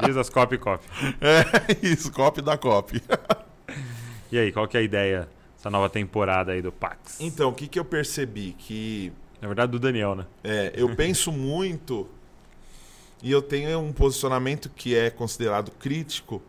[0.05, 0.85] Diz as copy copy.
[1.21, 3.01] É, isso, copy da copy.
[4.31, 7.19] E aí, qual que é a ideia dessa nova temporada aí do Pax?
[7.21, 8.53] Então, o que, que eu percebi?
[8.57, 9.11] Que
[9.41, 10.25] Na verdade, do Daniel, né?
[10.43, 12.07] é, eu penso muito
[13.21, 16.41] e eu tenho um posicionamento que é considerado crítico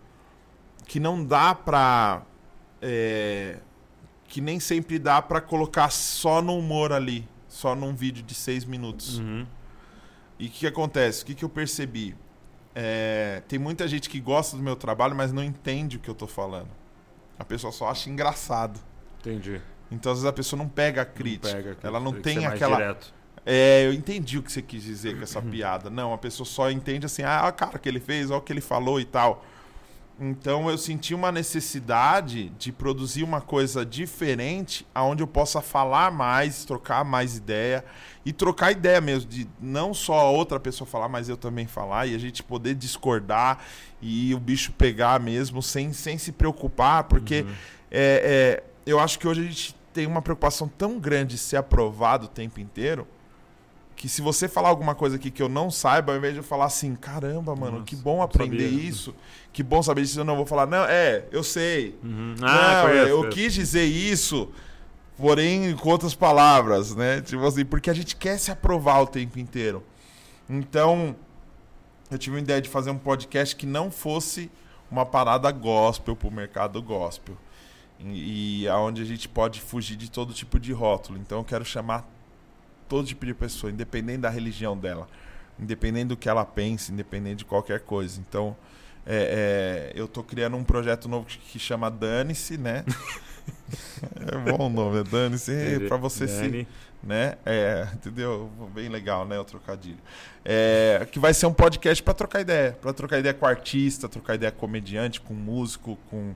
[0.86, 2.22] que não dá pra.
[2.82, 3.58] é,
[4.26, 8.64] que nem sempre dá pra colocar só no humor ali, só num vídeo de seis
[8.64, 9.18] minutos.
[9.18, 9.46] Uhum.
[10.38, 11.22] E o que, que acontece?
[11.22, 12.16] O que, que eu percebi?
[12.74, 16.14] É, tem muita gente que gosta do meu trabalho, mas não entende o que eu
[16.14, 16.70] tô falando.
[17.38, 18.78] A pessoa só acha engraçado.
[19.18, 19.60] Entendi.
[19.90, 21.54] Então, às vezes, a pessoa não pega a crítica.
[21.56, 22.76] Pega, ela não tem mais aquela.
[22.76, 23.12] direto.
[23.44, 25.22] É, eu entendi o que você quis dizer com Uhum.
[25.24, 25.88] essa piada.
[25.90, 28.52] Não, a pessoa só entende assim, ah, a cara que ele fez, olha o que
[28.52, 29.44] ele falou e tal.
[30.22, 36.64] Então eu senti uma necessidade de produzir uma coisa diferente, aonde eu possa falar mais,
[36.66, 37.82] trocar mais ideia
[38.24, 42.06] e trocar ideia mesmo, de não só a outra pessoa falar, mas eu também falar
[42.06, 43.64] e a gente poder discordar
[44.02, 47.54] e o bicho pegar mesmo sem, sem se preocupar, porque Uhum.
[47.90, 51.56] é, é, eu acho que hoje a gente tem uma preocupação tão grande de ser
[51.56, 53.06] aprovado o tempo inteiro
[54.00, 56.42] que se você falar alguma coisa aqui que eu não saiba, ao invés de eu
[56.42, 58.88] falar assim, caramba, mano, Nossa, que bom aprender sabia.
[58.88, 59.14] isso,
[59.52, 61.98] que bom saber disso, eu não vou falar, não, é, eu sei.
[62.02, 62.34] Uhum.
[62.40, 63.36] não, conheço, eu conheço.
[63.36, 64.48] quis dizer isso,
[65.18, 67.20] porém com outras palavras, né?
[67.20, 69.84] Tipo assim, porque a gente quer se aprovar o tempo inteiro.
[70.48, 71.14] Então,
[72.10, 74.50] eu tive uma ideia de fazer um podcast que não fosse
[74.90, 77.36] uma parada gospel pro mercado gospel.
[78.04, 81.18] E, aonde a gente pode fugir de todo tipo de rótulo.
[81.18, 82.08] Então eu quero chamar
[82.88, 85.08] todo tipo de pessoa, independente da religião dela,
[85.58, 88.20] independente do que ela pense, independente de qualquer coisa.
[88.20, 88.56] Então
[89.06, 92.84] é, é, eu tô criando um projeto novo que, chama Dane-se, né?
[94.16, 96.68] é bom o nome, é Dane-se, para você se Dani.
[97.02, 97.36] né?
[97.44, 98.50] É, entendeu?
[98.74, 99.38] Bem legal, né?
[99.38, 99.98] O trocadilho.
[100.44, 104.34] É, que vai ser um podcast para trocar ideia, para trocar ideia com artista, trocar
[104.34, 106.34] ideia com comediante, com músico, com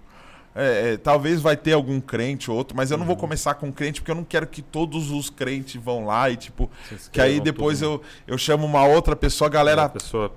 [0.56, 3.72] é, é, talvez vai ter algum crente ou outro, mas eu não vou começar com
[3.72, 6.70] crente porque eu não quero que todos os crentes vão lá e tipo
[7.10, 8.02] que aí depois tudo.
[8.26, 10.34] eu, eu chamo uma outra pessoa, a galera pessoa tá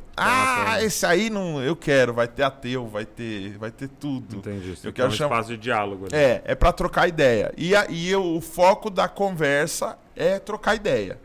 [0.75, 4.37] ah, esse aí não, eu quero, vai ter ateu, vai ter, vai ter tudo.
[4.37, 4.75] Entendi.
[4.75, 6.05] Você Eu quer quero um chamar- espaço de diálogo.
[6.05, 6.15] ali.
[6.15, 7.53] É, é para trocar ideia.
[7.55, 11.19] E, a- e eu- o foco da conversa é trocar ideia.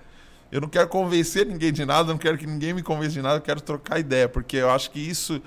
[0.51, 3.37] Eu não quero convencer ninguém de nada, não quero que ninguém me convença de nada,
[3.37, 5.41] eu quero trocar ideia, porque eu acho que isso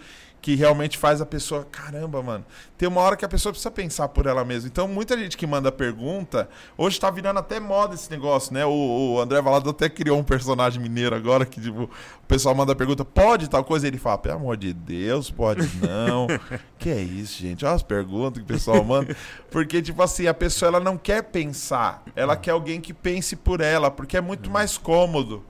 [0.46, 2.46] que realmente faz a pessoa, caramba, mano.
[2.78, 4.68] Tem uma hora que a pessoa precisa pensar por ela mesma.
[4.68, 6.48] Então, muita gente que manda pergunta,
[6.78, 8.64] hoje tá virando até moda esse negócio, né?
[8.64, 12.76] O, o André Valado até criou um personagem mineiro agora que, tipo, o pessoal manda
[12.76, 13.88] pergunta, pode tal coisa?
[13.88, 16.28] Ele fala, pelo amor de Deus, pode não.
[16.78, 17.66] que é isso, gente?
[17.66, 19.18] Olha as perguntas que o pessoal manda.
[19.50, 23.62] Porque, tipo assim, a pessoa ela não quer pensar, ela quer alguém que pense por
[23.62, 25.44] ela, porque é muito mais cômodo,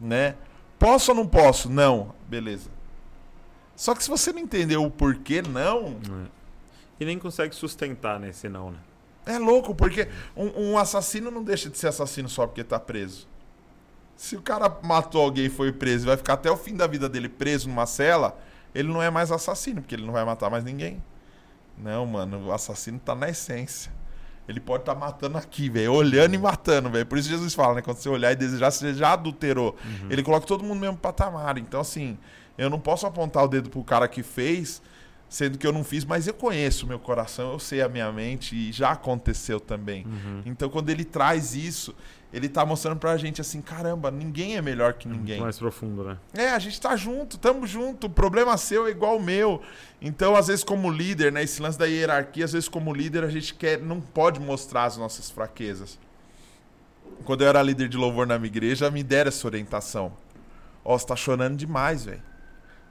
[0.00, 0.34] né?
[0.80, 1.70] Posso ou não posso?
[1.70, 2.12] Não.
[2.28, 2.81] Beleza.
[3.82, 5.96] Só que se você não entendeu o porquê não,
[6.28, 6.42] É.
[7.00, 8.78] E nem consegue sustentar nesse não, né?
[9.26, 10.06] é louco, porque
[10.36, 13.26] um, um assassino não deixa de ser assassino só porque tá preso.
[14.14, 16.86] Se o cara matou alguém e foi preso e vai ficar até o fim da
[16.86, 18.38] vida dele preso numa cela,
[18.72, 21.02] ele não é mais assassino, porque ele não vai matar mais ninguém.
[21.76, 23.90] Não, mano, o assassino tá na essência.
[24.46, 27.06] Ele pode estar matando aqui, velho, olhando e matando, velho.
[27.06, 27.82] Por isso Jesus fala, né?
[27.82, 29.76] Quando você olhar e desejar, você já adulterou.
[30.08, 31.58] Ele coloca todo mundo no mesmo patamar.
[31.58, 32.16] Então, assim,
[32.56, 34.82] eu não posso apontar o dedo pro cara que fez,
[35.28, 38.12] sendo que eu não fiz, mas eu conheço o meu coração, eu sei a minha
[38.12, 40.06] mente e já aconteceu também.
[40.44, 41.94] Então, quando ele traz isso,
[42.32, 45.40] ele tá mostrando pra gente assim, caramba, ninguém é melhor que ninguém.
[45.40, 46.18] Mais profundo, né?
[46.34, 48.06] É, a gente tá junto, tamo junto.
[48.06, 49.62] O problema seu é igual o meu.
[50.00, 51.42] Então, às vezes, como líder, né?
[51.42, 54.96] Esse lance da hierarquia, às vezes, como líder, a gente quer, não pode mostrar as
[54.96, 55.98] nossas fraquezas.
[57.24, 60.12] Quando eu era líder de louvor na minha igreja, me deram essa orientação.
[60.84, 62.22] Ó, você tá chorando demais, velho.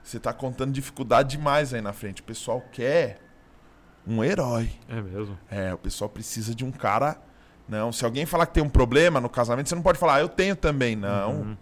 [0.02, 2.20] Você tá contando dificuldade demais aí na frente.
[2.20, 3.20] O pessoal quer
[4.06, 4.70] um herói.
[4.88, 5.38] É mesmo.
[5.50, 7.16] É, o pessoal precisa de um cara.
[7.68, 10.20] Não, se alguém falar que tem um problema no casamento, você não pode falar, "Ah,
[10.20, 10.96] eu tenho também.
[10.96, 11.30] Não.
[11.32, 11.56] Uhum.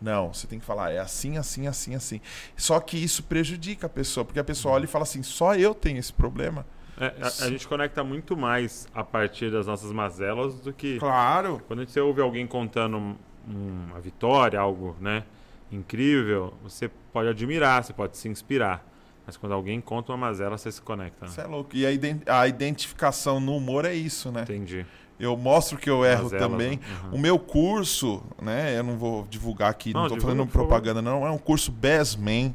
[0.00, 2.20] Não, você tem que falar, é assim, assim, assim, assim.
[2.56, 5.74] Só que isso prejudica a pessoa, porque a pessoa olha e fala assim, só eu
[5.74, 6.66] tenho esse problema.
[7.00, 11.60] É, a, a gente conecta muito mais a partir das nossas mazelas do que Claro.
[11.66, 13.16] quando você ouve alguém contando um-
[13.48, 15.24] uma vitória, algo, né,
[15.70, 18.84] incrível, você pode admirar, você pode se inspirar.
[19.26, 21.24] Mas quando alguém conta uma mazela, você se conecta.
[21.24, 21.30] Né?
[21.32, 21.70] Você é louco.
[21.74, 24.42] E a, iden- a identificação no humor é isso, né?
[24.42, 24.84] Entendi.
[25.18, 26.70] Eu mostro que eu erro Mazelas, também.
[26.72, 26.78] né?
[27.04, 27.16] Uhum.
[27.16, 28.76] O meu curso, né?
[28.78, 31.26] Eu não vou divulgar aqui, não, Não, tô divulga, fazendo propaganda, não.
[31.26, 32.54] É um curso Bestman.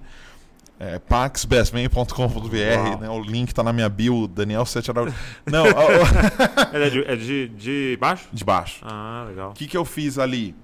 [0.81, 3.09] É, paxbestman.com.br, né?
[3.09, 5.13] O link tá na minha bio, Daniel Sete Araújo.
[5.45, 5.65] Não,
[6.73, 8.29] É de, é de, de baixo?
[8.31, 8.81] de baixo.
[8.85, 9.49] Ah, legal.
[9.51, 10.55] O que, que eu fiz ali?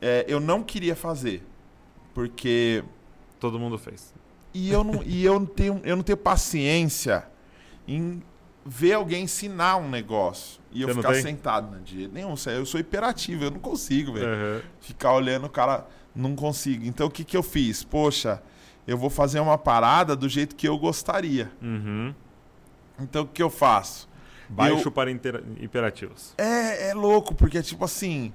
[0.00, 1.46] É, eu não queria fazer.
[2.14, 2.84] Porque.
[3.40, 4.14] Todo mundo fez.
[4.54, 7.26] E eu não, e eu não, tenho, eu não tenho paciência
[7.88, 8.22] em
[8.64, 10.60] ver alguém ensinar um negócio.
[10.70, 11.22] E eu Você não ficar tem?
[11.22, 12.08] sentado na dia.
[12.12, 14.26] Nenhum, eu sou hiperativo, eu não consigo, velho.
[14.28, 14.60] Uhum.
[14.80, 16.84] Ficar olhando o cara, não consigo.
[16.84, 17.82] Então o que, que eu fiz?
[17.82, 18.42] Poxa,
[18.86, 21.50] eu vou fazer uma parada do jeito que eu gostaria.
[21.60, 22.14] Uhum.
[23.00, 24.08] Então o que eu faço?
[24.48, 26.34] Baixo Eu- para intera- imperativos.
[26.38, 28.32] É, é louco, porque é tipo assim.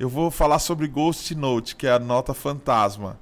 [0.00, 3.20] Eu vou falar sobre Ghost Note, que é a nota fantasma.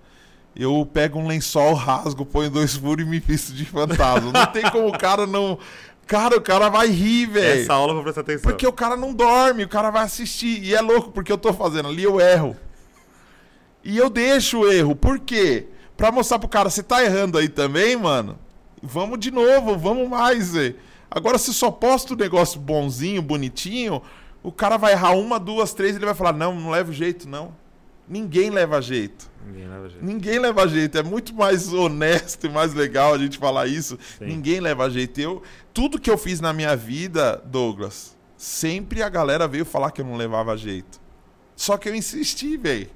[0.55, 4.31] Eu pego um lençol, rasgo, ponho dois furos e me visto de fantasma.
[4.31, 5.59] Não tem como o cara não.
[6.07, 7.63] Cara, o cara vai rir, velho.
[7.63, 8.49] Essa aula eu vou prestar atenção.
[8.49, 10.63] Porque o cara não dorme, o cara vai assistir.
[10.63, 12.57] E é louco, porque eu tô fazendo ali, eu erro.
[13.83, 14.95] E eu deixo o erro.
[14.95, 15.67] Por quê?
[15.97, 18.39] Pra mostrar pro cara, você tá errando aí também, mano?
[18.81, 20.77] Vamos de novo, vamos mais, velho.
[21.11, 24.01] Agora, se só posta o negócio bonzinho, bonitinho,
[24.49, 27.55] o cara vai errar uma, duas, três, ele vai falar, não, não leva jeito, não.
[28.09, 29.31] Ninguém leva jeito.
[29.47, 30.05] Ninguém leva jeito.
[30.07, 30.99] Ninguém leva jeito.
[30.99, 33.99] É muito mais honesto e mais legal a gente falar isso.
[34.16, 34.25] Sim.
[34.25, 35.20] Ninguém leva jeito.
[35.20, 35.43] Eu,
[35.75, 40.07] tudo que eu fiz na minha vida, Douglas, sempre a galera veio falar que eu
[40.07, 40.99] não levava jeito.
[41.55, 42.89] Só que eu insisti, velho.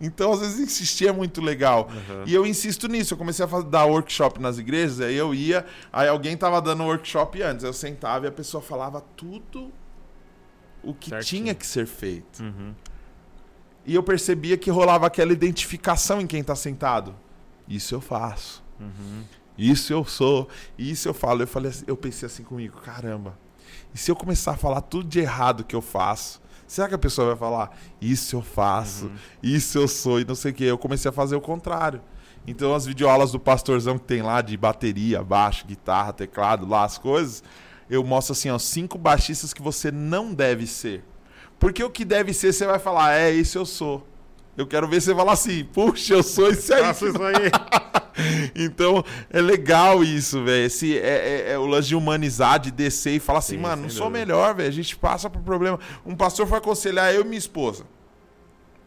[0.00, 1.90] Então, às vezes, insistir é muito legal.
[1.90, 2.22] Uhum.
[2.26, 3.14] E eu insisto nisso.
[3.14, 6.84] Eu comecei a fazer, dar workshop nas igrejas, aí eu ia, aí alguém tava dando
[6.84, 7.64] workshop antes.
[7.64, 9.72] Eu sentava e a pessoa falava tudo
[10.82, 11.42] o que Certinho.
[11.44, 12.42] tinha que ser feito.
[12.42, 12.74] Uhum.
[13.84, 17.14] E eu percebia que rolava aquela identificação em quem tá sentado.
[17.68, 18.62] Isso eu faço.
[18.80, 19.22] Uhum.
[19.58, 20.48] Isso eu sou.
[20.78, 21.42] Isso eu falo.
[21.42, 23.38] Eu, falei assim- eu pensei assim comigo, caramba.
[23.94, 26.40] E se eu começar a falar tudo de errado que eu faço?
[26.66, 29.10] Será que a pessoa vai falar, isso eu faço,
[29.42, 30.64] isso eu sou e não sei o quê?
[30.64, 32.00] Eu comecei a fazer o contrário.
[32.46, 36.96] Então as videoaulas do pastorzão que tem lá de bateria, baixo, guitarra, teclado, lá as
[36.96, 37.42] coisas,
[37.92, 41.04] eu mostro assim, ó, cinco baixistas que você não deve ser.
[41.58, 44.06] Porque o que deve ser, você vai falar, é, isso eu sou.
[44.56, 46.82] Eu quero ver você falar assim, puxa, eu sou esse aí.
[46.82, 47.50] Faça isso aí.
[48.54, 50.66] Então, é legal isso, velho.
[50.66, 53.82] Esse é, é- é o lance de humanizar, de descer e falar assim, Sim, mano,
[53.84, 54.18] não sou dúvida.
[54.18, 54.68] melhor, velho.
[54.68, 55.80] A gente passa por problema.
[56.04, 57.84] Um pastor foi aconselhar eu e minha esposa.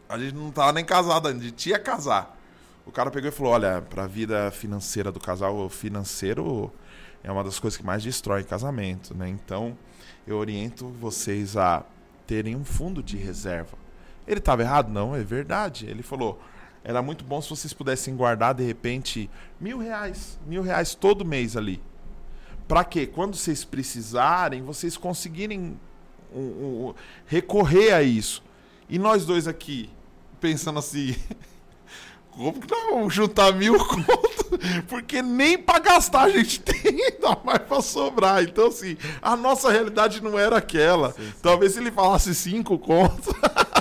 [0.08, 2.38] A gente não tava nem casado ainda, a gente ia casar.
[2.86, 6.72] O cara pegou e falou: olha, pra vida financeira do casal, o financeiro
[7.26, 9.28] é uma das coisas que mais destrói casamento, né?
[9.28, 9.76] Então,
[10.26, 11.84] eu oriento vocês a
[12.26, 13.76] terem um fundo de reserva.
[14.26, 14.90] Ele estava errado?
[14.90, 15.86] Não, é verdade.
[15.86, 16.40] Ele falou:
[16.84, 19.28] era muito bom se vocês pudessem guardar de repente
[19.60, 21.82] mil reais, mil reais todo mês ali.
[22.68, 23.06] Para quê?
[23.06, 25.76] Quando vocês precisarem, vocês conseguirem
[26.32, 26.94] um- um-
[27.26, 28.42] recorrer a isso.
[28.88, 29.90] E nós dois aqui,
[30.40, 31.14] pensando assim.
[32.36, 34.58] Como que nós vamos juntar mil conto?
[34.88, 38.42] Porque nem pra gastar a gente tem, ainda mais pra sobrar.
[38.42, 41.14] Então, assim, a nossa realidade não era aquela.
[41.42, 43.34] Talvez se ele falasse cinco contos,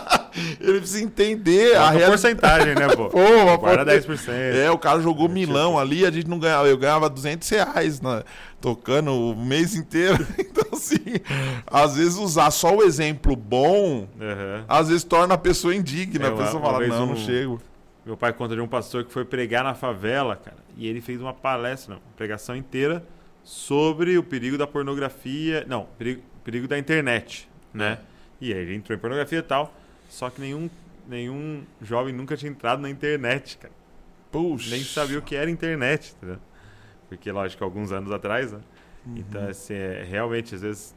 [0.60, 2.11] ele precisa entender a A realidade.
[2.11, 3.10] porcentagem, né, pô?
[3.10, 3.19] Pô,
[3.60, 4.30] Guarda porta- 10%.
[4.56, 6.68] É, o cara jogou milão ali, a gente não ganhava.
[6.68, 8.23] Eu ganhava 200 reais na-
[8.60, 10.26] tocando o mês inteiro.
[10.40, 11.19] Então, assim,
[11.68, 14.64] às vezes usar só o exemplo bom, Aham.
[14.68, 16.27] às vezes torna a pessoa indigna.
[16.27, 17.61] É, a pessoa uma fala, não, não um- chego.
[18.06, 21.19] Meu pai conta de um pastor que foi pregar na favela, cara, e ele fez
[21.19, 23.03] uma palestra, não, uma pregação inteira
[23.44, 27.99] sobre o perigo da pornografia, não, perigo, perigo da internet, né?
[28.40, 29.73] E aí ele entrou em pornografia e tal,
[30.07, 30.69] só que nenhum,
[31.07, 33.73] nenhum jovem nunca tinha entrado na internet, cara.
[34.32, 34.69] Puxa.
[34.69, 36.40] Nem sabia o que era internet, entendeu?
[37.10, 38.60] Porque, lógico, alguns anos atrás, né?
[39.06, 39.18] Uhum.
[39.18, 40.95] Então, assim, é, realmente, às vezes...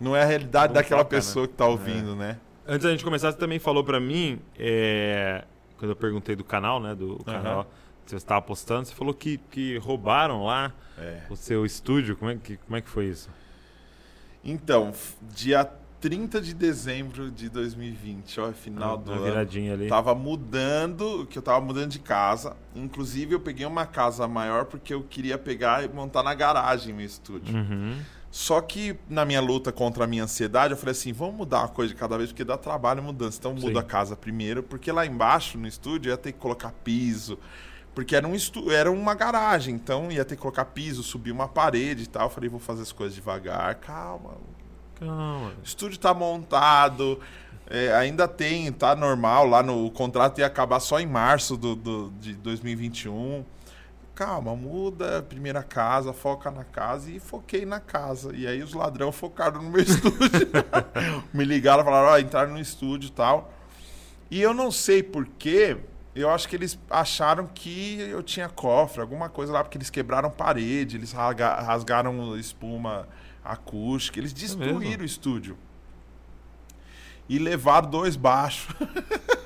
[0.00, 1.08] Não é a realidade daquela né?
[1.08, 2.38] pessoa que tá ouvindo, né?
[2.66, 5.44] Antes da gente começar, você também falou pra mim, é,
[5.82, 6.94] quando eu perguntei do canal, né?
[6.94, 7.64] Do canal
[8.04, 11.22] que você estava postando, você falou que, que roubaram lá É.
[11.28, 12.16] o seu estúdio.
[12.16, 13.28] Como é que, como é que foi isso?
[14.44, 14.92] Então,
[15.34, 15.64] dia
[16.00, 19.24] 30 de dezembro de 2020, ó, final do Uma ano.
[19.24, 19.88] viradinha ali.
[19.88, 22.56] Tava mudando, que eu tava mudando de casa.
[22.76, 27.06] Inclusive, eu peguei uma casa maior porque eu queria pegar e montar na garagem meu
[27.06, 27.52] estúdio.
[27.54, 27.98] Uhum.
[28.32, 31.68] Só que na minha luta contra a minha ansiedade, eu falei assim: vamos mudar uma
[31.68, 33.36] coisa de cada vez, porque dá trabalho mudança.
[33.38, 33.78] Então muda Sim.
[33.78, 37.38] a casa primeiro, porque lá embaixo no estúdio ia ter que colocar piso.
[37.94, 38.70] Porque era, um estu...
[38.70, 42.22] era uma garagem, então ia ter que colocar piso, subir uma parede e tal.
[42.22, 44.30] Eu falei, vou fazer as coisas devagar, calma.
[44.98, 45.52] Calma.
[45.60, 47.20] O estúdio tá montado,
[47.68, 51.76] é, ainda tem, tá normal lá no o contrato ia acabar só em março do,
[51.76, 53.44] do- de 2021.
[54.24, 58.34] Calma, muda, primeira casa, foca na casa e foquei na casa.
[58.36, 60.48] E aí os ladrão focaram no meu estúdio.
[61.34, 63.52] Me ligaram, falaram, ó, entraram no estúdio e tal.
[64.30, 65.76] E eu não sei porquê,
[66.14, 70.30] eu acho que eles acharam que eu tinha cofre, alguma coisa lá, porque eles quebraram
[70.30, 73.08] parede, eles rasga- rasgaram espuma
[73.44, 75.02] acústica, eles destruíram mesmo?
[75.02, 75.58] o estúdio.
[77.28, 78.72] E levaram dois baixos.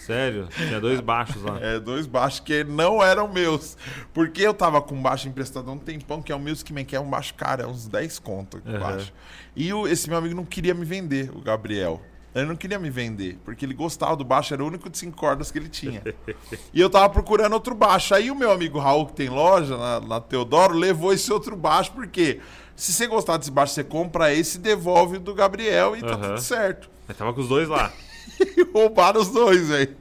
[0.00, 0.48] Sério?
[0.56, 1.58] Tinha dois baixos lá.
[1.60, 3.76] É, dois baixos que não eram meus.
[4.12, 6.96] Porque eu tava com baixo emprestado há um tempão, que é o Music Man, que
[6.96, 8.78] é um baixo caro, é uns 10 conto Aham.
[8.78, 9.12] baixo.
[9.54, 12.00] E o- esse meu amigo não queria me vender, o Gabriel.
[12.34, 15.14] Ele não queria me vender, porque ele gostava do baixo, era o único de cinco
[15.18, 16.02] cordas que ele tinha.
[16.72, 18.14] e eu tava procurando outro baixo.
[18.14, 21.92] Aí o meu amigo Raul, que tem loja na, na Teodoro, levou esse outro baixo,
[21.92, 22.40] porque
[22.74, 26.14] se você gostar desse baixo, você compra esse e devolve o do Gabriel e tá
[26.14, 26.28] Aham.
[26.28, 26.88] tudo certo.
[27.06, 27.92] Mas tava com os dois lá.
[28.72, 29.96] Roubaram os dois, velho.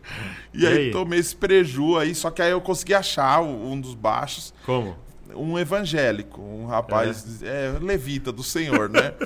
[0.54, 0.92] E, E aí, aí?
[0.92, 4.96] tomei esse preju aí, só que aí eu consegui achar um dos baixos, Como?
[5.34, 9.14] um evangélico, um rapaz é, levita do Senhor, né?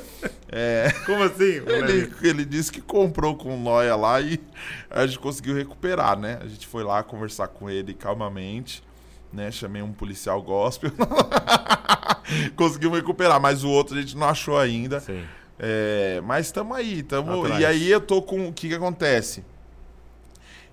[0.58, 1.62] É, Como assim?
[1.66, 4.40] ele, ele disse que comprou com noia lá e
[4.90, 6.40] a gente conseguiu recuperar, né?
[6.42, 8.82] A gente foi lá conversar com ele calmamente,
[9.34, 9.52] né?
[9.52, 10.92] Chamei um policial gospel.
[12.56, 15.00] Conseguimos recuperar, mas o outro a gente não achou ainda.
[15.02, 15.24] Sim.
[15.58, 17.62] É, mas estamos aí, tamo, Atrás.
[17.62, 19.44] e aí eu tô com o que que acontece?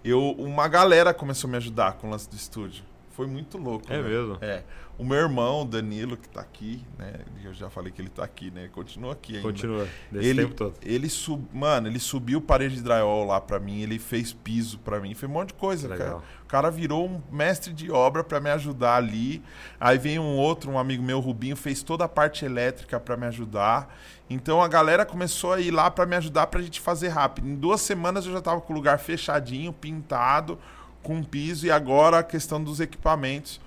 [0.05, 2.85] eu, uma galera começou a me ajudar com o lance do estúdio.
[3.11, 3.93] Foi muito louco.
[3.93, 4.09] É né?
[4.09, 4.39] mesmo?
[4.41, 4.63] É.
[4.99, 7.13] O meu irmão, Danilo, que tá aqui, né?
[7.43, 8.69] Eu já falei que ele tá aqui, né?
[8.73, 9.49] Continua aqui ainda.
[9.49, 10.75] Continua, desse ele, tempo todo.
[10.83, 15.01] Ele sub, mano, ele subiu parede de drywall lá pra mim, ele fez piso pra
[15.01, 16.07] mim, fez um monte de coisa, Legal.
[16.07, 16.23] cara.
[16.43, 19.43] O cara virou um mestre de obra pra me ajudar ali.
[19.81, 23.27] Aí vem um outro, um amigo meu, Rubinho, fez toda a parte elétrica pra me
[23.27, 23.93] ajudar.
[24.33, 27.49] Então a galera começou a ir lá pra me ajudar pra gente fazer rápido.
[27.49, 30.59] Em duas semanas eu já tava com o lugar fechadinho, pintado,
[31.03, 33.61] com piso e agora a questão dos equipamentos.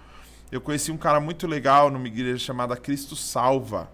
[0.51, 3.89] Eu conheci um cara muito legal numa igreja chamada Cristo Salva,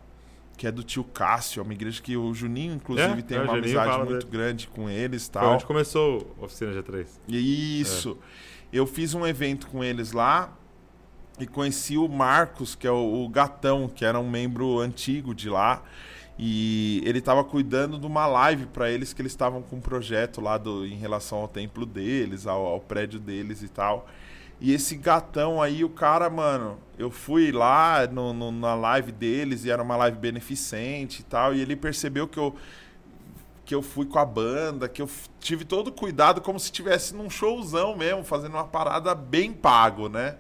[0.58, 3.42] que é do tio Cássio, é uma igreja que o Juninho, inclusive, É, tem é,
[3.42, 4.26] uma amizade muito dele.
[4.32, 5.54] grande com eles e Foi tal.
[5.56, 7.08] onde começou a oficina G3.
[7.28, 8.18] Isso.
[8.72, 10.54] Eu fiz um evento com eles lá
[11.40, 15.50] e conheci o Marcos, que é o, o gatão, que era um membro antigo de
[15.50, 15.82] lá.
[16.44, 20.42] E ele estava cuidando de uma live para eles que eles estavam com um projeto
[20.42, 24.08] lá do, em relação ao templo deles, ao, ao prédio deles e tal.
[24.60, 29.66] E esse gatão aí, o cara, mano, eu fui lá no, no- na live deles
[29.66, 31.54] e era uma live beneficente e tal.
[31.54, 32.56] E ele percebeu que eu
[33.66, 35.10] que eu fui com a banda, que eu
[35.40, 40.36] tive todo cuidado como se estivesse num showzão mesmo, fazendo uma parada bem pago, né?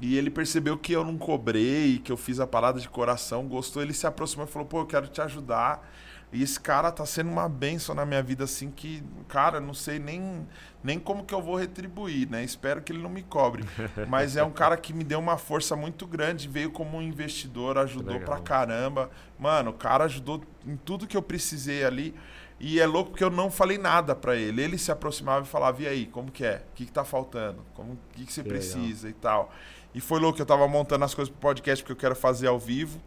[0.00, 3.82] E ele percebeu que eu não cobrei, que eu fiz a parada de coração, gostou,
[3.82, 5.88] ele se aproximou e falou: "Pô, eu quero te ajudar".
[6.32, 9.98] E esse cara tá sendo uma benção na minha vida assim que, cara, não sei
[9.98, 10.46] nem
[10.82, 12.44] nem como que eu vou retribuir, né?
[12.44, 13.64] Espero que ele não me cobre.
[14.08, 17.78] Mas é um cara que me deu uma força muito grande, veio como um investidor,
[17.78, 18.26] ajudou Legal.
[18.26, 19.10] pra caramba.
[19.38, 22.14] Mano, o cara ajudou em tudo que eu precisei ali.
[22.58, 24.62] E é louco porque eu não falei nada pra ele.
[24.62, 26.64] Ele se aproximava e falava: "E aí, como que é?
[26.70, 27.64] O que, que tá faltando?
[27.74, 28.62] Como o que, que você Que legal.
[28.62, 29.52] precisa e tal?"
[29.96, 32.58] E foi louco, eu tava montando as coisas pro podcast porque eu quero fazer ao
[32.58, 33.00] vivo.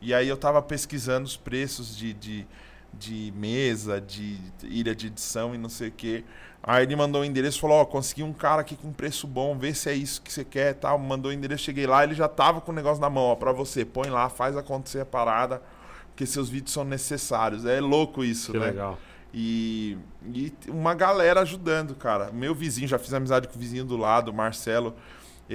[0.00, 2.46] E aí eu tava pesquisando os preços de, de,
[2.92, 6.24] de mesa, de ilha de edição e não sei o quê.
[6.60, 9.56] Aí ele mandou o endereço e falou, ó, consegui um cara aqui com preço bom,
[9.56, 10.98] vê se é isso que você quer e tal.
[10.98, 13.52] Mandou o endereço, cheguei lá, ele já tava com o negócio na mão, ó, pra
[13.52, 13.84] você.
[13.84, 15.62] Põe lá, faz acontecer a parada,
[16.08, 17.64] porque seus vídeos são necessários.
[17.64, 18.66] É louco isso, Que né?
[18.66, 18.98] legal.
[19.32, 19.96] E,
[20.34, 22.32] e uma galera ajudando, cara.
[22.32, 24.96] Meu vizinho, já fiz amizade com o vizinho do lado, o Marcelo.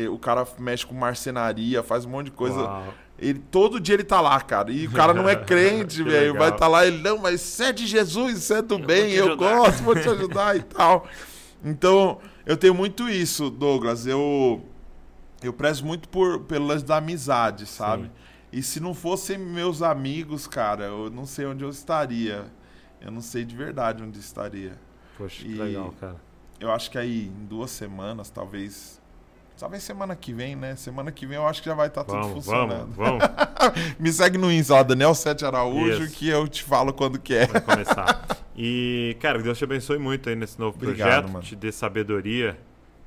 [0.09, 2.59] O cara mexe com marcenaria, faz um monte de coisa.
[2.59, 2.93] Uau.
[3.19, 4.71] Ele, todo dia ele tá lá, cara.
[4.71, 6.33] E o cara não é crente, velho.
[6.33, 9.11] Vai estar lá, ele, não, mas você é de Jesus, você é do vou bem,
[9.11, 11.07] eu ajudar." gosto, vou te ajudar e tal.
[11.63, 14.05] Então, eu tenho muito isso, Douglas.
[14.07, 14.65] Eu,
[15.43, 18.05] eu prezo muito por, pelo lance da amizade, sabe?
[18.05, 18.11] Sim.
[18.51, 22.45] E se não fossem meus amigos, cara, eu não sei onde eu estaria.
[22.99, 24.73] Eu não sei de verdade onde estaria.
[25.17, 26.15] Poxa, que E- legal, cara.
[26.59, 29.01] Eu acho que aí, em duas semanas, talvez.
[29.57, 30.75] Talvez semana que vem, né?
[30.75, 32.91] Semana que vem eu acho que já vai estar tudo Vamos, funcionando.
[32.93, 33.81] vamos, vamos.
[33.99, 36.15] Me segue no Insta, Daniel Sete Araújo, Isso.
[36.15, 37.45] que eu te falo quando que é.
[37.45, 38.25] Vai começar.
[38.57, 41.45] E, cara, Deus te abençoe muito aí nesse novo Obrigado, projeto, mano.
[41.45, 42.57] te dê sabedoria,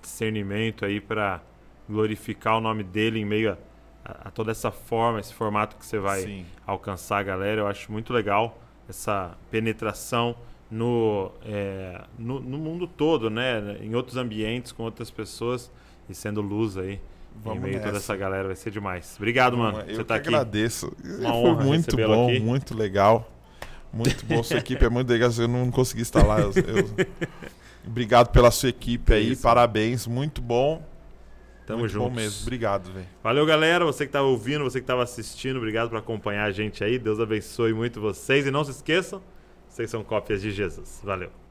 [0.01, 1.41] discernimento aí pra
[1.89, 3.57] glorificar o nome dele em meio
[4.05, 6.47] a, a- toda essa forma, esse formato que você vai Sim.
[6.67, 7.61] alcançar galera.
[7.61, 8.59] Eu acho muito legal
[8.89, 10.35] essa penetração
[10.71, 13.77] no, é, no, no mundo todo, né?
[13.81, 15.71] Em outros ambientes, com outras pessoas
[16.09, 17.01] e sendo luz aí.
[17.43, 18.13] Vamos em meio a toda nessa.
[18.13, 19.15] essa galera, vai ser demais.
[19.17, 19.81] Obrigado, mano.
[19.87, 20.29] Eu Você tá aqui.
[20.29, 20.91] agradeço.
[21.05, 22.41] Uma Foi honra muito bom, aqui.
[22.41, 23.31] muito legal.
[23.93, 24.43] Muito bom.
[24.43, 25.31] Sua equipe é muito legal.
[25.39, 26.41] Eu não consegui estar lá.
[26.41, 27.07] Eu- eu-
[27.87, 29.33] Obrigado pela sua equipe aí.
[29.33, 29.43] Isso.
[29.43, 30.07] Parabéns.
[30.07, 30.83] Muito bom.
[31.67, 32.09] Tamo muito juntos.
[32.09, 32.43] bom mesmo.
[32.43, 33.07] Obrigado, velho.
[33.23, 33.85] Valeu, galera.
[33.85, 36.99] Você que estava ouvindo, você que estava assistindo, obrigado por acompanhar a gente aí.
[36.99, 38.47] Deus abençoe muito vocês.
[38.47, 39.21] E não se esqueçam,
[39.69, 41.01] vocês são cópias de Jesus.
[41.05, 41.46] Valeu.